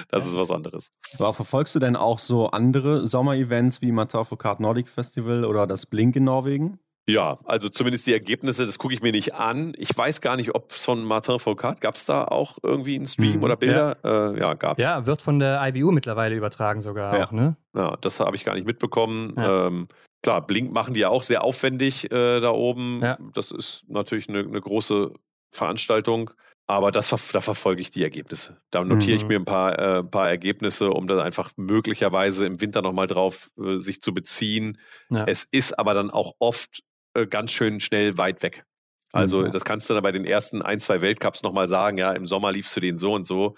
[0.09, 0.93] das ist was anderes.
[1.19, 6.17] Aber verfolgst du denn auch so andere Sommerevents wie Matterfokart Nordic Festival oder das Blink
[6.17, 6.79] in Norwegen?
[7.09, 9.73] Ja, also zumindest die Ergebnisse, das gucke ich mir nicht an.
[9.79, 13.07] Ich weiß gar nicht, ob es von Martin Foucault, gab es da auch irgendwie einen
[13.07, 13.97] Stream mhm, oder Bilder?
[14.05, 14.85] Ja, äh, ja gab es.
[14.85, 17.27] Ja, wird von der IBU mittlerweile übertragen sogar ja.
[17.27, 17.57] auch, ne?
[17.75, 19.33] Ja, das habe ich gar nicht mitbekommen.
[19.39, 19.69] Ja.
[19.69, 19.89] Ähm,
[20.23, 23.01] klar, Blink machen die ja auch sehr aufwendig äh, da oben.
[23.03, 23.17] Ja.
[23.33, 25.15] Das ist natürlich eine, eine große
[25.51, 26.31] Veranstaltung.
[26.71, 28.59] Aber das, da verfolge ich die Ergebnisse.
[28.71, 29.17] Da notiere mhm.
[29.17, 33.51] ich mir ein paar, äh, paar Ergebnisse, um dann einfach möglicherweise im Winter nochmal drauf
[33.59, 34.77] äh, sich zu beziehen.
[35.09, 35.25] Ja.
[35.25, 36.83] Es ist aber dann auch oft
[37.23, 38.65] äh, ganz schön schnell weit weg.
[39.13, 39.53] Also mhm.
[39.53, 42.53] das kannst du dann bei den ersten ein, zwei Weltcups nochmal sagen, ja, im Sommer
[42.53, 43.57] liefst du den so und so.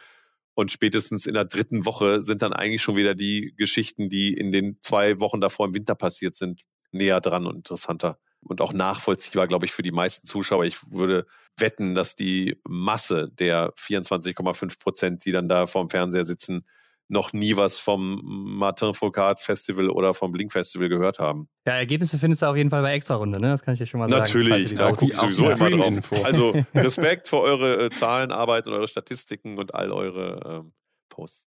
[0.54, 4.52] Und spätestens in der dritten Woche sind dann eigentlich schon wieder die Geschichten, die in
[4.52, 8.18] den zwei Wochen davor im Winter passiert sind, näher dran und interessanter.
[8.42, 10.64] Und auch nachvollziehbar, glaube ich, für die meisten Zuschauer.
[10.64, 16.66] Ich würde wetten, dass die Masse der 24,5 Prozent, die dann da vorm Fernseher sitzen,
[17.10, 21.48] noch nie was vom Martin Foucault Festival oder vom Blink Festival gehört haben.
[21.66, 23.48] Ja, Ergebnisse findest du auf jeden Fall bei Extra-Runde, ne?
[23.48, 24.20] Das kann ich dir schon mal sagen.
[24.20, 26.24] Natürlich, da gucke ich sowieso immer drauf.
[26.24, 30.72] Also Respekt für eure äh, Zahlenarbeit und eure Statistiken und all eure ähm,
[31.08, 31.48] Posts.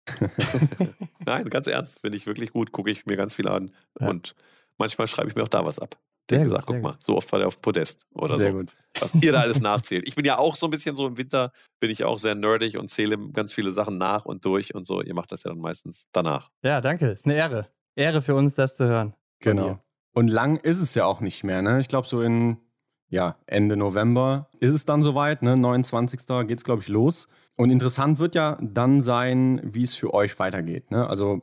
[1.26, 3.72] Nein, ganz ernst, finde ich wirklich gut, gucke ich mir ganz viel an.
[4.00, 4.10] Ja.
[4.10, 4.36] Und
[4.78, 5.96] manchmal schreibe ich mir auch da was ab.
[6.32, 8.52] Sehr Der gut, gesagt, guck sehr mal, so oft war der auf Podest oder Sehr
[8.52, 8.58] so.
[8.60, 8.76] gut.
[9.00, 10.08] Was ihr da alles nachzählt.
[10.08, 12.78] Ich bin ja auch so ein bisschen so im Winter, bin ich auch sehr nerdig
[12.78, 15.02] und zähle ganz viele Sachen nach und durch und so.
[15.02, 16.50] Ihr macht das ja dann meistens danach.
[16.64, 17.08] Ja, danke.
[17.08, 17.68] Ist eine Ehre.
[17.96, 19.14] Ehre für uns, das zu hören.
[19.40, 19.80] Genau.
[20.14, 21.62] Und lang ist es ja auch nicht mehr.
[21.62, 21.80] Ne?
[21.80, 22.58] Ich glaube, so in
[23.10, 25.44] ja, Ende November ist es dann soweit.
[25.44, 25.58] Ne?
[25.58, 26.22] 29.
[26.48, 27.28] geht es, glaube ich, los.
[27.58, 30.92] Und interessant wird ja dann sein, wie es für euch weitergeht.
[30.92, 31.08] Ne?
[31.08, 31.42] Also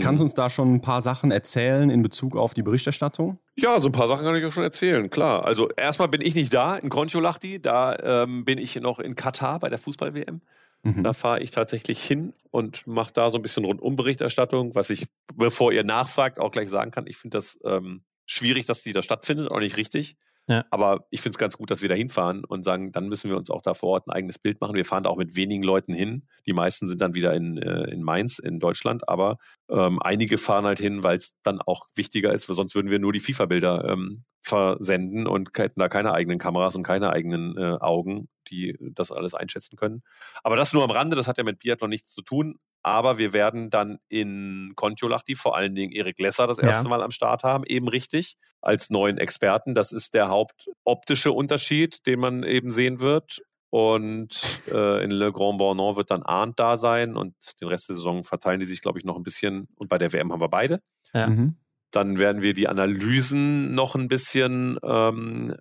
[0.00, 0.26] kannst du Mhm.
[0.26, 3.38] uns da schon ein paar Sachen erzählen in Bezug auf die Berichterstattung?
[3.56, 5.44] Ja, so ein paar Sachen kann ich auch schon erzählen, klar.
[5.44, 9.60] Also erstmal bin ich nicht da in Kontiolahti, da ähm, bin ich noch in Katar
[9.60, 10.40] bei der Fußball-WM.
[10.84, 11.02] Mhm.
[11.04, 15.72] Da fahre ich tatsächlich hin und mache da so ein bisschen Rundum-Berichterstattung, was ich, bevor
[15.72, 17.06] ihr nachfragt, auch gleich sagen kann.
[17.06, 20.16] Ich finde das ähm, schwierig, dass die da stattfindet, auch nicht richtig.
[20.48, 20.64] Ja.
[20.70, 23.36] Aber ich finde es ganz gut, dass wir da hinfahren und sagen, dann müssen wir
[23.36, 24.74] uns auch da vor Ort ein eigenes Bild machen.
[24.74, 26.26] Wir fahren da auch mit wenigen Leuten hin.
[26.46, 29.08] Die meisten sind dann wieder in, äh, in Mainz, in Deutschland.
[29.08, 29.38] Aber
[29.70, 32.98] ähm, einige fahren halt hin, weil es dann auch wichtiger ist, weil sonst würden wir
[32.98, 37.78] nur die FIFA-Bilder ähm, versenden und hätten da keine eigenen Kameras und keine eigenen äh,
[37.80, 40.02] Augen, die das alles einschätzen können.
[40.42, 42.58] Aber das nur am Rande, das hat ja mit Biathlon nichts zu tun.
[42.82, 46.64] Aber wir werden dann in Kontiolahti vor allen Dingen Erik Lesser das Ja.
[46.64, 49.74] erste Mal am Start haben, eben richtig, als neuen Experten.
[49.74, 53.40] Das ist der hauptoptische Unterschied, den man eben sehen wird.
[53.70, 54.28] Und
[54.70, 58.22] äh, in Le Grand Bornand wird dann Arndt da sein und den Rest der Saison
[58.22, 59.68] verteilen die sich, glaube ich, noch ein bisschen.
[59.76, 60.82] Und bei der WM haben wir beide.
[61.14, 61.28] Ja.
[61.28, 61.56] Mhm.
[61.90, 65.54] Dann werden wir die Analysen noch ein bisschen ähm,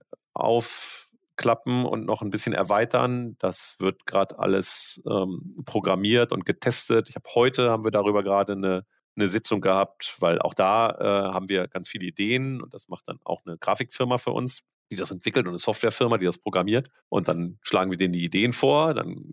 [1.41, 3.35] aufklappen und noch ein bisschen erweitern.
[3.39, 7.09] Das wird gerade alles ähm, programmiert und getestet.
[7.09, 8.85] Ich habe heute haben wir darüber gerade eine,
[9.15, 13.07] eine Sitzung gehabt, weil auch da äh, haben wir ganz viele Ideen und das macht
[13.07, 14.61] dann auch eine Grafikfirma für uns
[14.91, 16.89] die das entwickelt und eine Softwarefirma, die das programmiert.
[17.07, 19.23] Und dann schlagen wir denen die Ideen vor, dann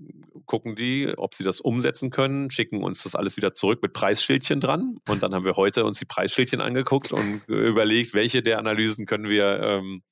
[0.47, 4.61] gucken die, ob sie das umsetzen können, schicken uns das alles wieder zurück mit Preisschildchen
[4.61, 4.99] dran.
[5.09, 9.05] Und dann haben wir heute uns die Preisschildchen angeguckt und äh, überlegt, welche der Analysen
[9.05, 10.03] können wir ähm,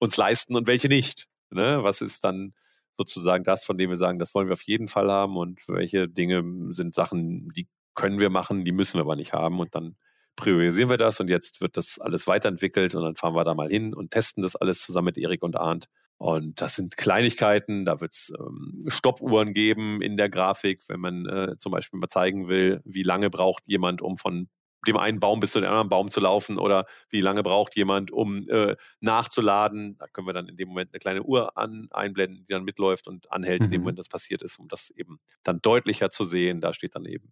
[0.00, 1.29] uns leisten und welche nicht.
[1.52, 1.82] Ne?
[1.82, 2.54] Was ist dann
[2.96, 6.08] sozusagen das, von dem wir sagen, das wollen wir auf jeden Fall haben und welche
[6.08, 6.42] Dinge
[6.72, 9.58] sind Sachen, die können wir machen, die müssen wir aber nicht haben.
[9.60, 9.96] Und dann
[10.36, 13.68] priorisieren wir das und jetzt wird das alles weiterentwickelt und dann fahren wir da mal
[13.68, 15.86] hin und testen das alles zusammen mit Erik und Arndt.
[16.18, 21.26] Und das sind Kleinigkeiten, da wird es ähm, Stoppuhren geben in der Grafik, wenn man
[21.26, 24.48] äh, zum Beispiel mal zeigen will, wie lange braucht jemand, um von
[24.86, 28.10] dem einen Baum bis zu dem anderen Baum zu laufen oder wie lange braucht jemand,
[28.10, 29.96] um äh, nachzuladen.
[29.98, 33.06] Da können wir dann in dem Moment eine kleine Uhr an, einblenden, die dann mitläuft
[33.08, 33.82] und anhält, in dem Mhm.
[33.82, 36.60] Moment das passiert ist, um das eben dann deutlicher zu sehen.
[36.60, 37.30] Da steht dann eben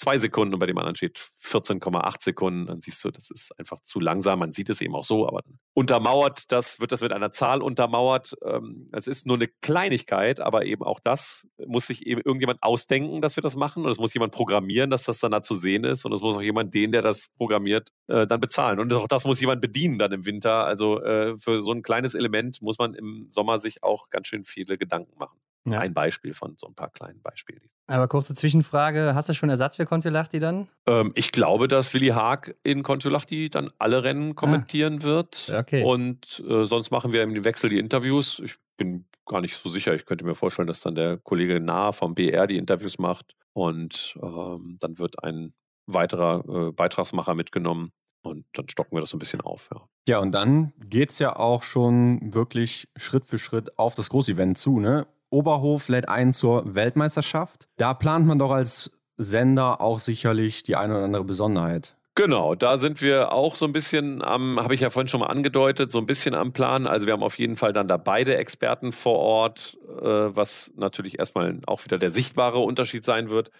[0.00, 2.66] 7,2 Sekunden und bei dem anderen steht 14,8 Sekunden.
[2.66, 4.38] Dann siehst du, das ist einfach zu langsam.
[4.38, 5.42] Man sieht es eben auch so, aber
[5.74, 8.34] untermauert das, wird das mit einer Zahl untermauert.
[8.44, 13.20] Ähm, Es ist nur eine Kleinigkeit, aber eben auch das muss sich eben irgendjemand ausdenken,
[13.20, 13.84] dass wir das machen.
[13.84, 16.04] Und es muss jemand programmieren, dass das dann da zu sehen ist.
[16.04, 18.80] Und es muss auch jemand, den, der das programmiert, äh, dann bezahlen.
[18.80, 20.64] Und auch das muss jemand bedienen dann im Winter.
[20.64, 24.44] Also äh, für so ein kleines Element muss man im Sommer sich auch ganz schön
[24.44, 25.38] viele Gedanken machen.
[25.66, 25.80] Ja.
[25.80, 27.70] Ein Beispiel von so ein paar kleinen Beispielen.
[27.86, 30.68] Aber kurze Zwischenfrage: Hast du schon Ersatz für Kontiolahti dann?
[30.86, 35.50] Ähm, ich glaube, dass Willi Haag in Kontiolahti dann alle Rennen kommentieren wird.
[35.52, 35.60] Ah.
[35.60, 35.82] Okay.
[35.82, 38.40] Und äh, sonst machen wir im Wechsel die Interviews.
[38.40, 39.94] Ich bin gar nicht so sicher.
[39.94, 43.34] Ich könnte mir vorstellen, dass dann der Kollege Nahe vom BR die Interviews macht.
[43.52, 45.54] Und ähm, dann wird ein
[45.86, 47.92] weiterer äh, Beitragsmacher mitgenommen.
[48.22, 49.68] Und dann stocken wir das so ein bisschen auf.
[49.72, 49.82] Ja.
[50.08, 54.56] Ja, und dann geht es ja auch schon wirklich Schritt für Schritt auf das Großevent
[54.56, 54.80] zu.
[54.80, 55.06] Ne?
[55.34, 57.68] Oberhof lädt ein zur Weltmeisterschaft.
[57.76, 61.96] Da plant man doch als Sender auch sicherlich die eine oder andere Besonderheit.
[62.16, 65.26] Genau, da sind wir auch so ein bisschen am, habe ich ja vorhin schon mal
[65.26, 66.86] angedeutet, so ein bisschen am Plan.
[66.86, 71.18] Also wir haben auf jeden Fall dann da beide Experten vor Ort, äh, was natürlich
[71.18, 73.50] erstmal auch wieder der sichtbare Unterschied sein wird.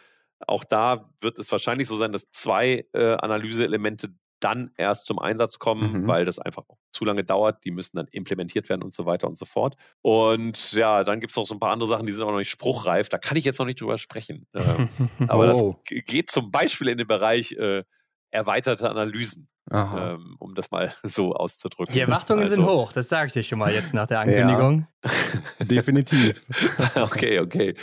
[0.46, 4.10] Auch da wird es wahrscheinlich so sein, dass zwei äh, Analyseelemente
[4.44, 6.06] dann erst zum Einsatz kommen, Mhm.
[6.06, 7.64] weil das einfach zu lange dauert.
[7.64, 9.74] Die müssen dann implementiert werden und so weiter und so fort.
[10.02, 12.38] Und ja, dann gibt es noch so ein paar andere Sachen, die sind auch noch
[12.38, 13.08] nicht spruchreif.
[13.08, 14.46] Da kann ich jetzt noch nicht drüber sprechen.
[14.54, 14.88] Ähm,
[15.28, 15.76] aber Oh.
[15.88, 17.82] das geht zum Beispiel in den Bereich äh,
[18.30, 21.94] erweiterte Analysen, ähm, um das mal so auszudrücken.
[21.94, 24.86] Die Erwartungen Also- sind hoch, das sage ich dir schon mal jetzt nach der Ankündigung.
[25.60, 26.44] Definitiv.
[26.96, 27.74] okay, okay.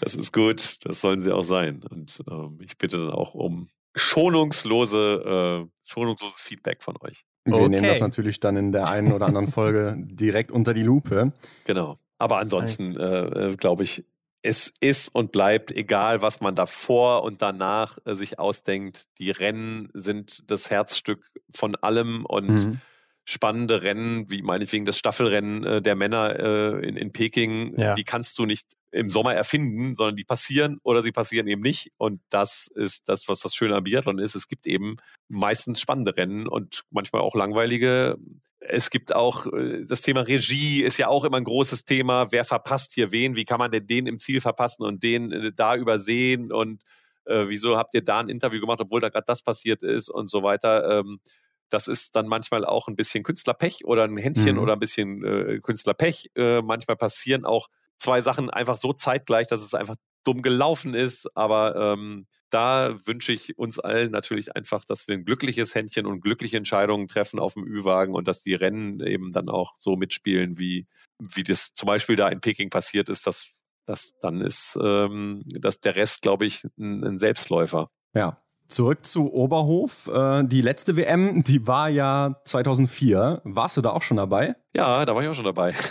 [0.00, 0.76] Das ist gut.
[0.84, 1.82] Das sollen sie auch sein.
[1.88, 3.68] Und ähm, ich bitte dann auch um
[3.98, 7.24] schonungslose, äh, schonungsloses Feedback von euch.
[7.44, 7.68] Wir Okay.
[7.68, 11.32] nehmen das natürlich dann in der einen oder anderen Folge direkt unter die Lupe.
[11.64, 11.96] Genau.
[12.18, 14.04] Aber ansonsten äh, äh, glaube ich,
[14.42, 19.88] es ist und bleibt, egal was man davor und danach äh, sich ausdenkt, die Rennen
[19.94, 22.80] sind das Herzstück von allem und Mhm.
[23.28, 27.92] Spannende Rennen, wie meinetwegen das Staffelrennen äh, der Männer äh, in, in Peking, Ja.
[27.94, 31.92] die kannst du nicht im Sommer erfinden, sondern die passieren oder sie passieren eben nicht.
[31.98, 34.34] Und das ist das, was das Schöne am Biathlon ist.
[34.34, 34.96] Es gibt eben
[35.28, 38.16] meistens spannende Rennen und manchmal auch langweilige.
[38.60, 42.32] Es gibt auch äh, das Thema Regie ist ja auch immer ein großes Thema.
[42.32, 43.36] Wer verpasst hier wen?
[43.36, 46.50] Wie kann man denn den im Ziel verpassen und den äh, da übersehen?
[46.50, 46.80] Und
[47.26, 50.30] äh, wieso habt ihr da ein Interview gemacht, obwohl da gerade das passiert ist und
[50.30, 51.00] so weiter?
[51.00, 51.20] Ähm,
[51.70, 54.62] das ist dann manchmal auch ein bisschen Künstlerpech oder ein Händchen Mhm.
[54.62, 56.30] oder ein bisschen äh, Künstlerpech.
[56.34, 57.68] Äh, manchmal passieren auch
[57.98, 61.28] zwei Sachen einfach so zeitgleich, dass es einfach dumm gelaufen ist.
[61.36, 66.20] Aber ähm, da wünsche ich uns allen natürlich einfach, dass wir ein glückliches Händchen und
[66.20, 70.58] glückliche Entscheidungen treffen auf dem Ü-Wagen und dass die Rennen eben dann auch so mitspielen,
[70.58, 70.86] wie,
[71.18, 73.50] wie das zum Beispiel da in Peking passiert ist, dass,
[73.84, 77.90] dass dann ist ähm, dass der Rest, glaube ich, ein, ein Selbstläufer.
[78.14, 78.40] Ja.
[78.68, 80.08] Zurück zu Oberhof.
[80.08, 83.40] Äh, die letzte WM, die war ja 2004.
[83.44, 84.56] Warst du da auch schon dabei?
[84.78, 85.74] Ja, da war ich auch schon dabei.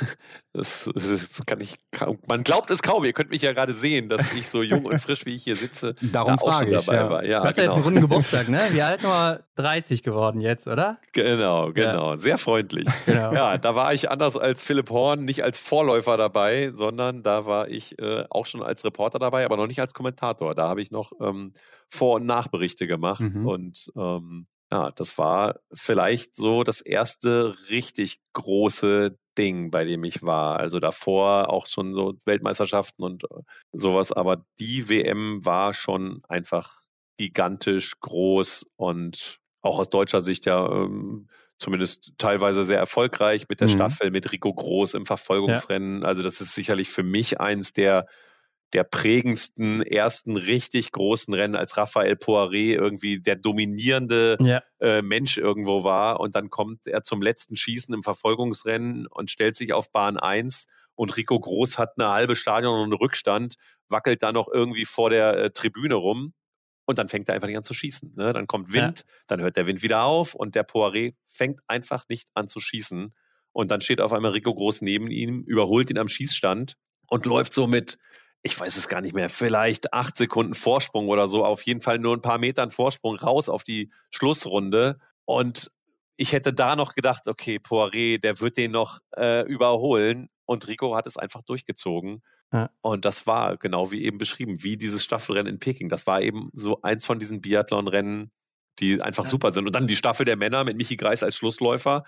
[0.53, 3.05] Das, das kann ich kaum, man glaubt es kaum.
[3.05, 5.55] Ihr könnt mich ja gerade sehen, dass ich so jung und frisch, wie ich hier
[5.55, 7.09] sitze, Darum da auch schon ich, dabei ja.
[7.11, 7.23] war.
[7.23, 7.85] Ja, Du hast ja jetzt genau.
[7.85, 8.61] einen runden Geburtstag, ne?
[8.71, 10.97] Wie alt nur 30 geworden jetzt, oder?
[11.11, 12.15] Genau, genau.
[12.15, 12.87] Sehr freundlich.
[13.05, 13.33] Genau.
[13.33, 17.67] Ja, da war ich anders als Philipp Horn nicht als Vorläufer dabei, sondern da war
[17.67, 20.55] ich äh, auch schon als Reporter dabei, aber noch nicht als Kommentator.
[20.55, 21.53] Da habe ich noch ähm,
[21.87, 23.19] Vor- und Nachberichte gemacht.
[23.19, 23.45] Mhm.
[23.45, 30.23] Und ähm, ja, das war vielleicht so das erste richtig große Ding, bei dem ich
[30.23, 30.57] war.
[30.59, 33.27] Also davor auch schon so Weltmeisterschaften und äh,
[33.71, 34.11] sowas.
[34.11, 36.81] Aber die WM war schon einfach
[37.17, 41.27] gigantisch groß und auch aus deutscher Sicht ja ähm,
[41.59, 43.69] zumindest teilweise sehr erfolgreich mit der Mhm.
[43.69, 46.03] Staffel, mit Rico Groß im Verfolgungsrennen.
[46.03, 48.05] Also das ist sicherlich für mich eins der
[48.73, 54.61] der prägendsten ersten richtig großen Rennen, als Raphael Poiré irgendwie der dominierende Ja.
[54.79, 56.19] äh, Mensch irgendwo war.
[56.19, 60.67] Und dann kommt er zum letzten Schießen im Verfolgungsrennen und stellt sich auf Bahn 1
[60.95, 63.55] und Rico Groß hat eine halbe Stadion und einen Rückstand,
[63.87, 66.33] wackelt da noch irgendwie vor der äh, Tribüne rum
[66.85, 68.15] und dann fängt er einfach nicht an zu schießen.
[68.15, 68.33] Ne?
[68.33, 72.27] Dann kommt Wind, dann hört der Wind wieder auf und der Poiré fängt einfach nicht
[72.33, 73.13] an zu schießen.
[73.53, 76.75] Und dann steht auf einmal Rico Groß neben ihm, überholt ihn am Schießstand
[77.07, 77.97] und läuft so mit,
[78.43, 81.99] ich weiß es gar nicht mehr, vielleicht acht Sekunden Vorsprung oder so, auf jeden Fall
[81.99, 84.99] nur ein paar Metern Vorsprung raus auf die Schlussrunde.
[85.25, 85.71] Und
[86.15, 90.29] ich hätte da noch gedacht, okay, Poiré, der wird den noch äh, überholen.
[90.45, 92.23] Und Rico hat es einfach durchgezogen.
[92.53, 92.69] Ja.
[92.81, 95.89] Und das war genau wie eben beschrieben, wie dieses Staffelrennen in Peking.
[95.89, 98.31] Das war eben so eins von diesen Biathlon-Rennen,
[98.79, 99.29] die einfach Ja.
[99.29, 99.67] super sind.
[99.67, 102.05] Und dann die Staffel der Männer mit Michi Greis als Schlussläufer.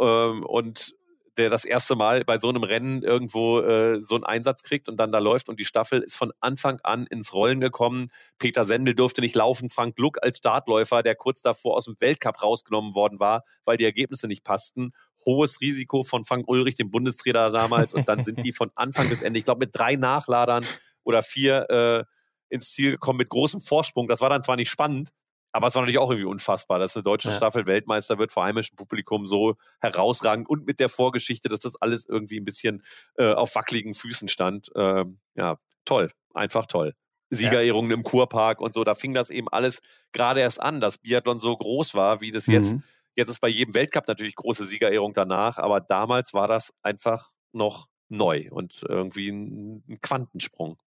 [0.00, 0.94] Ähm, und
[1.38, 4.98] der das erste Mal bei so einem Rennen irgendwo äh, so einen Einsatz kriegt und
[4.98, 8.08] dann da läuft und die Staffel ist von Anfang an ins Rollen gekommen.
[8.38, 12.42] Peter Sendel durfte nicht laufen, Frank Luck als Startläufer, der kurz davor aus dem Weltcup
[12.42, 14.92] rausgenommen worden war, weil die Ergebnisse nicht passten.
[15.24, 19.22] Hohes Risiko von Frank Ulrich, dem Bundestrainer damals, und dann sind die von Anfang bis
[19.22, 20.64] Ende, ich glaube, mit drei Nachladern
[21.04, 22.04] oder vier äh,
[22.52, 24.08] ins Ziel gekommen mit großem Vorsprung.
[24.08, 25.10] Das war dann zwar nicht spannend,
[25.52, 27.36] aber es war natürlich auch irgendwie unfassbar, dass eine deutsche Ja.
[27.36, 32.06] Staffel Weltmeister wird vor heimischem Publikum so herausragend und mit der Vorgeschichte, dass das alles
[32.06, 32.82] irgendwie ein bisschen
[33.16, 34.70] äh, auf wackeligen Füßen stand.
[34.74, 36.94] Ähm, ja, toll, einfach toll.
[37.30, 39.80] Siegerehrungen im Kurpark und so, da fing das eben alles
[40.12, 42.74] gerade erst an, dass Biathlon so groß war, wie das jetzt.
[42.74, 42.82] Mhm.
[43.14, 47.88] Jetzt ist bei jedem Weltcup natürlich große Siegerehrung danach, aber damals war das einfach noch
[48.08, 50.78] neu und irgendwie ein Quantensprung.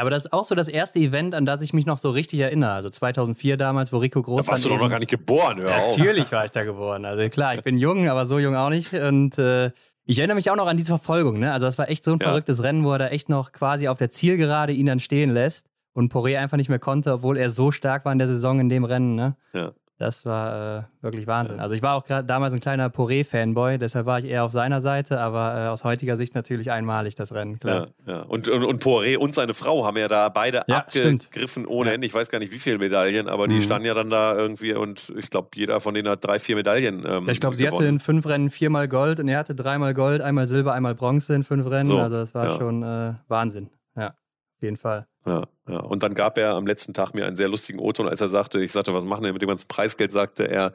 [0.00, 2.40] Aber das ist auch so das erste Event, an das ich mich noch so richtig
[2.40, 2.72] erinnere.
[2.72, 5.68] Also 2004 damals, wo Rico Groß Da warst du doch noch gar nicht geboren, hör
[5.68, 5.96] auf.
[5.96, 7.04] Natürlich war ich da geboren.
[7.04, 8.92] Also klar, ich bin jung, aber so jung auch nicht.
[8.94, 9.70] Und äh,
[10.06, 11.38] ich erinnere mich auch noch an diese Verfolgung.
[11.38, 11.52] Ne?
[11.52, 12.28] Also das war echt so ein Ja.
[12.28, 15.66] verrücktes Rennen, wo er da echt noch quasi auf der Zielgerade ihn dann stehen lässt
[15.92, 18.68] und Poré einfach nicht mehr konnte, obwohl er so stark war in der Saison in
[18.68, 19.14] dem Rennen.
[19.14, 19.36] Ne?
[19.52, 19.72] Ja.
[20.00, 21.60] Das war äh, wirklich Wahnsinn.
[21.60, 24.80] Also ich war auch gerade damals ein kleiner Poré-Fanboy, deshalb war ich eher auf seiner
[24.80, 27.88] Seite, aber äh, aus heutiger Sicht natürlich einmalig das Rennen, klar.
[28.06, 28.22] Ja, ja.
[28.22, 31.94] Und, und, und Poiré und seine Frau haben ja da beide Ja, abgegriffen ohne Ja.
[31.96, 32.06] Ende.
[32.06, 33.60] Ich weiß gar nicht, wie viele Medaillen, aber die Mhm.
[33.60, 37.04] standen ja dann da irgendwie und ich glaube, jeder von denen hat drei, vier Medaillen.
[37.06, 40.22] Ähm, ich glaube, sie hatte in fünf Rennen viermal Gold und er hatte dreimal Gold,
[40.22, 41.88] einmal Silber, einmal Bronze in fünf Rennen.
[41.88, 43.68] So, also das war schon äh, Wahnsinn.
[43.96, 45.06] Ja, auf jeden Fall.
[45.26, 45.80] Ja, ja.
[45.80, 48.60] Und dann gab er am letzten Tag mir einen sehr lustigen O-Ton, als er sagte,
[48.62, 50.72] ich sagte, was machen wir mit dem ganzen Preisgeld, sagte er,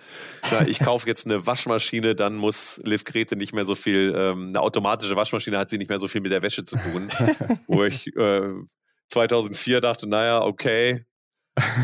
[0.51, 4.49] ja, ich kaufe jetzt eine Waschmaschine, dann muss Liv Grete nicht mehr so viel, ähm,
[4.49, 7.09] eine automatische Waschmaschine hat sie nicht mehr so viel mit der Wäsche zu tun.
[7.67, 8.53] Wo ich äh,
[9.09, 11.05] 2004 dachte, naja, okay,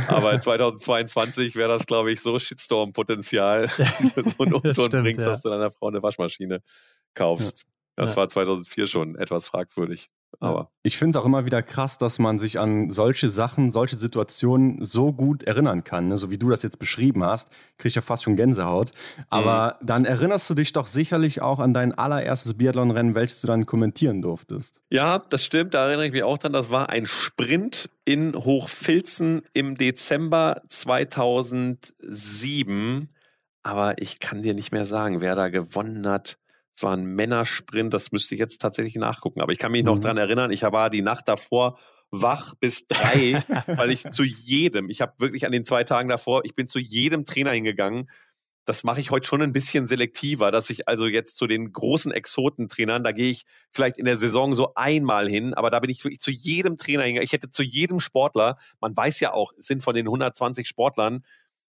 [0.08, 3.70] aber 2022 wäre das, glaube ich, so Shitstorm-Potenzial,
[4.16, 5.32] so ein Das O-Ton bringst, ja.
[5.32, 6.62] dass du deiner Frau eine Waschmaschine
[7.16, 7.64] kaufst.
[7.96, 8.18] Das Ja.
[8.18, 10.10] war 2004 schon etwas fragwürdig.
[10.40, 13.96] Aber ich finde es auch immer wieder krass, dass man sich an solche Sachen, solche
[13.96, 16.08] Situationen so gut erinnern kann.
[16.08, 16.18] Ne?
[16.18, 18.92] So wie du das jetzt beschrieben hast, kriege ich ja fast schon Gänsehaut.
[19.30, 19.86] Aber mhm.
[19.86, 24.22] dann erinnerst du dich doch sicherlich auch an dein allererstes Biathlon-Rennen, welches du dann kommentieren
[24.22, 24.82] durftest.
[24.90, 25.74] Ja, das stimmt.
[25.74, 26.54] Da erinnere ich mich auch dran.
[26.54, 33.10] Das war ein Sprint in Hochfilzen im Dezember 2007.
[33.64, 36.40] Aber ich kann dir nicht mehr sagen, wer da gewonnen hat.
[36.84, 39.42] War ein Männersprint, das müsste ich jetzt tatsächlich nachgucken.
[39.42, 40.02] Aber ich kann mich noch mhm.
[40.02, 41.78] dran erinnern, ich war die Nacht davor
[42.12, 46.42] wach bis drei, weil ich zu jedem, ich habe wirklich an den zwei Tagen davor,
[46.44, 48.10] ich bin zu jedem Trainer hingegangen.
[48.66, 52.12] Das mache ich heute schon ein bisschen selektiver, dass ich also jetzt zu den großen
[52.12, 56.04] Exotentrainern, da gehe ich vielleicht in der Saison so einmal hin, aber da bin ich
[56.04, 57.26] wirklich zu jedem Trainer hingegangen.
[57.26, 61.26] Ich hätte zu jedem Sportler, man weiß ja auch, es sind von den 120 Sportlern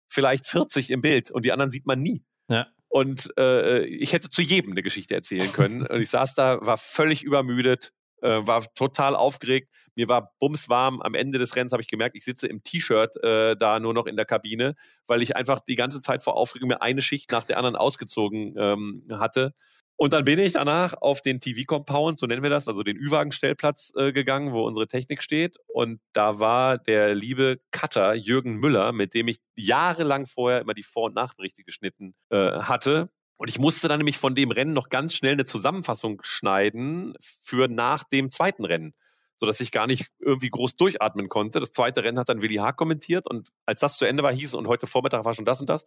[0.08, 2.24] vielleicht 40 im Bild und die anderen sieht man nie.
[2.48, 2.66] Ja.
[2.88, 5.86] Und äh, ich hätte zu jedem eine Geschichte erzählen können.
[5.86, 7.92] Und ich saß da, war völlig übermüdet,
[8.22, 9.68] äh, war total aufgeregt.
[9.94, 11.02] Mir war bumswarm.
[11.02, 14.06] Am Ende des Rennens habe ich gemerkt, ich sitze im T-Shirt äh, da nur noch
[14.06, 14.74] in der Kabine,
[15.06, 18.54] weil ich einfach die ganze Zeit vor Aufregung mir eine Schicht nach der anderen ausgezogen
[18.56, 19.54] ähm, hatte.
[20.00, 23.92] Und dann bin ich danach auf den TV-Compound, so nennen wir das, also den Ü-Wagen-Stellplatz
[23.96, 25.56] äh, gegangen, wo unsere Technik steht.
[25.66, 30.84] Und da war der liebe Cutter Jürgen Müller, mit dem ich jahrelang vorher immer die
[30.84, 33.10] Vor- und Nachberichte geschnitten äh, hatte.
[33.38, 37.66] Und ich musste dann nämlich von dem Rennen noch ganz schnell eine Zusammenfassung schneiden für
[37.66, 38.94] nach dem zweiten Rennen,
[39.34, 41.58] sodass ich gar nicht irgendwie groß durchatmen konnte.
[41.58, 44.54] Das zweite Rennen hat dann Willi Haag kommentiert und als das zu Ende war, hieß
[44.54, 45.86] und heute Vormittag war schon das und das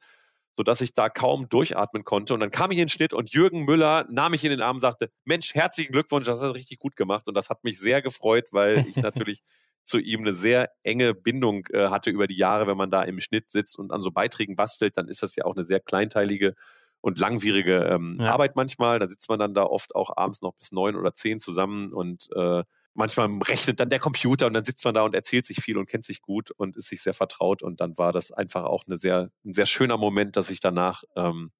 [0.57, 2.33] sodass ich da kaum durchatmen konnte.
[2.33, 4.77] Und dann kam ich in den Schnitt und Jürgen Müller nahm mich in den Arm
[4.77, 7.27] und sagte, Mensch, herzlichen Glückwunsch, das hast du richtig gut gemacht.
[7.27, 9.43] Und das hat mich sehr gefreut, weil ich natürlich
[9.85, 12.67] zu ihm eine sehr enge Bindung äh, hatte über die Jahre.
[12.67, 15.45] Wenn man da im Schnitt sitzt und an so Beiträgen bastelt, dann ist das ja
[15.45, 16.55] auch eine sehr kleinteilige
[17.01, 18.31] und langwierige ähm, ja.
[18.31, 18.99] Arbeit manchmal.
[18.99, 22.29] Da sitzt man dann da oft auch abends noch bis neun oder zehn zusammen und
[22.35, 22.63] äh,
[22.93, 25.87] manchmal rechnet dann der Computer und dann sitzt man da und erzählt sich viel und
[25.87, 27.63] kennt sich gut und ist sich sehr vertraut.
[27.63, 31.03] Und dann war das einfach auch eine sehr, ein sehr schöner Moment, dass ich danach
[31.15, 31.51] ähm,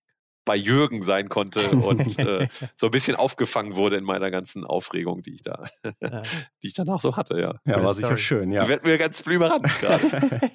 [0.46, 5.22] bei Jürgen sein konnte und äh, so ein bisschen aufgefangen wurde in meiner ganzen Aufregung,
[5.22, 5.66] die ich da,
[6.02, 6.22] ja.
[6.64, 7.56] die ich danach so hatte, ja.
[7.66, 8.64] Ja, war sicher schön, ja.
[8.64, 10.02] Ich werde mir ganz blümerant gerade.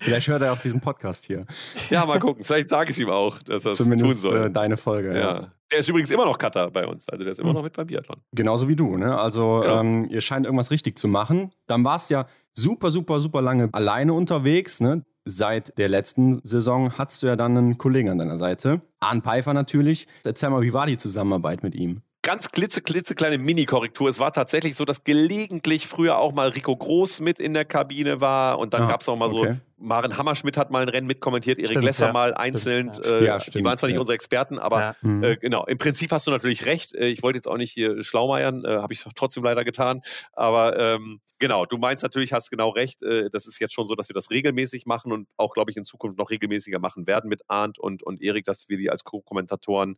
[0.00, 1.46] vielleicht hört er auch diesen Podcast hier.
[1.90, 2.44] Ja, mal gucken.
[2.44, 4.46] Vielleicht sage ich es ihm auch, dass er es tun soll.
[4.46, 5.40] Äh, deine Folge, ja.
[5.40, 5.52] ja.
[5.70, 7.08] Der ist übrigens immer noch Cutter bei uns.
[7.08, 7.56] Also der ist immer hm.
[7.56, 8.22] noch mit beim Biathlon.
[8.32, 9.18] Genauso wie du, ne?
[9.18, 9.80] Also genau.
[9.80, 11.52] ähm, ihr scheint irgendwas richtig zu machen.
[11.66, 15.04] Dann war es ja super, super, super lange alleine unterwegs, ne?
[15.30, 18.80] Seit der letzten Saison hattest du ja dann einen Kollegen an deiner Seite.
[18.98, 20.08] Arne Pfeiffer natürlich.
[20.24, 22.00] Erzähl mal, wie war die Zusammenarbeit mit ihm?
[22.22, 24.08] Ganz klitze, klitzekleine Mini-Korrektur.
[24.08, 28.20] Es war tatsächlich so, dass gelegentlich früher auch mal Rico Groß mit in der Kabine
[28.20, 29.54] war und dann ah, gab es auch mal okay.
[29.54, 32.12] so, Maren Hammerschmidt hat mal ein Rennen mitkommentiert, Erik Lesser ja.
[32.12, 32.92] mal einzeln.
[32.92, 33.06] Stimmt.
[33.06, 34.00] Äh, ja, die waren zwar nicht ja.
[34.00, 35.22] unsere Experten, aber mhm.
[35.22, 36.94] äh, genau, im Prinzip hast du natürlich recht.
[36.94, 40.02] Äh, ich wollte jetzt auch nicht hier schlaumeiern, äh, habe ich trotzdem leider getan.
[40.32, 43.02] Aber ähm, genau, du meinst natürlich, hast genau recht.
[43.04, 45.76] Äh, das ist jetzt schon so, dass wir das regelmäßig machen und auch, glaube ich,
[45.76, 49.04] in Zukunft noch regelmäßiger machen werden mit Arndt und, und Erik, dass wir die als
[49.04, 49.96] Co-Kommentatoren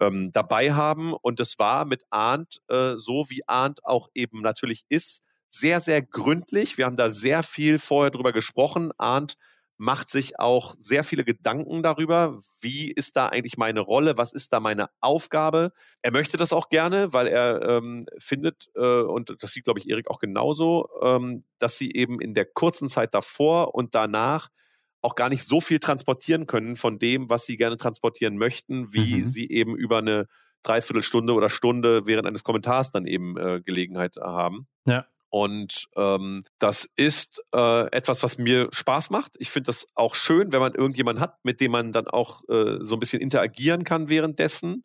[0.00, 1.12] ähm, dabei haben.
[1.12, 6.02] Und es war mit Arndt äh, so, wie Arndt auch eben natürlich ist, sehr, sehr
[6.02, 6.78] gründlich.
[6.78, 8.92] Wir haben da sehr viel vorher drüber gesprochen.
[8.98, 9.36] Arndt
[9.80, 14.52] macht sich auch sehr viele Gedanken darüber, wie ist da eigentlich meine Rolle, was ist
[14.52, 15.72] da meine Aufgabe.
[16.02, 19.88] Er möchte das auch gerne, weil er ähm, findet, äh, und das sieht, glaube ich,
[19.88, 24.50] Erik auch genauso, ähm, dass sie eben in der kurzen Zeit davor und danach
[25.02, 29.16] auch gar nicht so viel transportieren können von dem, was sie gerne transportieren möchten, wie
[29.16, 29.26] mhm.
[29.26, 30.26] sie eben über eine
[30.62, 34.66] Dreiviertelstunde oder Stunde während eines Kommentars dann eben äh, Gelegenheit haben.
[34.84, 35.06] Ja.
[35.30, 39.36] Und ähm, das ist äh, etwas, was mir Spaß macht.
[39.38, 42.78] Ich finde das auch schön, wenn man irgendjemanden hat, mit dem man dann auch äh,
[42.80, 44.84] so ein bisschen interagieren kann währenddessen.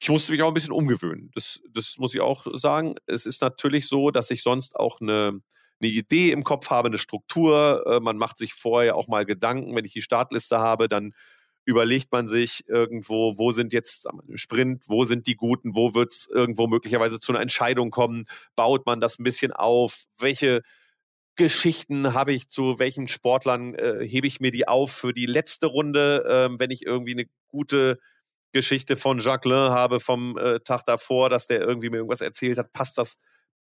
[0.00, 1.30] Ich musste mich auch ein bisschen umgewöhnen.
[1.34, 2.94] Das, das muss ich auch sagen.
[3.06, 5.40] Es ist natürlich so, dass ich sonst auch eine
[5.82, 7.84] eine Idee im Kopf habe, eine Struktur.
[7.86, 9.74] Äh, man macht sich vorher auch mal Gedanken.
[9.74, 11.12] Wenn ich die Startliste habe, dann
[11.64, 16.12] überlegt man sich irgendwo, wo sind jetzt im Sprint, wo sind die Guten, wo wird
[16.12, 18.24] es irgendwo möglicherweise zu einer Entscheidung kommen,
[18.56, 20.62] baut man das ein bisschen auf, welche
[21.36, 25.66] Geschichten habe ich zu welchen Sportlern, äh, hebe ich mir die auf für die letzte
[25.66, 27.98] Runde, äh, wenn ich irgendwie eine gute
[28.52, 32.72] Geschichte von Jacqueline habe vom äh, Tag davor, dass der irgendwie mir irgendwas erzählt hat,
[32.72, 33.16] passt das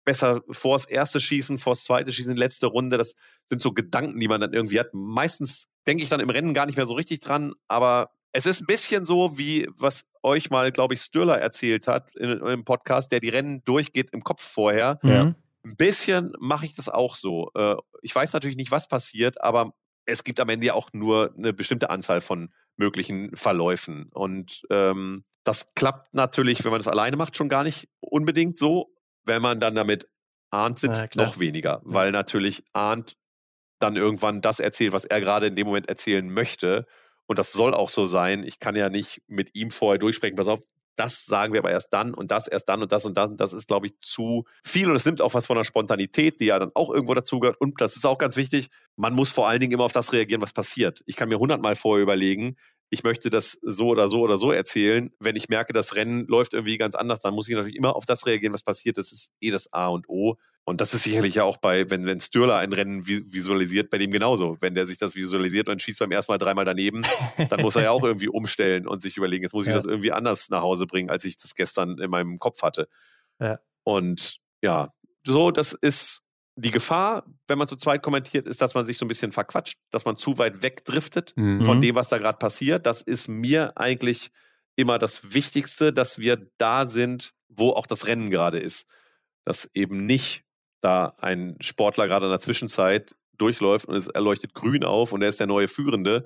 [0.07, 2.97] besser vors erste Schießen, vors zweite Schießen, letzte Runde.
[2.97, 3.15] Das
[3.51, 4.95] sind so Gedanken, die man dann irgendwie hat.
[4.95, 8.63] Meistens denke ich dann im Rennen gar nicht mehr so richtig dran, aber es ist
[8.63, 13.13] ein bisschen so, wie was euch mal, glaube ich, Stürler erzählt hat in, im Podcast,
[13.13, 14.99] der die Rennen durchgeht im Kopf vorher.
[15.03, 15.35] Ja.
[15.65, 17.51] Ein bisschen mache ich das auch so.
[17.55, 19.75] Äh, ich weiß natürlich nicht, was passiert, aber
[20.05, 24.11] es gibt am Ende ja auch nur eine bestimmte Anzahl von möglichen Verläufen.
[24.13, 28.93] Und ähm, das klappt natürlich, wenn man das alleine macht, schon gar nicht unbedingt so
[29.27, 30.09] Wenn man dann damit
[30.51, 33.17] Arndt sitzt, ja, noch weniger, weil natürlich Arndt
[33.79, 36.87] dann irgendwann das erzählt, was er gerade in dem Moment erzählen möchte.
[37.27, 38.45] Und das soll auch so sein.
[38.45, 40.61] Ich kann ja nicht mit ihm vorher durchsprechen, pass auf,
[40.97, 43.31] das sagen wir aber erst dann und das erst dann und das und das.
[43.31, 44.89] Und das ist, glaube ich, zu viel.
[44.89, 47.61] Und es nimmt auch was von der Spontanität, die ja dann auch irgendwo dazugehört.
[47.61, 50.41] Und das ist auch ganz wichtig, man muss vor allen Dingen immer auf das reagieren,
[50.41, 51.03] was passiert.
[51.05, 52.57] Ich kann mir hundertmal vorher überlegen,
[52.89, 55.13] ich möchte das so oder so oder so erzählen.
[55.19, 58.07] Wenn ich merke, das Rennen läuft irgendwie ganz anders, dann muss ich natürlich immer auf
[58.07, 58.97] das reagieren, was passiert.
[58.97, 60.37] Das ist eh das A und O.
[60.65, 64.11] Und das ist sicherlich ja auch bei, wenn, wenn Stürler ein Rennen visualisiert, bei dem
[64.11, 64.57] genauso.
[64.61, 67.03] Wenn der sich das visualisiert und schießt beim ersten Mal dreimal daneben,
[67.51, 69.77] dann muss er ja auch irgendwie umstellen und sich überlegen, jetzt muss ich ja.
[69.77, 72.89] das irgendwie anders nach Hause bringen, als ich das gestern in meinem Kopf hatte.
[73.41, 73.59] Ja.
[73.85, 74.91] Und ja,
[75.25, 76.23] so, das ist
[76.57, 79.79] die Gefahr, wenn man zu zweit kommentiert, ist, dass man sich so ein bisschen verquatscht,
[79.91, 81.65] dass man zu weit wegdriftet mhm.
[81.65, 82.87] von dem, was da gerade passiert.
[82.87, 84.31] Das ist mir eigentlich
[84.75, 88.87] immer das Wichtigste, dass wir da sind, wo auch das Rennen gerade ist.
[89.45, 90.45] Dass eben nicht
[90.81, 95.29] da ein Sportler gerade in der Zwischenzeit durchläuft und es erleuchtet grün auf und er
[95.29, 96.25] ist der neue Führende.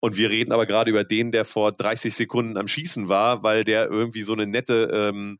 [0.00, 3.64] Und wir reden aber gerade über den, der vor 30 Sekunden am Schießen war, weil
[3.64, 5.38] der irgendwie so eine nette ähm,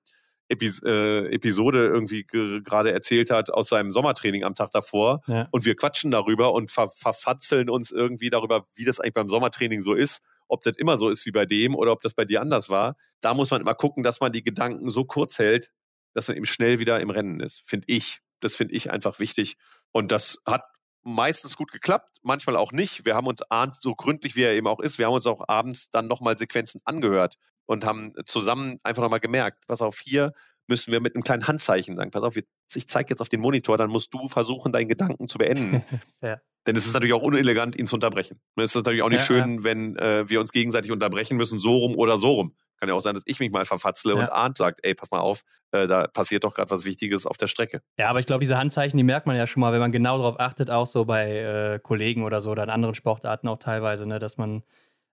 [0.49, 5.21] Epis äh, Episode irgendwie gerade erzählt hat aus seinem Sommertraining am Tag davor.
[5.27, 5.49] Ja.
[5.51, 9.83] Und wir quatschen darüber und ver verfatzeln uns irgendwie darüber, wie das eigentlich beim Sommertraining
[9.83, 10.23] so ist.
[10.49, 12.97] Ob das immer so ist wie bei dem oder ob das bei dir anders war.
[13.21, 15.71] Da muss man immer gucken, dass man die Gedanken so kurz hält,
[16.15, 18.21] dass man eben schnell wieder im Rennen ist, finde ich.
[18.41, 19.57] Das finde ich einfach wichtig.
[19.93, 20.65] Und das hat
[21.03, 23.05] meistens gut geklappt, manchmal auch nicht.
[23.05, 25.47] Wir haben uns ahnt, so gründlich wie er eben auch ist, wir haben uns auch
[25.49, 27.37] abends dann nochmal Sequenzen angehört
[27.69, 30.33] und haben zusammen einfach nochmal gemerkt, pass auf, hier
[30.67, 33.79] müssen wir mit einem kleinen Handzeichen sagen, pass auf, ich zeige jetzt auf den Monitor,
[33.79, 35.85] dann musst du versuchen, deinen Gedanken zu beenden.
[36.23, 36.41] ja.
[36.67, 38.41] Denn es ist natürlich auch unelegant, ihn zu unterbrechen.
[38.57, 39.65] Es ist natürlich auch nicht ja, schön, ja.
[39.65, 42.55] wenn äh, wir uns gegenseitig unterbrechen müssen, so rum oder so rum.
[42.79, 44.21] Kann ja auch sein, dass ich mich mal verfatzle ja.
[44.21, 45.43] und Arndt sagt, ey, pass mal auf,
[45.73, 47.83] äh, da passiert doch gerade was Wichtiges auf der Strecke.
[47.99, 50.19] Ja, aber ich glaube, diese Handzeichen, die merkt man ja schon mal, wenn man genau
[50.19, 54.07] darauf achtet, auch so bei äh, Kollegen oder so oder in anderen Sportarten auch teilweise,
[54.07, 54.63] ne, dass man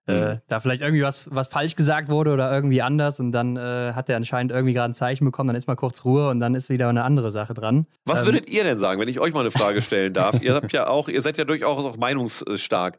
[0.06, 0.40] äh, mhm.
[0.48, 4.08] da vielleicht irgendwie was, was falsch gesagt wurde oder irgendwie anders und dann äh, hat
[4.08, 6.70] er anscheinend irgendwie gerade ein Zeichen bekommen, dann ist mal kurz Ruhe und dann ist
[6.70, 7.86] wieder eine andere Sache dran.
[8.04, 10.40] Was ähm, würdet ihr denn sagen, wenn ich euch mal eine Frage stellen darf?
[10.40, 12.98] ihr habt ja auch, ihr seid ja durchaus auch meinungsstark.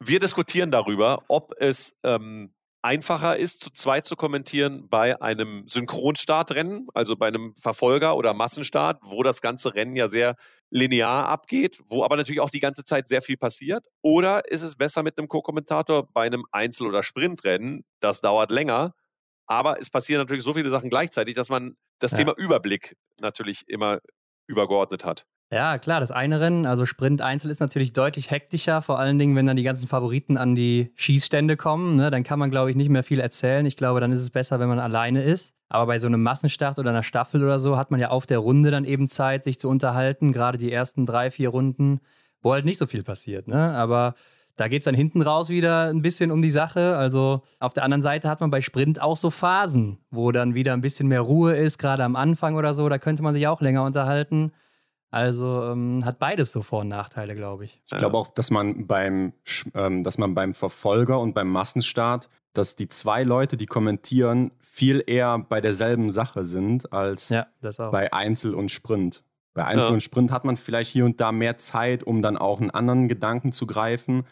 [0.00, 2.50] Wir diskutieren darüber, ob es ähm,
[2.82, 9.00] einfacher ist, zu zweit zu kommentieren bei einem Synchronstartrennen, also bei einem Verfolger oder Massenstart,
[9.02, 10.36] wo das ganze Rennen ja sehr
[10.70, 13.84] linear abgeht, wo aber natürlich auch die ganze Zeit sehr viel passiert?
[14.02, 17.84] Oder ist es besser mit einem Co-Kommentator bei einem Einzel- oder Sprintrennen?
[18.00, 18.94] Das dauert länger,
[19.46, 22.18] aber es passieren natürlich so viele Sachen gleichzeitig, dass man das ja.
[22.18, 24.00] Thema Überblick natürlich immer
[24.46, 25.26] übergeordnet hat.
[25.52, 29.34] Ja, klar, das eine Rennen, also Sprint Einzel ist natürlich deutlich hektischer, vor allen Dingen,
[29.34, 31.96] wenn dann die ganzen Favoriten an die Schießstände kommen.
[31.96, 32.10] Ne?
[32.10, 33.66] Dann kann man, glaube ich, nicht mehr viel erzählen.
[33.66, 35.56] Ich glaube, dann ist es besser, wenn man alleine ist.
[35.68, 38.38] Aber bei so einem Massenstart oder einer Staffel oder so hat man ja auf der
[38.38, 41.98] Runde dann eben Zeit, sich zu unterhalten, gerade die ersten drei, vier Runden,
[42.42, 43.48] wo halt nicht so viel passiert.
[43.48, 43.74] Ne?
[43.74, 44.14] Aber
[44.54, 46.96] da geht es dann hinten raus wieder ein bisschen um die Sache.
[46.96, 50.74] Also auf der anderen Seite hat man bei Sprint auch so Phasen, wo dann wieder
[50.74, 52.88] ein bisschen mehr Ruhe ist, gerade am Anfang oder so.
[52.88, 54.52] Da könnte man sich auch länger unterhalten.
[55.10, 57.82] Also ähm, hat beides so Vor- und Nachteile, glaube ich.
[57.86, 59.32] Ich glaube auch, dass man beim,
[59.74, 65.02] ähm, dass man beim Verfolger und beim Massenstart, dass die zwei Leute, die kommentieren, viel
[65.06, 67.46] eher bei derselben Sache sind als ja,
[67.90, 69.24] bei Einzel und Sprint.
[69.52, 69.94] Bei Einzel ja.
[69.94, 73.08] und Sprint hat man vielleicht hier und da mehr Zeit, um dann auch einen anderen
[73.08, 74.24] Gedanken zu greifen.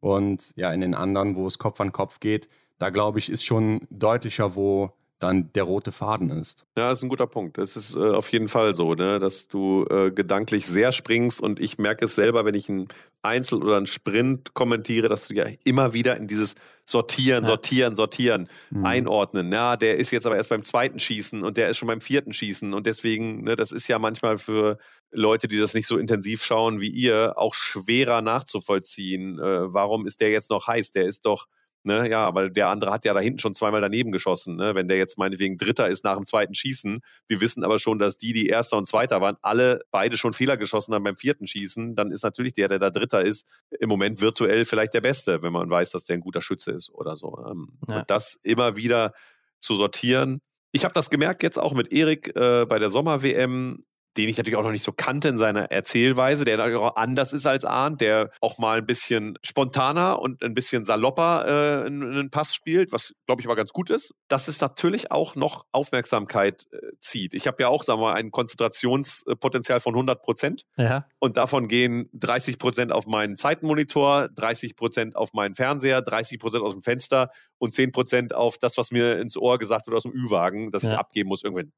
[0.00, 2.48] Und ja, in den anderen, wo es Kopf an Kopf geht,
[2.78, 6.66] da glaube ich, ist schon deutlicher, wo dann der rote Faden ist.
[6.76, 7.58] Ja, das ist ein guter Punkt.
[7.58, 9.18] Das ist äh, auf jeden Fall so, ne?
[9.18, 12.88] dass du äh, gedanklich sehr springst und ich merke es selber, wenn ich ein
[13.22, 16.54] Einzel oder ein Sprint kommentiere, dass du ja immer wieder in dieses
[16.84, 17.48] Sortieren, ja.
[17.48, 18.86] Sortieren, Sortieren mhm.
[18.86, 19.52] einordnen.
[19.52, 22.32] Ja, der ist jetzt aber erst beim zweiten Schießen und der ist schon beim vierten
[22.32, 24.78] Schießen und deswegen, ne, das ist ja manchmal für
[25.10, 29.38] Leute, die das nicht so intensiv schauen wie ihr, auch schwerer nachzuvollziehen.
[29.38, 30.92] Äh, warum ist der jetzt noch heiß?
[30.92, 31.46] Der ist doch
[31.84, 34.56] Ne, ja, weil der andere hat ja da hinten schon zweimal daneben geschossen.
[34.56, 34.74] Ne?
[34.74, 38.18] Wenn der jetzt meinetwegen Dritter ist nach dem zweiten Schießen, wir wissen aber schon, dass
[38.18, 41.94] die, die Erster und Zweiter waren, alle beide schon Fehler geschossen haben beim vierten Schießen,
[41.94, 43.46] dann ist natürlich der, der da Dritter ist,
[43.78, 46.90] im Moment virtuell vielleicht der Beste, wenn man weiß, dass der ein guter Schütze ist
[46.90, 47.38] oder so.
[47.48, 48.00] Ähm, ja.
[48.00, 49.12] Und das immer wieder
[49.60, 50.40] zu sortieren.
[50.72, 53.84] Ich habe das gemerkt jetzt auch mit Erik äh, bei der Sommer-WM
[54.16, 57.46] den ich natürlich auch noch nicht so kannte in seiner Erzählweise, der auch anders ist
[57.46, 62.54] als Arndt, der auch mal ein bisschen spontaner und ein bisschen salopper äh, einen Pass
[62.54, 66.78] spielt, was glaube ich aber ganz gut ist, dass es natürlich auch noch Aufmerksamkeit äh,
[67.00, 67.34] zieht.
[67.34, 71.06] Ich habe ja auch, sagen wir mal, ein Konzentrationspotenzial von 100 Prozent ja.
[71.18, 76.64] und davon gehen 30 Prozent auf meinen Zeitenmonitor, 30 Prozent auf meinen Fernseher, 30 Prozent
[76.64, 80.04] aus dem Fenster und 10 Prozent auf das, was mir ins Ohr gesagt wird aus
[80.04, 80.92] dem Ü-Wagen, das ja.
[80.92, 81.72] ich abgeben muss irgendwann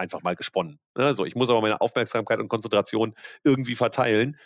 [0.00, 0.80] einfach mal gesponnen.
[0.94, 3.14] Also ich muss aber meine Aufmerksamkeit und Konzentration
[3.44, 4.36] irgendwie verteilen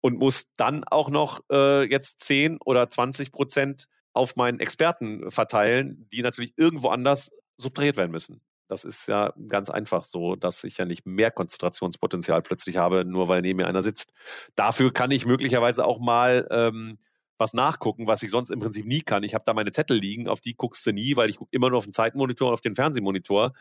[0.00, 6.08] und muss dann auch noch äh, jetzt 10 oder 20 Prozent auf meinen Experten verteilen,
[6.12, 8.42] die natürlich irgendwo anders subtrahiert werden müssen.
[8.68, 13.28] Das ist ja ganz einfach so, dass ich ja nicht mehr Konzentrationspotenzial plötzlich habe, nur
[13.28, 14.12] weil neben mir einer sitzt.
[14.54, 16.98] Dafür kann ich möglicherweise auch mal ähm,
[17.36, 19.24] was nachgucken, was ich sonst im Prinzip nie kann.
[19.24, 21.68] Ich habe da meine Zettel liegen, auf die guckst du nie, weil ich gucke immer
[21.68, 23.52] nur auf den Zeitmonitor und auf den Fernsehmonitor.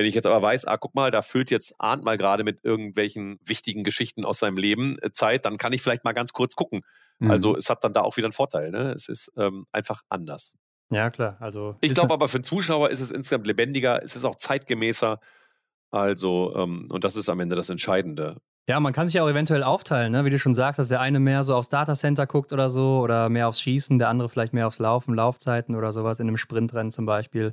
[0.00, 2.64] Wenn ich jetzt aber weiß, ah, guck mal, da füllt jetzt Arndt mal gerade mit
[2.64, 6.56] irgendwelchen wichtigen Geschichten aus seinem Leben äh, Zeit, dann kann ich vielleicht mal ganz kurz
[6.56, 6.80] gucken.
[7.18, 7.30] Mhm.
[7.30, 8.70] Also es hat dann da auch wieder einen Vorteil.
[8.70, 8.92] Ne?
[8.92, 10.54] Es ist ähm, einfach anders.
[10.90, 11.36] Ja, klar.
[11.38, 15.20] Also ich glaube aber für den Zuschauer ist es insgesamt lebendiger, es ist auch zeitgemäßer.
[15.90, 18.38] Also, ähm, und das ist am Ende das Entscheidende.
[18.70, 20.24] Ja, man kann sich ja auch eventuell aufteilen, ne?
[20.24, 23.28] wie du schon sagst, dass der eine mehr so aufs Datacenter guckt oder so oder
[23.28, 26.90] mehr aufs Schießen, der andere vielleicht mehr aufs Laufen, Laufzeiten oder sowas in einem Sprintrennen
[26.90, 27.52] zum Beispiel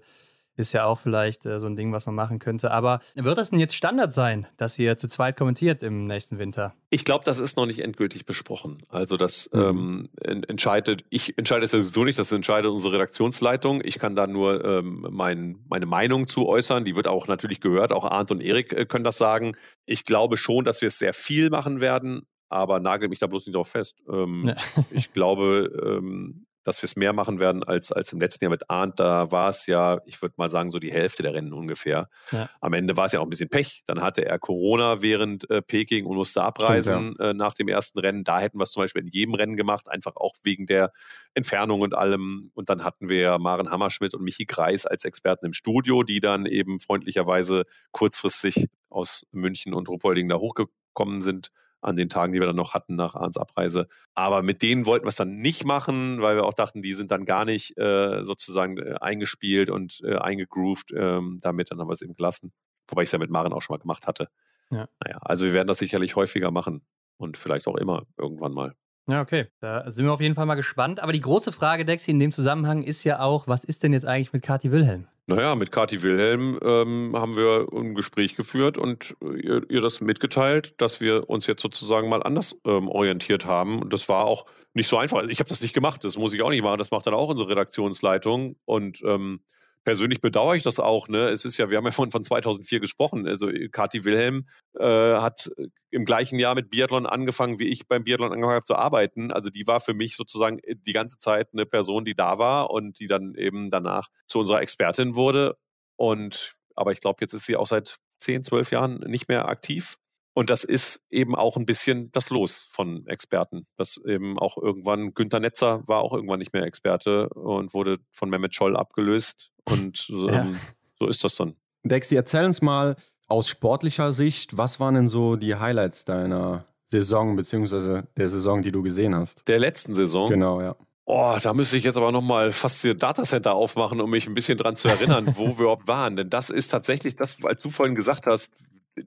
[0.58, 2.72] ist ja auch vielleicht äh, so ein Ding, was man machen könnte.
[2.72, 6.74] Aber wird das denn jetzt Standard sein, dass ihr zu zweit kommentiert im nächsten Winter?
[6.90, 8.80] Ich glaube, das ist noch nicht endgültig besprochen.
[8.90, 10.10] Also das mhm.
[10.24, 13.82] ähm, entscheidet, ich entscheide es sowieso nicht, das entscheidet unsere Redaktionsleitung.
[13.84, 16.86] Ich kann da nur ähm, mein, meine Meinung zu äußern.
[16.86, 17.92] Die wird auch natürlich gehört.
[17.92, 19.56] Auch Arndt und Erik äh, können das sagen.
[19.86, 23.46] Ich glaube schon, dass wir es sehr viel machen werden, aber nagel mich da bloß
[23.46, 24.02] nicht drauf fest.
[24.12, 24.56] Ähm, ja.
[24.92, 28.70] ich glaube, ähm, dass wir es mehr machen werden als, als im letzten Jahr mit
[28.70, 29.00] Arndt.
[29.00, 32.10] Da war es ja, ich würde mal sagen, so die Hälfte der Rennen ungefähr.
[32.34, 32.50] Ja.
[32.60, 33.84] Am Ende war es ja auch ein bisschen Pech.
[33.86, 37.30] Dann hatte er Corona während äh, Peking und musste abreisen Stimmt, ja.
[37.30, 38.26] äh, nach dem ersten Rennen.
[38.26, 40.92] Da hätten wir es zum Beispiel in jedem Rennen gemacht, einfach auch wegen der
[41.36, 42.52] Entfernung und allem.
[42.54, 46.46] Und dann hatten wir Maren Hammerschmidt und Michi Kreis als Experten im Studio, die dann
[46.46, 51.50] eben freundlicherweise kurzfristig aus München und Ruppolding da hochgekommen sind
[51.88, 53.88] an den Tagen, die wir dann noch hatten nach Arns Abreise.
[54.14, 57.12] Aber mit denen wollten wir es dann nicht machen, weil wir auch dachten, die sind
[57.12, 60.92] dann gar nicht äh, sozusagen äh, eingespielt und äh, eingegroovt.
[60.96, 62.52] Ähm, damit dann haben wir es eben gelassen.
[62.88, 64.30] Wobei ich es ja mit Maren auch schon mal gemacht hatte.
[64.70, 64.88] Ja.
[65.04, 66.86] Naja, also wir werden das sicherlich häufiger machen
[67.18, 68.76] und vielleicht auch immer irgendwann mal.
[69.10, 69.48] Ja, okay.
[69.62, 71.00] Da sind wir auf jeden Fall mal gespannt.
[71.00, 74.06] Aber die große Frage, Dexi, in dem Zusammenhang ist ja auch, was ist denn jetzt
[74.06, 75.08] eigentlich mit Kathi Wilhelm?
[75.28, 80.74] Naja, mit Kathi Wilhelm ähm, haben wir ein Gespräch geführt und ihr, ihr, das mitgeteilt,
[80.78, 83.82] dass wir uns jetzt sozusagen mal anders ähm, orientiert haben.
[83.82, 85.24] Und das war auch nicht so einfach.
[85.24, 86.78] Ich habe das nicht gemacht, das muss ich auch nicht machen.
[86.78, 88.56] Das macht dann auch unsere Redaktionsleitung.
[88.64, 89.42] Und ähm,
[89.88, 91.08] persönlich bedauere ich das auch.
[91.08, 91.30] Ne?
[91.30, 93.26] Es ist ja, wir haben ja von, von 2004 gesprochen.
[93.26, 94.46] Also Kathi Wilhelm
[94.78, 95.50] äh, hat
[95.92, 99.32] im gleichen Jahr mit Biathlon angefangen, wie ich beim Biathlon angefangen habe zu arbeiten.
[99.32, 103.00] Also die war für mich sozusagen die ganze Zeit eine Person, die da war und
[103.00, 105.56] die dann eben danach zu unserer Expertin wurde.
[105.96, 109.96] Und aber ich glaube, jetzt ist sie auch seit 10, 12 Jahren nicht mehr aktiv.
[110.38, 113.66] Und das ist eben auch ein bisschen das Los von Experten.
[113.76, 118.30] Das eben auch irgendwann, Günter Netzer war auch irgendwann nicht mehr Experte und wurde von
[118.30, 119.50] Mehmet Scholl abgelöst.
[119.66, 120.52] Und ähm, ja.
[121.00, 121.56] so ist das dann.
[121.82, 122.98] Dexi, erzähl uns mal
[123.28, 128.72] aus sportlicher Sicht, was waren denn so die Highlights deiner Saison, beziehungsweise der Saison, die
[128.72, 129.48] du gesehen hast?
[129.48, 130.30] Der letzten Saison?
[130.30, 130.76] Genau, ja.
[131.06, 134.60] Oh, da müsste ich jetzt aber nochmal fast das Datacenter aufmachen, um mich ein bisschen
[134.60, 136.16] dran zu erinnern, wo wir überhaupt waren.
[136.16, 138.52] Denn das ist tatsächlich das, als du vorhin gesagt hast,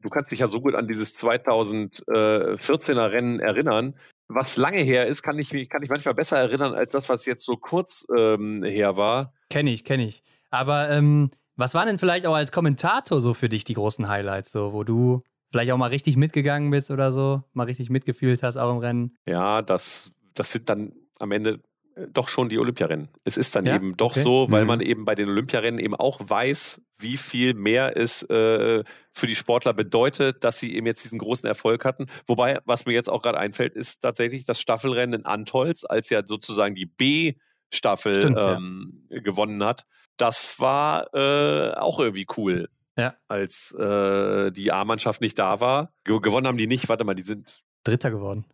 [0.00, 3.94] du kannst dich ja so gut an dieses 2014er Rennen erinnern.
[4.28, 7.44] Was lange her ist, kann ich, kann ich manchmal besser erinnern als das, was jetzt
[7.44, 9.32] so kurz ähm, her war.
[9.48, 10.22] Kenne ich, kenne ich.
[10.50, 14.52] Aber ähm, was waren denn vielleicht auch als Kommentator so für dich die großen Highlights,
[14.52, 18.56] so wo du vielleicht auch mal richtig mitgegangen bist oder so, mal richtig mitgefühlt hast
[18.56, 19.16] auch im Rennen?
[19.26, 21.60] Ja, das, das sind dann am Ende
[22.09, 23.09] doch schon die Olympiarennen.
[23.24, 23.74] Es ist dann ja?
[23.74, 24.22] eben doch okay.
[24.22, 24.68] so, weil mhm.
[24.68, 29.36] man eben bei den Olympiarennen eben auch weiß, wie viel mehr es äh, für die
[29.36, 32.06] Sportler bedeutet, dass sie eben jetzt diesen großen Erfolg hatten.
[32.27, 36.22] Wobei, was mir jetzt auch gerade einfällt, ist tatsächlich das Staffelrennen in Antolz, als ja
[36.27, 39.20] sozusagen die B-Staffel ähm, ja.
[39.20, 39.86] gewonnen hat.
[40.16, 42.68] Das war äh, auch irgendwie cool.
[42.97, 43.14] Ja.
[43.28, 45.93] Als äh, die A-Mannschaft nicht da war.
[46.05, 48.44] gewonnen haben die nicht, warte mal, die sind Dritter geworden.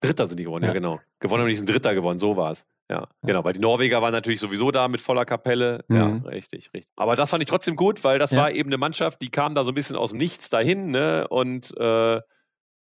[0.00, 1.00] Dritter sind die geworden, ja, ja genau.
[1.20, 2.66] Gewonnen haben die sind Dritter geworden, so war es.
[2.92, 5.82] Ja, genau, weil die Norweger waren natürlich sowieso da mit voller Kapelle.
[5.88, 5.96] Mhm.
[5.96, 6.92] Ja, richtig, richtig.
[6.94, 8.36] Aber das fand ich trotzdem gut, weil das ja.
[8.36, 11.26] war eben eine Mannschaft, die kam da so ein bisschen aus dem Nichts dahin, ne?
[11.28, 12.20] Und äh,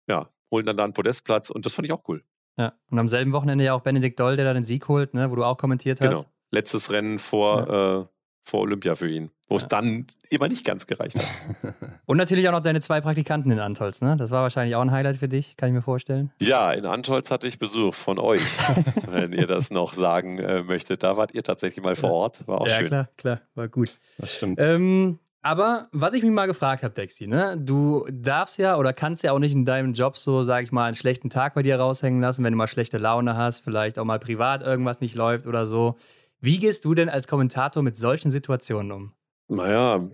[0.06, 2.22] ja, holen dann da einen Podestplatz und das fand ich auch cool.
[2.58, 5.30] Ja, und am selben Wochenende ja auch Benedikt Doll, der da den Sieg holt, ne?
[5.30, 6.10] Wo du auch kommentiert hast.
[6.10, 6.24] Genau.
[6.50, 8.00] Letztes Rennen vor, ja.
[8.00, 8.06] äh,
[8.46, 9.62] vor Olympia für ihn, wo ja.
[9.62, 11.74] es dann immer nicht ganz gereicht hat.
[12.06, 14.16] Und natürlich auch noch deine zwei Praktikanten in Antolz, ne?
[14.16, 16.30] Das war wahrscheinlich auch ein Highlight für dich, kann ich mir vorstellen.
[16.40, 18.42] Ja, in Antolz hatte ich Besuch von euch,
[19.10, 21.02] wenn ihr das noch sagen äh, möchtet.
[21.02, 22.84] Da wart ihr tatsächlich mal vor Ort, war auch ja, schön.
[22.84, 23.98] Ja, klar, klar, war gut.
[24.18, 24.60] Das stimmt.
[24.60, 27.56] Ähm, aber was ich mich mal gefragt habe, Dexi, ne?
[27.58, 30.86] Du darfst ja oder kannst ja auch nicht in deinem Job so, sag ich mal,
[30.86, 34.04] einen schlechten Tag bei dir raushängen lassen, wenn du mal schlechte Laune hast, vielleicht auch
[34.04, 35.96] mal privat irgendwas nicht läuft oder so.
[36.40, 39.12] Wie gehst du denn als Kommentator mit solchen Situationen um?
[39.48, 40.08] Naja,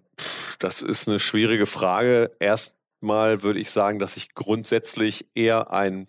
[0.58, 2.30] das ist eine schwierige Frage.
[2.38, 6.08] Erstmal würde ich sagen, dass ich grundsätzlich eher ein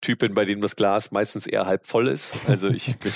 [0.00, 2.48] Typ bin, bei dem das Glas meistens eher halb voll ist.
[2.48, 3.12] Also ich bin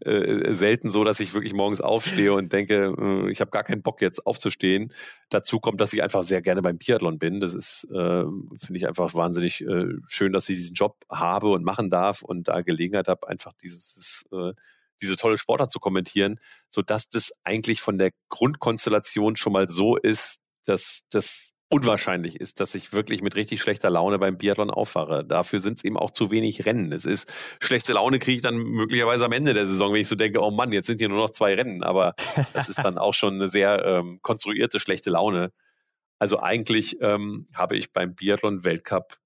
[0.00, 3.80] äh, selten so, dass ich wirklich morgens aufstehe und denke, äh, ich habe gar keinen
[3.80, 4.92] Bock jetzt aufzustehen.
[5.30, 7.40] Dazu kommt, dass ich einfach sehr gerne beim Biathlon bin.
[7.40, 11.64] Das ist, äh, finde ich einfach wahnsinnig äh, schön, dass ich diesen Job habe und
[11.64, 14.52] machen darf und da Gelegenheit habe, einfach dieses, äh,
[15.02, 20.38] diese tolle Sportart zu kommentieren, sodass das eigentlich von der Grundkonstellation schon mal so ist,
[20.64, 25.24] dass das unwahrscheinlich ist, dass ich wirklich mit richtig schlechter Laune beim Biathlon aufwache.
[25.24, 26.92] Dafür sind es eben auch zu wenig Rennen.
[26.92, 30.14] Es ist schlechte Laune kriege ich dann möglicherweise am Ende der Saison, wenn ich so
[30.14, 31.82] denke, oh Mann, jetzt sind hier nur noch zwei Rennen.
[31.82, 32.14] Aber
[32.52, 35.50] das ist dann auch schon eine sehr ähm, konstruierte schlechte Laune.
[36.18, 39.16] Also eigentlich ähm, habe ich beim Biathlon Weltcup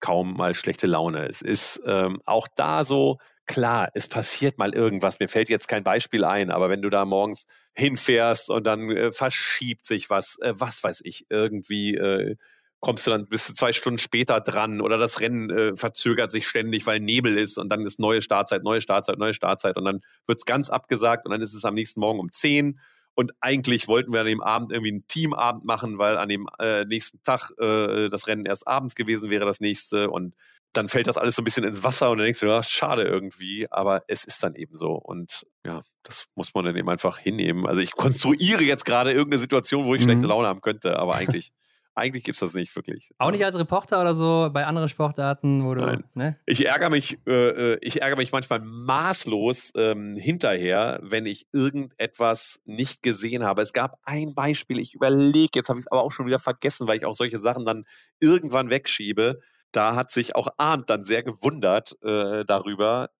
[0.00, 1.26] kaum mal schlechte Laune.
[1.26, 3.18] Es ist ähm, auch da so,
[3.48, 5.18] klar, es passiert mal irgendwas.
[5.18, 9.10] Mir fällt jetzt kein Beispiel ein, aber wenn du da morgens hinfährst und dann äh,
[9.10, 12.36] verschiebt sich was, äh, was weiß ich, irgendwie äh,
[12.80, 16.86] kommst du dann bis zwei Stunden später dran oder das Rennen äh, verzögert sich ständig,
[16.86, 20.44] weil Nebel ist und dann ist neue Startzeit, neue Startzeit, neue Startzeit und dann wird's
[20.44, 22.78] ganz abgesagt und dann ist es am nächsten Morgen um zehn
[23.14, 26.84] und eigentlich wollten wir an dem Abend irgendwie einen Teamabend machen, weil an dem äh,
[26.84, 30.36] nächsten Tag äh, das Rennen erst abends gewesen wäre, das nächste und
[30.72, 33.02] dann fällt das alles so ein bisschen ins Wasser und dann denkst du, ja, schade
[33.02, 34.92] irgendwie, aber es ist dann eben so.
[34.92, 37.66] Und ja, das muss man dann eben einfach hinnehmen.
[37.66, 40.04] Also ich konstruiere jetzt gerade irgendeine Situation, wo ich mhm.
[40.04, 41.52] schlechte Laune haben könnte, aber eigentlich.
[41.94, 43.10] eigentlich gibt es das nicht wirklich.
[43.18, 45.80] Auch nicht als Reporter oder so bei anderen Sportarten, wo du.
[45.80, 46.04] Nein.
[46.14, 46.38] Ne?
[46.46, 47.32] Ich ärgere mich, äh,
[47.72, 53.62] äh, ich ärgere mich manchmal maßlos ähm, hinterher, wenn ich irgendetwas nicht gesehen habe.
[53.62, 56.86] Es gab ein Beispiel, ich überlege, jetzt habe ich es aber auch schon wieder vergessen,
[56.86, 57.84] weil ich auch solche Sachen dann
[58.20, 59.40] irgendwann wegschiebe
[59.72, 63.10] da hat sich auch Arndt dann sehr gewundert äh, darüber.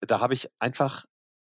[0.00, 1.04] Da habe ich einfach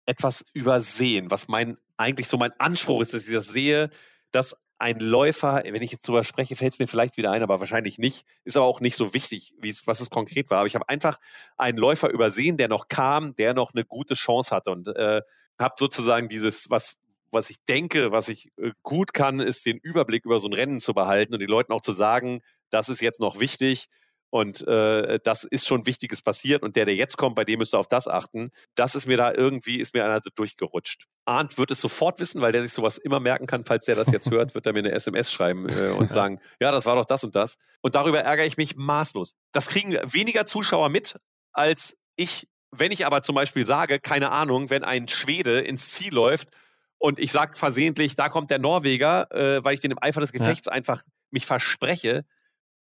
[0.05, 3.89] etwas übersehen, was mein eigentlich so mein Anspruch ist, dass ich das sehe,
[4.31, 7.59] dass ein Läufer, wenn ich jetzt drüber spreche, fällt es mir vielleicht wieder ein, aber
[7.59, 8.25] wahrscheinlich nicht.
[8.45, 9.53] Ist aber auch nicht so wichtig,
[9.85, 10.59] was es konkret war.
[10.59, 11.19] Aber ich habe einfach
[11.57, 15.21] einen Läufer übersehen, der noch kam, der noch eine gute Chance hatte und äh,
[15.59, 16.95] habe sozusagen dieses, was,
[17.29, 20.79] was ich denke, was ich äh, gut kann, ist den Überblick über so ein Rennen
[20.79, 23.89] zu behalten und den Leuten auch zu sagen, das ist jetzt noch wichtig
[24.31, 26.61] und äh, das ist schon Wichtiges passiert.
[26.61, 28.51] Und der, der jetzt kommt, bei dem müsst ihr auf das achten.
[28.75, 31.05] Das ist mir da irgendwie, ist mir einer durchgerutscht.
[31.25, 33.65] Arndt wird es sofort wissen, weil der sich sowas immer merken kann.
[33.65, 36.71] Falls der das jetzt hört, wird er mir eine SMS schreiben äh, und sagen, ja,
[36.71, 37.55] das war doch das und das.
[37.81, 39.33] Und darüber ärgere ich mich maßlos.
[39.51, 41.15] Das kriegen weniger Zuschauer mit,
[41.51, 46.13] als ich, wenn ich aber zum Beispiel sage, keine Ahnung, wenn ein Schwede ins Ziel
[46.13, 46.49] läuft
[46.99, 50.31] und ich sage versehentlich, da kommt der Norweger, äh, weil ich den im Eifer des
[50.31, 50.73] Gefechts ja.
[50.73, 51.01] einfach
[51.31, 52.25] mich verspreche,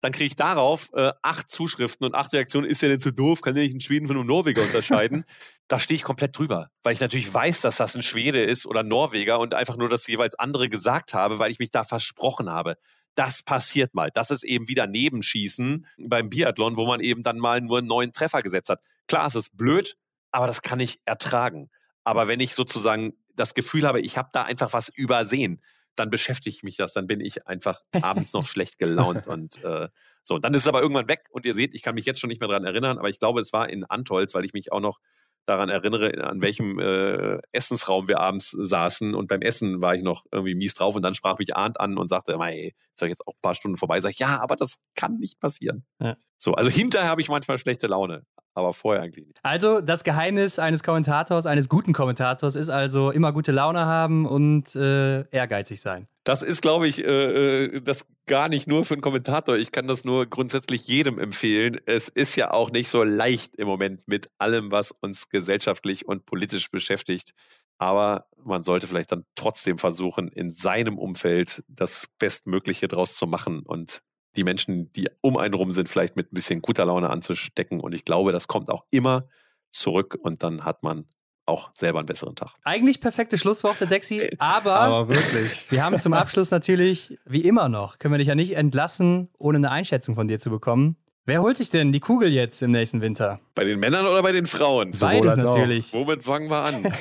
[0.04, 2.68] dann kriege ich darauf äh, acht Zuschriften und acht Reaktionen.
[2.68, 3.40] Ist der denn zu doof?
[3.40, 5.24] Kann der nicht einen Schweden von einem Norweger unterscheiden?
[5.68, 8.82] da stehe ich komplett drüber, weil ich natürlich weiß, dass das ein Schwede ist oder
[8.82, 12.76] Norweger und einfach nur das jeweils andere gesagt habe, weil ich mich da versprochen habe.
[13.14, 14.10] Das passiert mal.
[14.12, 18.12] Das ist eben wieder Nebenschießen beim Biathlon, wo man eben dann mal nur einen neuen
[18.12, 18.80] Treffer gesetzt hat.
[19.08, 19.96] Klar, es ist blöd,
[20.32, 21.70] aber das kann ich ertragen.
[22.02, 25.62] Aber wenn ich sozusagen das Gefühl habe, ich habe da einfach was übersehen,
[25.96, 29.88] dann beschäftigt mich das, dann bin ich einfach abends noch schlecht gelaunt und äh,
[30.22, 30.38] so.
[30.38, 32.40] Dann ist es aber irgendwann weg und ihr seht, ich kann mich jetzt schon nicht
[32.40, 34.98] mehr daran erinnern, aber ich glaube, es war in Antolz, weil ich mich auch noch
[35.46, 40.24] daran erinnere, an welchem äh, Essensraum wir abends saßen und beim Essen war ich noch
[40.32, 43.26] irgendwie mies drauf und dann sprach mich Arndt an und sagte, hey, ist ja jetzt
[43.26, 44.00] auch ein paar Stunden vorbei.
[44.00, 45.84] Sag ich, ja, aber das kann nicht passieren.
[46.00, 46.16] Ja.
[46.38, 48.24] So, also hinterher habe ich manchmal schlechte Laune
[48.54, 49.38] aber vorher eigentlich nicht.
[49.42, 54.74] Also das Geheimnis eines Kommentators, eines guten Kommentators ist also immer gute Laune haben und
[54.76, 56.06] äh, ehrgeizig sein.
[56.24, 59.56] Das ist, glaube ich, äh, äh, das gar nicht nur für einen Kommentator.
[59.56, 61.78] Ich kann das nur grundsätzlich jedem empfehlen.
[61.84, 66.24] Es ist ja auch nicht so leicht im Moment mit allem, was uns gesellschaftlich und
[66.24, 67.34] politisch beschäftigt.
[67.76, 73.60] Aber man sollte vielleicht dann trotzdem versuchen, in seinem Umfeld das Bestmögliche draus zu machen
[73.66, 74.00] und
[74.36, 77.80] die Menschen, die um einen rum sind, vielleicht mit ein bisschen guter Laune anzustecken.
[77.80, 79.28] Und ich glaube, das kommt auch immer
[79.70, 81.06] zurück und dann hat man
[81.46, 82.54] auch selber einen besseren Tag.
[82.64, 85.70] Eigentlich perfekte Schlussworte, Dexi, aber, aber wirklich.
[85.70, 89.58] wir haben zum Abschluss natürlich, wie immer noch, können wir dich ja nicht entlassen, ohne
[89.58, 90.96] eine Einschätzung von dir zu bekommen.
[91.26, 93.40] Wer holt sich denn die Kugel jetzt im nächsten Winter?
[93.54, 94.90] Bei den Männern oder bei den Frauen?
[95.00, 95.88] Beides natürlich.
[95.88, 96.06] Auch.
[96.06, 96.92] Womit fangen wir an?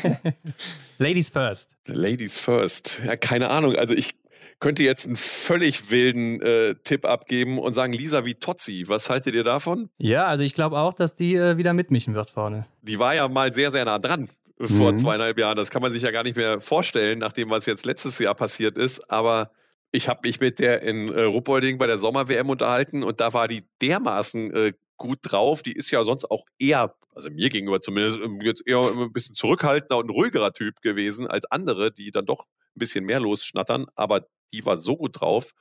[0.97, 1.75] Ladies first.
[1.87, 3.01] Ladies first.
[3.05, 3.75] Ja, keine Ahnung.
[3.75, 4.15] Also ich
[4.59, 9.35] könnte jetzt einen völlig wilden äh, Tipp abgeben und sagen, Lisa wie Totzi, was haltet
[9.35, 9.89] ihr davon?
[9.97, 12.65] Ja, also ich glaube auch, dass die äh, wieder mitmischen wird vorne.
[12.81, 14.99] Die war ja mal sehr, sehr nah dran vor mhm.
[14.99, 15.57] zweieinhalb Jahren.
[15.57, 18.77] Das kann man sich ja gar nicht mehr vorstellen, nachdem was jetzt letztes Jahr passiert
[18.77, 19.11] ist.
[19.11, 19.51] Aber
[19.91, 23.47] ich habe mich mit der in äh, Ruppolding bei der Sommer-WM unterhalten und da war
[23.47, 25.61] die dermaßen äh, gut drauf.
[25.63, 29.35] Die ist ja sonst auch eher, also mir gegenüber zumindest, ähm, jetzt eher ein bisschen
[29.35, 33.85] zurückhaltender und ruhigerer Typ gewesen als andere, die dann doch ein bisschen mehr losschnattern.
[33.95, 35.53] Aber die war so gut drauf.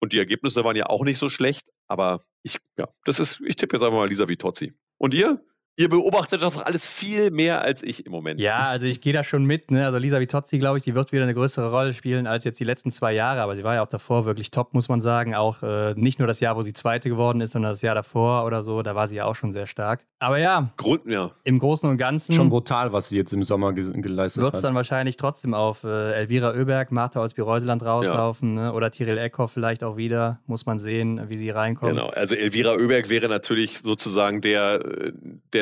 [0.00, 1.70] Und die Ergebnisse waren ja auch nicht so schlecht.
[1.86, 4.74] Aber ich, ja, das ist, ich tippe jetzt einfach mal Lisa Vitozzi.
[4.98, 5.42] Und ihr?
[5.76, 8.38] Ihr beobachtet das doch alles viel mehr als ich im Moment.
[8.38, 9.70] Ja, also ich gehe da schon mit.
[9.70, 9.86] Ne?
[9.86, 12.64] Also Lisa Vitozzi, glaube ich, die wird wieder eine größere Rolle spielen als jetzt die
[12.64, 13.40] letzten zwei Jahre.
[13.40, 15.34] Aber sie war ja auch davor wirklich top, muss man sagen.
[15.34, 18.44] Auch äh, nicht nur das Jahr, wo sie Zweite geworden ist, sondern das Jahr davor
[18.44, 18.82] oder so.
[18.82, 20.04] Da war sie ja auch schon sehr stark.
[20.18, 21.30] Aber ja, Grund, ja.
[21.44, 24.62] im Großen und Ganzen Schon brutal, was sie jetzt im Sommer ge geleistet wird es
[24.62, 24.68] hat.
[24.68, 28.54] dann wahrscheinlich trotzdem auf äh, Elvira Oeberg, Martha Olsby-Reuseland rauslaufen.
[28.54, 28.74] Ne?
[28.74, 30.38] Oder Tiril Eckhoff vielleicht auch wieder.
[30.46, 31.92] Muss man sehen, wie sie reinkommt.
[31.92, 35.12] Genau, also Elvira Oeberg wäre natürlich sozusagen der, äh,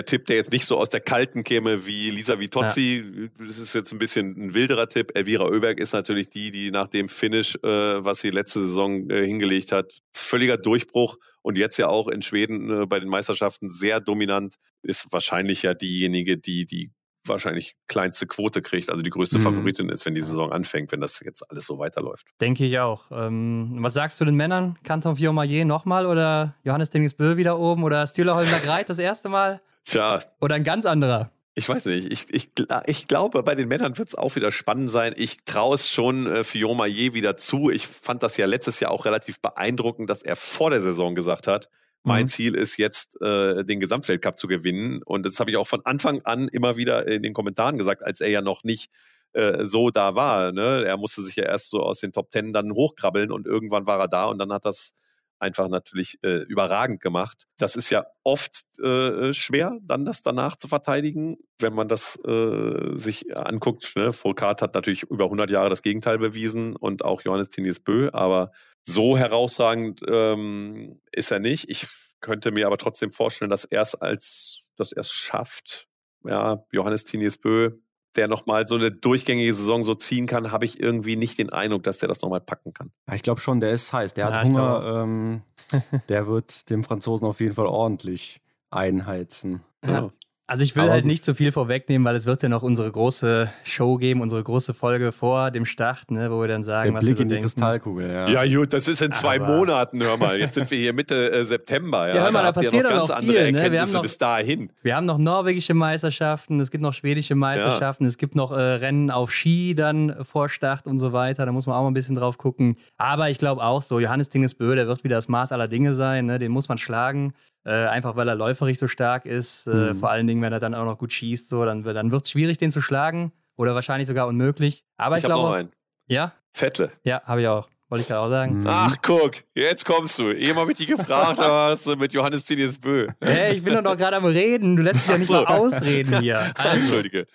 [0.01, 3.29] der Tipp, der jetzt nicht so aus der Kalten käme wie Lisa Vitozzi.
[3.39, 5.13] Das ist jetzt ein bisschen ein wilderer Tipp.
[5.15, 9.27] Elvira Oeberg ist natürlich die, die nach dem Finish, äh, was sie letzte Saison äh,
[9.27, 14.01] hingelegt hat, völliger Durchbruch und jetzt ja auch in Schweden äh, bei den Meisterschaften sehr
[14.01, 16.91] dominant, ist wahrscheinlich ja diejenige, die die
[17.27, 19.43] wahrscheinlich kleinste Quote kriegt, also die größte Mhm.
[19.43, 22.27] Favoritin ist, wenn die Saison anfängt, wenn das jetzt alles so weiterläuft.
[22.41, 23.05] Denke ich auch.
[23.11, 24.79] Ähm, was sagst du den Männern?
[24.85, 29.61] Canton Fiormaillet nochmal oder Johannes Dingesbö wieder oben oder Stühler Holmler Greit das erste Mal?
[29.85, 31.31] Tja, Oder ein ganz anderer?
[31.55, 32.11] Ich weiß nicht.
[32.13, 32.51] Ich, ich,
[32.87, 35.15] ich glaube, bei den Männern wird es auch wieder spannend sein.
[35.17, 37.71] Ich traue es schon äh, Fiona je wieder zu.
[37.71, 41.47] Ich fand das ja letztes Jahr auch relativ beeindruckend, dass er vor der Saison gesagt
[41.47, 41.69] hat,
[42.03, 42.29] mein Mhm.
[42.29, 45.03] Ziel ist jetzt, äh, den Gesamtweltcup zu gewinnen.
[45.03, 48.21] Und das habe ich auch von Anfang an immer wieder in den Kommentaren gesagt, als
[48.23, 48.91] er ja noch nicht
[49.33, 50.53] äh, so da war.
[50.53, 50.85] Ne?
[50.87, 53.99] Er musste sich ja erst so aus den Top Ten dann hochkrabbeln und irgendwann war
[53.99, 54.95] er da und dann hat das
[55.41, 57.47] einfach natürlich äh, überragend gemacht.
[57.57, 62.97] Das ist ja oft äh, schwer, dann das danach zu verteidigen, wenn man das äh,
[62.97, 63.97] sich anguckt.
[63.97, 64.13] Ne?
[64.13, 68.53] Foucault hat natürlich über 100 Jahre das Gegenteil bewiesen und auch Johannes Tinius Bö, aber
[68.85, 71.69] so herausragend ähm, ist er nicht.
[71.69, 71.87] Ich
[72.21, 75.89] könnte mir aber trotzdem vorstellen, dass er es als, dass er es schafft.
[76.25, 77.71] Ja, Johannes Tinius Bö,
[78.17, 81.85] der nochmal so eine durchgängige Saison so ziehen kann, habe ich irgendwie nicht den Eindruck,
[81.85, 82.91] dass der das nochmal packen kann.
[83.09, 84.15] Ja, ich glaube schon, der ist heiß.
[84.15, 85.03] Der Ja, hat Hunger.
[85.05, 85.43] Ähm,
[86.09, 89.63] der wird dem Franzosen auf jeden Fall ordentlich einheizen.
[89.85, 90.11] Ja.
[90.51, 92.91] Also ich will Aber halt nicht zu viel vorwegnehmen, weil es wird ja noch unsere
[92.91, 96.95] große Show geben, unsere große Folge vor dem Start, ne, wo wir dann sagen, Der
[96.97, 97.45] was Blick wir so in die denken.
[97.45, 98.29] Kristallkugel, ja.
[98.45, 100.37] Ja, gut, das ist in zwei Aber- Monaten, hör mal.
[100.41, 102.09] Jetzt sind wir hier Mitte äh, September.
[102.09, 103.71] Ja, Ja, hör mal, da ihr passiert noch doch ganz noch andere viel, ne?
[103.73, 104.71] Wir haben noch- bis dahin.
[104.83, 109.13] Wir haben noch norwegische Meisterschaften, es gibt noch schwedische Meisterschaften, es gibt noch äh, Rennen
[109.13, 111.47] auf Ski dann vor Start und so weiter.
[111.47, 112.77] Da muss man auch mal ein bisschen drauf gucken.
[112.99, 116.27] Aber ich glaube auch so, Johannes Dingesbö, der wird wieder das Maß aller Dinge sein.
[116.27, 116.39] Ne?
[116.41, 117.35] Den muss man schlagen.
[117.65, 119.67] Äh, einfach weil er läuferig so stark ist.
[119.67, 119.97] Äh, Mhm.
[119.97, 122.31] Vor allen Dingen, wenn er dann auch noch gut schießt, so, dann, dann wird es
[122.31, 123.33] schwierig, den zu schlagen.
[123.57, 124.85] Oder wahrscheinlich sogar unmöglich.
[124.97, 125.57] Aber ich, Ich, noch glaube.
[125.57, 125.73] einen.
[126.09, 126.91] Ja, Fette.
[127.05, 127.69] ja, habe ich auch.
[127.91, 128.61] Wollte ich gerade auch sagen.
[128.61, 128.67] Mhm.
[128.69, 130.31] Ach, guck, jetzt kommst du.
[130.33, 133.09] Eben habe ich dich gefragt, was du mit Johannes Tinius Bö.
[133.21, 134.77] Hey, ich bin doch noch gerade am Reden.
[134.77, 135.35] Du lässt mich ja nicht so.
[135.35, 136.53] mal ausreden hier.
[136.59, 137.27] Also, Entschuldige.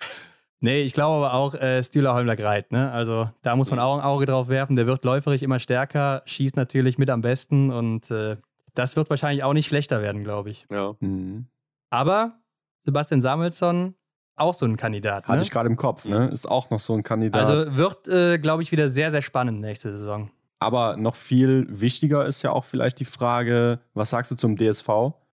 [0.60, 2.72] Nee, ich glaube aber auch äh, Stühler Holmler Greit.
[2.72, 2.90] Ne?
[2.90, 4.74] Also da muss man auch ein Auge drauf werfen.
[4.74, 8.38] Der wird läuferig immer stärker, schießt natürlich mit am besten und äh,
[8.76, 10.66] das wird wahrscheinlich auch nicht schlechter werden, glaube ich.
[10.70, 10.94] Ja.
[11.00, 11.46] Mhm.
[11.90, 12.38] Aber
[12.84, 13.94] Sebastian Samuelsson,
[14.36, 15.26] auch so ein Kandidat.
[15.26, 15.42] Hatte Ne?
[15.42, 16.28] ich gerade im Kopf, ne?
[16.28, 17.48] Ist auch noch so ein Kandidat.
[17.48, 20.30] Also wird, äh, glaube ich, wieder sehr, sehr spannend nächste Saison.
[20.58, 24.88] Aber noch viel wichtiger ist ja auch vielleicht die Frage, was sagst du zum DSV?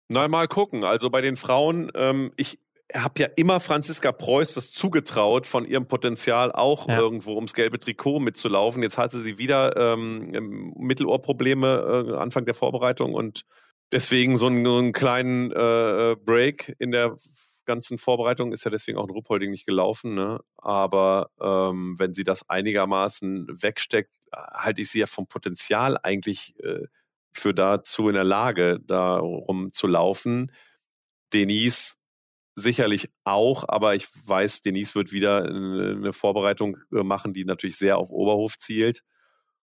[0.10, 0.84] Na, mal gucken.
[0.84, 2.60] Also bei den Frauen, ähm, ich
[2.95, 6.99] habe ja immer Franziska Preuß das zugetraut, von ihrem Potenzial auch Ja.
[6.99, 8.84] irgendwo ums gelbe Trikot mitzulaufen.
[8.84, 13.44] Jetzt hatte sie wieder ähm, Mittelohrprobleme äh, Anfang der Vorbereitung und
[13.91, 17.15] deswegen so einen, so einen kleinen äh, Break in der
[17.65, 20.15] ganzen Vorbereitung ist ja deswegen auch ein Ruppolding nicht gelaufen.
[20.15, 20.40] Ne?
[20.57, 26.88] Aber ähm, wenn sie das einigermaßen wegsteckt, halte ich sie ja vom Potenzial eigentlich äh,
[27.32, 30.52] für dazu in der Lage, darum zu laufen.
[31.34, 31.95] Denise
[32.55, 37.97] sicherlich auch, aber ich weiß, Denise wird wieder eine Vorbereitung äh, machen, die natürlich sehr
[37.97, 39.03] auf Oberhof zielt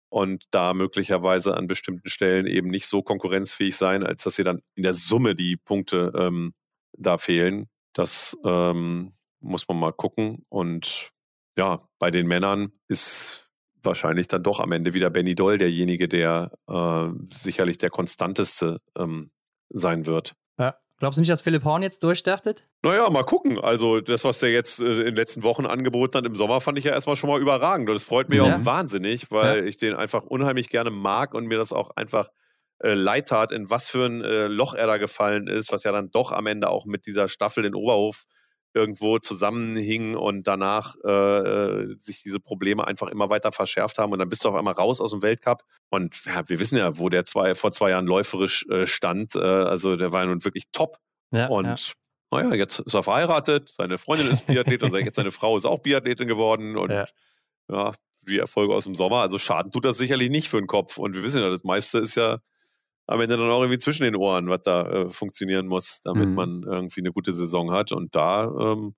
[0.09, 4.63] und da möglicherweise an bestimmten Stellen eben nicht so konkurrenzfähig sein, als dass ihr dann
[4.75, 6.55] in der Summe die Punkte ähm,
[6.93, 7.69] da fehlen.
[7.93, 10.45] Das ähm, muss man mal gucken.
[10.49, 11.11] Und
[11.57, 13.51] ja, bei den Männern ist
[13.83, 17.09] wahrscheinlich dann doch am Ende wieder Benny Doll derjenige, der äh,
[17.43, 19.31] sicherlich der konstanteste ähm,
[19.71, 20.35] sein wird.
[20.59, 20.77] Ja.
[20.99, 22.67] Glaubst du nicht, dass Philipp Horn jetzt durchstartet?
[22.83, 23.59] Naja, mal gucken.
[23.59, 26.79] Also das, was der jetzt äh, in den letzten Wochen angeboten hat im Sommer, fand
[26.79, 27.89] ich ja erstmal schon mal überragend.
[27.89, 28.41] Und das freut mich Ja.
[28.41, 32.29] auch wahnsinnig, weil ich den einfach unheimlich gerne mag und mir das auch einfach
[32.81, 35.93] äh, leid tat, in was für ein äh, Loch er da gefallen ist, was ja
[35.93, 38.25] dann doch am Ende auch mit dieser Staffel in Oberhof
[38.77, 44.21] irgendwo zusammenhing und danach äh, äh, sich diese Probleme einfach immer weiter verschärft haben und
[44.21, 47.09] dann bist du auf einmal raus aus dem Weltcup und ja, wir wissen ja, wo
[47.09, 50.67] der zwei, vor zwei Jahren läuferisch äh, stand, äh, also der war ja nun wirklich
[50.71, 50.99] top
[51.33, 51.49] Ja.
[51.49, 51.95] und
[52.31, 52.39] ja.
[52.39, 55.81] naja, jetzt ist er verheiratet, seine Freundin ist Biathletin und jetzt seine Frau ist auch
[55.81, 57.07] Biathletin geworden und Ja.
[57.71, 57.91] ja.
[58.23, 59.23] die Erfolge aus dem Sommer.
[59.23, 60.99] Also Schaden tut das sicherlich nicht für den Kopf.
[60.99, 62.39] Und wir wissen ja, das meiste ist ja
[63.07, 66.35] am Ende dann auch irgendwie zwischen den Ohren, was da äh, funktionieren muss, damit mhm.
[66.35, 67.93] man irgendwie eine gute Saison hat.
[67.93, 68.95] Und da ähm,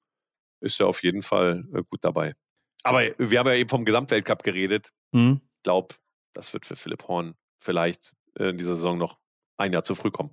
[0.60, 2.34] ist er auf jeden Fall äh, gut dabei.
[2.82, 4.92] Aber wir haben ja eben vom Gesamtweltcup geredet.
[5.12, 5.40] Mhm.
[5.56, 5.94] Ich glaube,
[6.32, 9.18] das wird für Philipp Horn vielleicht äh, in dieser Saison noch
[9.56, 10.30] ein Jahr zu früh kommen.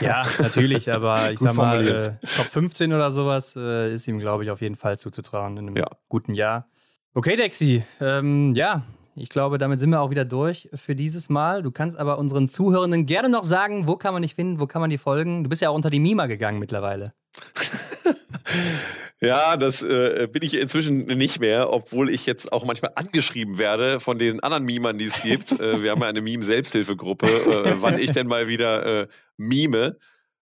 [0.00, 4.44] Ja, natürlich, aber ich sag mal, äh, Top 15 oder sowas äh, ist ihm, glaube
[4.44, 5.88] ich, auf jeden Fall zuzutrauen in einem ja.
[6.08, 6.68] guten Jahr.
[7.14, 8.84] Okay, Dexi, ähm, ja,
[9.16, 11.62] ich glaube, damit sind wir auch wieder durch für dieses Mal.
[11.62, 14.80] Du kannst aber unseren Zuhörenden gerne noch sagen, wo kann man dich finden, wo kann
[14.80, 15.44] man die folgen?
[15.44, 17.12] Du bist ja auch unter die Mima gegangen mittlerweile.
[19.20, 23.98] Ja, das äh, bin ich inzwischen nicht mehr, obwohl ich jetzt auch manchmal angeschrieben werde
[23.98, 25.52] von den anderen Mimern, die es gibt.
[25.52, 29.06] äh, wir haben ja eine Meme-Selbsthilfegruppe, äh, wann ich denn mal wieder äh,
[29.38, 29.96] mime.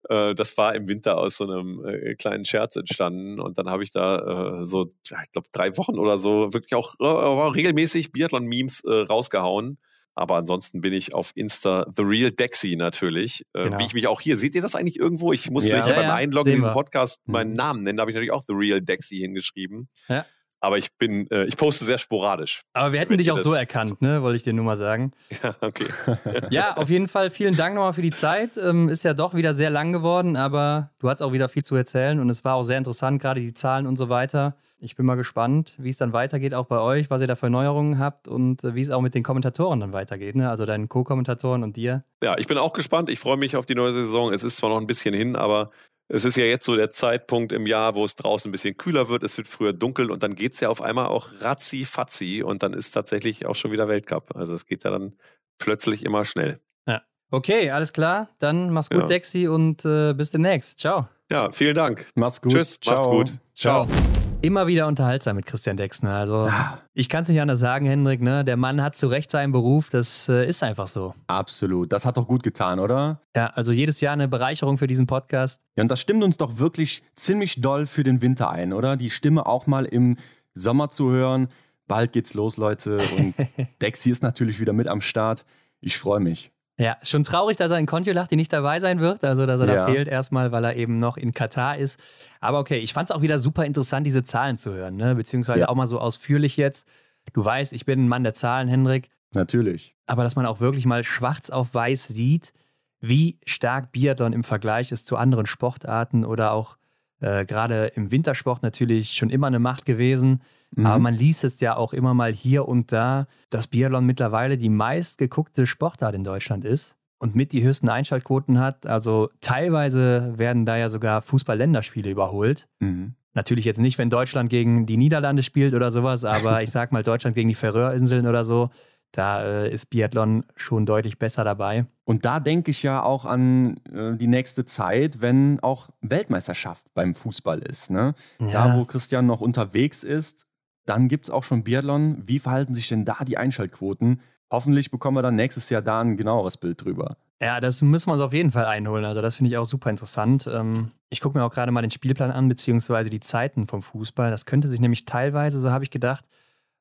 [0.09, 3.83] Äh, das war im Winter aus so einem äh, kleinen Scherz entstanden und dann habe
[3.83, 9.77] ich da so, ich glaube, drei Wochen oder so wirklich auch regelmäßig Biathlon-Memes rausgehauen.
[10.17, 13.45] Aber ansonsten bin ich auf Insta The Real Dexy natürlich.
[13.53, 13.77] Äh, genau.
[13.77, 15.31] Wie ich mich auch hier, seht ihr das eigentlich irgendwo?
[15.31, 17.33] Ich musste ja, ja beim ja, Einloggen in den Podcast mhm.
[17.33, 19.89] meinen Namen nennen, da habe ich natürlich auch The Real Dexy hingeschrieben.
[20.09, 20.25] Ja.
[20.67, 22.59] Aber ich bin, äh, ich poste sehr sporadisch.
[22.73, 24.21] Aber wir hätten dich auch so erkannt, ne?
[24.21, 25.13] Wollte ich dir nur mal sagen.
[25.41, 25.85] Ja, okay.
[26.49, 28.57] ja, auf jeden Fall vielen Dank nochmal für die Zeit.
[28.57, 31.75] Ähm, ist ja doch wieder sehr lang geworden, aber du hast auch wieder viel zu
[31.75, 34.57] erzählen und es war auch sehr interessant, gerade die Zahlen und so weiter.
[34.79, 37.49] Ich bin mal gespannt, wie es dann weitergeht, auch bei euch, was ihr da für
[37.49, 40.49] Neuerungen habt und äh, wie es auch mit den Kommentatoren dann weitergeht, ne?
[40.49, 42.03] also deinen Co-Kommentatoren und dir.
[42.21, 43.09] Ja, ich bin auch gespannt.
[43.09, 44.33] Ich freue mich auf die neue Saison.
[44.33, 45.71] Es ist zwar noch ein bisschen hin, aber
[46.09, 49.09] es ist ja jetzt so der Zeitpunkt im Jahr, wo es draußen ein bisschen kühler
[49.09, 49.23] wird.
[49.23, 52.73] Es wird früher dunkel und dann geht es ja auf einmal auch ratzi-fatzi und dann
[52.73, 54.35] ist tatsächlich auch schon wieder Weltcup.
[54.35, 55.17] Also es geht ja dann
[55.57, 56.59] plötzlich immer schnell.
[56.85, 57.01] Ja.
[57.29, 58.29] Okay, alles klar.
[58.39, 59.07] Dann mach's gut, ja.
[59.07, 60.79] Dexi, und äh, bis demnächst.
[60.79, 61.07] Ciao.
[61.29, 62.09] Ja, vielen Dank.
[62.15, 62.53] Mach's gut.
[62.53, 62.79] Tschüss.
[62.79, 62.95] Ciao.
[62.95, 63.39] Macht's gut.
[63.53, 63.85] Ciao.
[63.85, 64.16] Ciao
[64.47, 66.15] immer wieder unterhaltsam mit Christian Dexner.
[66.15, 66.79] Also ja.
[66.93, 68.21] ich kann es nicht anders sagen, Hendrik.
[68.21, 68.45] Ne?
[68.45, 69.89] Der Mann hat zu Recht seinen Beruf.
[69.89, 71.13] Das äh, ist einfach so.
[71.27, 71.91] Absolut.
[71.91, 73.19] Das hat doch gut getan, oder?
[73.35, 75.59] Ja, also jedes Jahr eine Bereicherung für diesen Podcast.
[75.75, 78.95] Ja, und das stimmt uns doch wirklich ziemlich doll für den Winter ein, oder?
[78.95, 80.15] Die Stimme auch mal im
[80.53, 81.49] Sommer zu hören.
[81.89, 82.99] Bald geht's los, Leute.
[83.17, 83.35] Und
[83.81, 85.43] Dexy ist natürlich wieder mit am Start.
[85.81, 86.51] Ich freue mich.
[86.79, 89.75] Ja, schon traurig, dass er in Kontiolahti nicht dabei sein wird, also dass er ja.
[89.75, 91.99] da fehlt erstmal, weil er eben noch in Katar ist.
[92.39, 95.15] Aber okay, ich fand es auch wieder super interessant, diese Zahlen zu hören, ne?
[95.15, 95.69] beziehungsweise ja.
[95.69, 96.87] auch mal so ausführlich jetzt.
[97.33, 99.09] Du weißt, ich bin ein Mann der Zahlen, Hendrik.
[99.33, 99.95] Natürlich.
[100.05, 102.53] Aber dass man auch wirklich mal schwarz auf weiß sieht,
[102.99, 106.77] wie stark Biathlon im Vergleich ist zu anderen Sportarten oder auch
[107.19, 110.41] äh, gerade im Wintersport natürlich schon immer eine Macht gewesen.
[110.75, 110.85] Mhm.
[110.85, 114.69] Aber man liest es ja auch immer mal hier und da, dass Biathlon mittlerweile die
[114.69, 118.85] meistgeguckte Sportart in Deutschland ist und mit die höchsten Einschaltquoten hat.
[118.85, 122.67] Also teilweise werden da ja sogar Fußball-Länderspiele überholt.
[122.79, 123.15] Mhm.
[123.33, 127.03] Natürlich jetzt nicht, wenn Deutschland gegen die Niederlande spielt oder sowas, aber ich sag mal
[127.03, 128.69] Deutschland gegen die Färöerinseln oder so.
[129.11, 131.85] Da äh, ist Biathlon schon deutlich besser dabei.
[132.03, 137.15] Und da denke ich ja auch an äh, die nächste Zeit, wenn auch Weltmeisterschaft beim
[137.15, 137.89] Fußball ist.
[137.89, 138.15] Ne?
[138.39, 138.67] Ja.
[138.67, 140.46] Da, wo Christian noch unterwegs ist,
[140.87, 142.23] dann gibt es auch schon Biathlon.
[142.25, 144.21] Wie verhalten sich denn da die Einschaltquoten?
[144.49, 147.17] Hoffentlich bekommen wir dann nächstes Jahr da ein genaueres Bild drüber.
[147.41, 149.05] Ja, das müssen wir uns auf jeden Fall einholen.
[149.05, 150.49] Also, das finde ich auch super interessant.
[150.51, 154.31] Ähm, ich gucke mir auch gerade mal den Spielplan an, beziehungsweise die Zeiten vom Fußball.
[154.31, 156.25] Das könnte sich nämlich teilweise, so habe ich gedacht,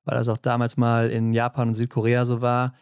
[0.04, 2.72] weil das auch damals mal in Japan und Südkorea so war,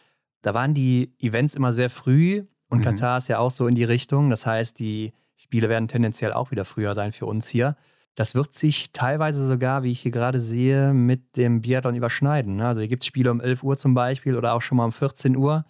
[0.42, 2.84] da waren die Events immer sehr früh und mhm.
[2.84, 4.30] Katar ist ja auch so in die Richtung.
[4.30, 7.76] Das heißt, die Spiele werden tendenziell auch wieder früher sein für uns hier.
[8.14, 12.56] Das wird sich teilweise sogar, wie ich hier gerade sehe, mit dem Biathlon überschneiden.
[12.56, 12.66] Ne?
[12.66, 14.92] Also hier gibt es Spiele um 11 Uhr zum Beispiel oder auch schon mal um
[14.92, 15.64] 14 Uhr.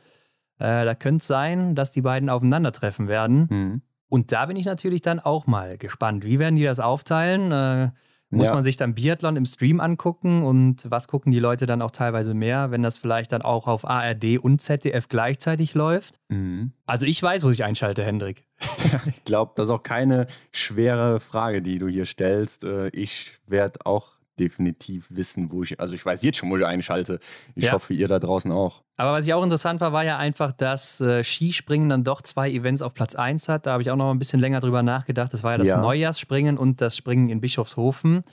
[0.59, 3.47] Äh, da könnte es sein, dass die beiden aufeinandertreffen werden.
[3.51, 3.83] Mhm.
[4.09, 6.25] Und da bin ich natürlich dann auch mal gespannt.
[6.25, 7.51] Wie werden die das aufteilen?
[7.51, 7.91] Äh,
[8.37, 8.55] muss ja.
[8.55, 12.35] man sich dann Biathlon im Stream angucken und was gucken die Leute dann auch teilweise
[12.35, 16.21] mehr, wenn das vielleicht dann auch auf ARD und ZDF gleichzeitig läuft?
[16.29, 16.73] Mhm.
[16.87, 18.47] Also ich weiß, wo ich einschalte, Hendrik.
[19.07, 22.65] ich glaube, das ist auch keine schwere Frage, die du hier stellst.
[22.65, 26.65] Äh, ich werde auch definitiv wissen, wo ich, also ich weiß jetzt schon, wo ich
[26.65, 27.21] einschalte.
[27.55, 27.73] Ich ja.
[27.73, 28.83] hoffe, ihr da draußen auch.
[28.97, 32.51] Aber was ich auch interessant war, war ja einfach, dass äh, Skispringen dann doch zwei
[32.51, 33.67] Events auf Platz 1 hat.
[33.67, 35.33] Da habe ich auch noch ein bisschen länger drüber nachgedacht.
[35.33, 35.81] Das war ja das ja.
[35.81, 38.25] Neujahrsspringen und das Springen in Bischofshofen.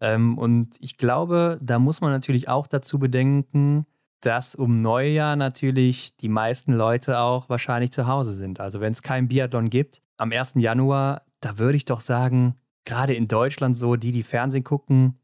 [0.00, 3.86] Ähm, und ich glaube, da muss man natürlich auch dazu bedenken,
[4.20, 8.60] dass um Neujahr natürlich die meisten Leute auch wahrscheinlich zu Hause sind.
[8.60, 10.54] Also wenn es kein Biathlon gibt, am 1.
[10.56, 15.18] Januar, da würde ich doch sagen, gerade in Deutschland so, die, die Fernsehen gucken,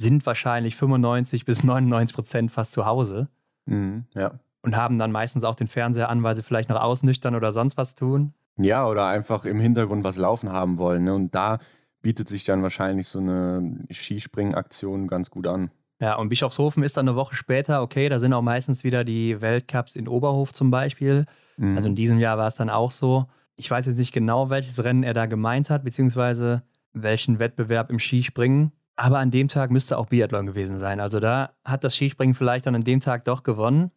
[0.00, 3.28] sind wahrscheinlich 95 bis 99 Prozent fast zu Hause.
[3.66, 4.32] Mhm, ja.
[4.62, 7.76] Und haben dann meistens auch den Fernseher an, weil sie vielleicht noch ausnüchtern oder sonst
[7.76, 8.32] was tun.
[8.56, 11.04] Ja, oder einfach im Hintergrund was laufen haben wollen.
[11.04, 11.14] Ne?
[11.14, 11.58] Und da
[12.02, 15.70] bietet sich dann wahrscheinlich so eine Skispringaktion ganz gut an.
[16.00, 19.40] Ja, und Bischofshofen ist dann eine Woche später, okay, da sind auch meistens wieder die
[19.40, 21.26] Weltcups in Oberhof zum Beispiel.
[21.56, 21.76] Mhm.
[21.76, 23.26] Also in diesem Jahr war es dann auch so.
[23.56, 26.62] Ich weiß jetzt nicht genau, welches Rennen er da gemeint hat, beziehungsweise
[26.92, 28.72] welchen Wettbewerb im Skispringen.
[28.98, 30.98] Aber an dem Tag müsste auch Biathlon gewesen sein.
[30.98, 33.92] Also da hat das Skispringen vielleicht dann an dem Tag doch gewonnen.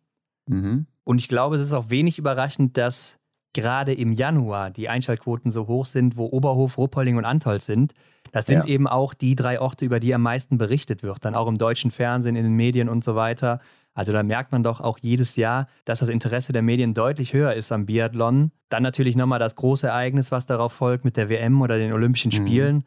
[0.48, 0.86] Mhm.
[1.04, 3.18] Und ich glaube, es ist auch wenig überraschend, dass
[3.54, 7.94] gerade im Januar die Einschaltquoten so hoch sind, wo Oberhof, Ruppolding und Antolz sind.
[8.32, 8.66] Das sind ja.
[8.66, 11.90] eben auch die drei Orte, über die am meisten berichtet wird, dann auch im deutschen
[11.90, 13.60] Fernsehen, in den Medien und so weiter.
[13.96, 17.54] Also da merkt man doch auch jedes Jahr, dass das Interesse der Medien deutlich höher
[17.56, 18.52] ist am Biathlon.
[18.70, 22.30] Dann natürlich nochmal das große Ereignis, was darauf folgt mit der WM oder den Olympischen
[22.30, 22.36] mhm.
[22.36, 22.76] Spielen.
[22.76, 22.84] Mhm.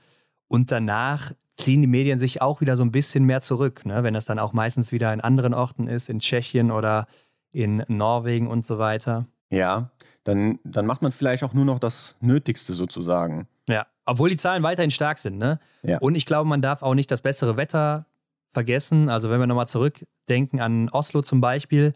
[0.46, 4.02] Und danach ziehen die Medien sich auch wieder so ein bisschen mehr zurück, ne?
[4.02, 7.06] wenn das dann auch meistens wieder in anderen Orten ist, in Tschechien oder
[7.52, 9.26] in Norwegen und so weiter.
[9.50, 9.90] Ja,
[10.24, 13.46] dann, dann macht man vielleicht auch nur noch das Nötigste sozusagen.
[13.68, 15.38] Ja, obwohl die Zahlen weiterhin stark sind.
[15.38, 15.60] Ne?
[15.82, 15.98] Ja.
[15.98, 18.06] Und ich glaube, man darf auch nicht das bessere Wetter
[18.52, 19.08] vergessen.
[19.08, 21.92] Also wenn wir nochmal zurückdenken an Oslo zum Beispiel,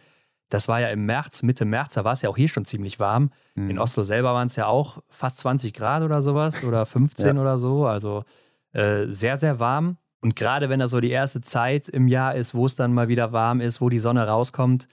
[0.50, 3.00] das war ja im März, Mitte März, da war es ja auch hier schon ziemlich
[3.00, 3.30] warm.
[3.54, 3.70] Mhm.
[3.70, 7.42] In Oslo selber waren es ja auch fast 20 Grad oder sowas oder 15 ja.
[7.42, 7.86] oder so.
[7.86, 8.24] Also
[8.72, 9.98] äh, sehr, sehr warm.
[10.20, 13.08] Und gerade wenn das so die erste Zeit im Jahr ist, wo es dann mal
[13.08, 14.88] wieder warm ist, wo die Sonne rauskommt,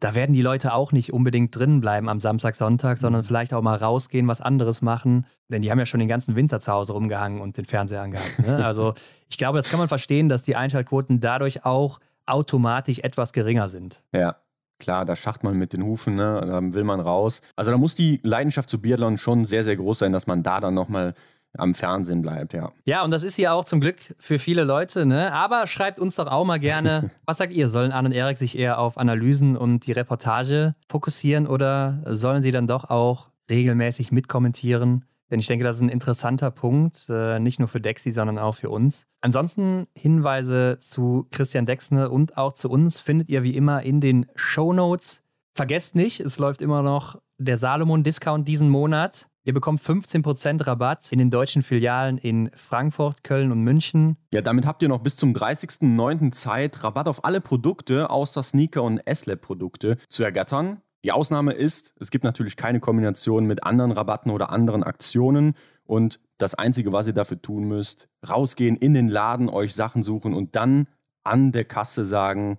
[0.00, 3.26] da werden die Leute auch nicht unbedingt drinnen bleiben am Samstag, Sonntag, sondern mhm.
[3.26, 5.26] vielleicht auch mal rausgehen, was anderes machen.
[5.48, 8.38] Denn die haben ja schon den ganzen Winter zu Hause rumgehangen und den Fernseher angehabt.
[8.40, 8.56] Ne?
[8.64, 8.94] Also
[9.30, 14.02] ich glaube, das kann man verstehen, dass die Einschaltquoten dadurch auch automatisch etwas geringer sind.
[14.12, 14.36] Ja.
[14.80, 16.42] Klar, da schacht man mit den Hufen, ne?
[16.44, 17.40] da will man raus.
[17.54, 20.60] Also da muss die Leidenschaft zu Biathlon schon sehr, sehr groß sein, dass man da
[20.60, 21.14] dann nochmal
[21.56, 22.72] am Fernsehen bleibt, ja.
[22.84, 25.32] Ja, und das ist ja auch zum Glück für viele Leute, ne?
[25.32, 27.68] Aber schreibt uns doch auch mal gerne, was sagt ihr?
[27.68, 32.52] Sollen Arne und Erik sich eher auf Analysen und die Reportage fokussieren oder sollen sie
[32.52, 35.04] dann doch auch regelmäßig mitkommentieren?
[35.30, 38.56] Denn ich denke, das ist ein interessanter Punkt, äh, nicht nur für Dexi, sondern auch
[38.56, 39.06] für uns.
[39.20, 44.26] Ansonsten Hinweise zu Christian Dexne und auch zu uns findet ihr wie immer in den
[44.34, 45.22] Show Notes.
[45.54, 49.28] Vergesst nicht, es läuft immer noch der Salomon-Discount diesen Monat.
[49.46, 54.16] Ihr bekommt 15% Rabatt in den deutschen Filialen in Frankfurt, Köln und München.
[54.32, 56.32] Ja, damit habt ihr noch bis zum 30.09.
[56.32, 60.80] Zeit, Rabatt auf alle Produkte außer Sneaker- und S-Lab-Produkte zu ergattern.
[61.04, 65.52] Die Ausnahme ist, es gibt natürlich keine Kombination mit anderen Rabatten oder anderen Aktionen.
[65.84, 70.32] Und das Einzige, was ihr dafür tun müsst, rausgehen in den Laden, euch Sachen suchen
[70.32, 70.88] und dann
[71.22, 72.56] an der Kasse sagen,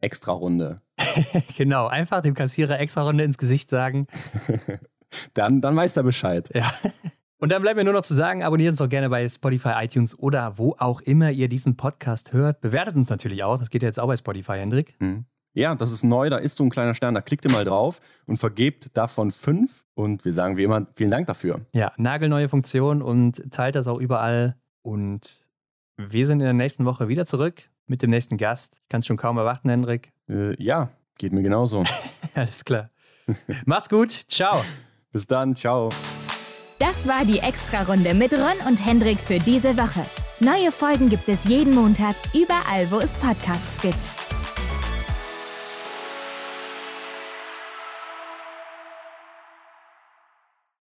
[0.00, 0.80] extra Runde.
[1.56, 4.08] genau, einfach dem Kassierer extra Runde ins Gesicht sagen.
[5.34, 6.50] dann, dann weiß er Bescheid.
[6.54, 6.70] Ja.
[7.38, 10.18] Und dann bleibt mir nur noch zu sagen, abonniert uns doch gerne bei Spotify, iTunes
[10.18, 12.60] oder wo auch immer ihr diesen Podcast hört.
[12.62, 13.58] Bewertet uns natürlich auch.
[13.58, 14.96] Das geht ja jetzt auch bei Spotify, Hendrik.
[14.98, 15.26] Mhm.
[15.52, 18.00] Ja, das ist neu, da ist so ein kleiner Stern, da klickt ihr mal drauf
[18.26, 19.84] und vergebt davon fünf.
[19.94, 21.60] Und wir sagen wie immer vielen Dank dafür.
[21.72, 24.56] Ja, nagelneue Funktion und teilt das auch überall.
[24.82, 25.46] Und
[25.96, 28.82] wir sind in der nächsten Woche wieder zurück mit dem nächsten Gast.
[28.88, 30.12] Kannst schon kaum erwarten, Hendrik.
[30.28, 31.84] Äh, ja, geht mir genauso.
[32.34, 32.90] Alles klar.
[33.64, 34.10] Mach's gut.
[34.28, 34.64] Ciao.
[35.14, 35.54] Bis dann.
[35.54, 35.88] Ciao.
[36.80, 40.04] Das war die Extra-Runde mit Ron und Hendrik für diese Woche.
[40.40, 44.23] Neue Folgen gibt es jeden Montag, überall, wo es Podcasts gibt.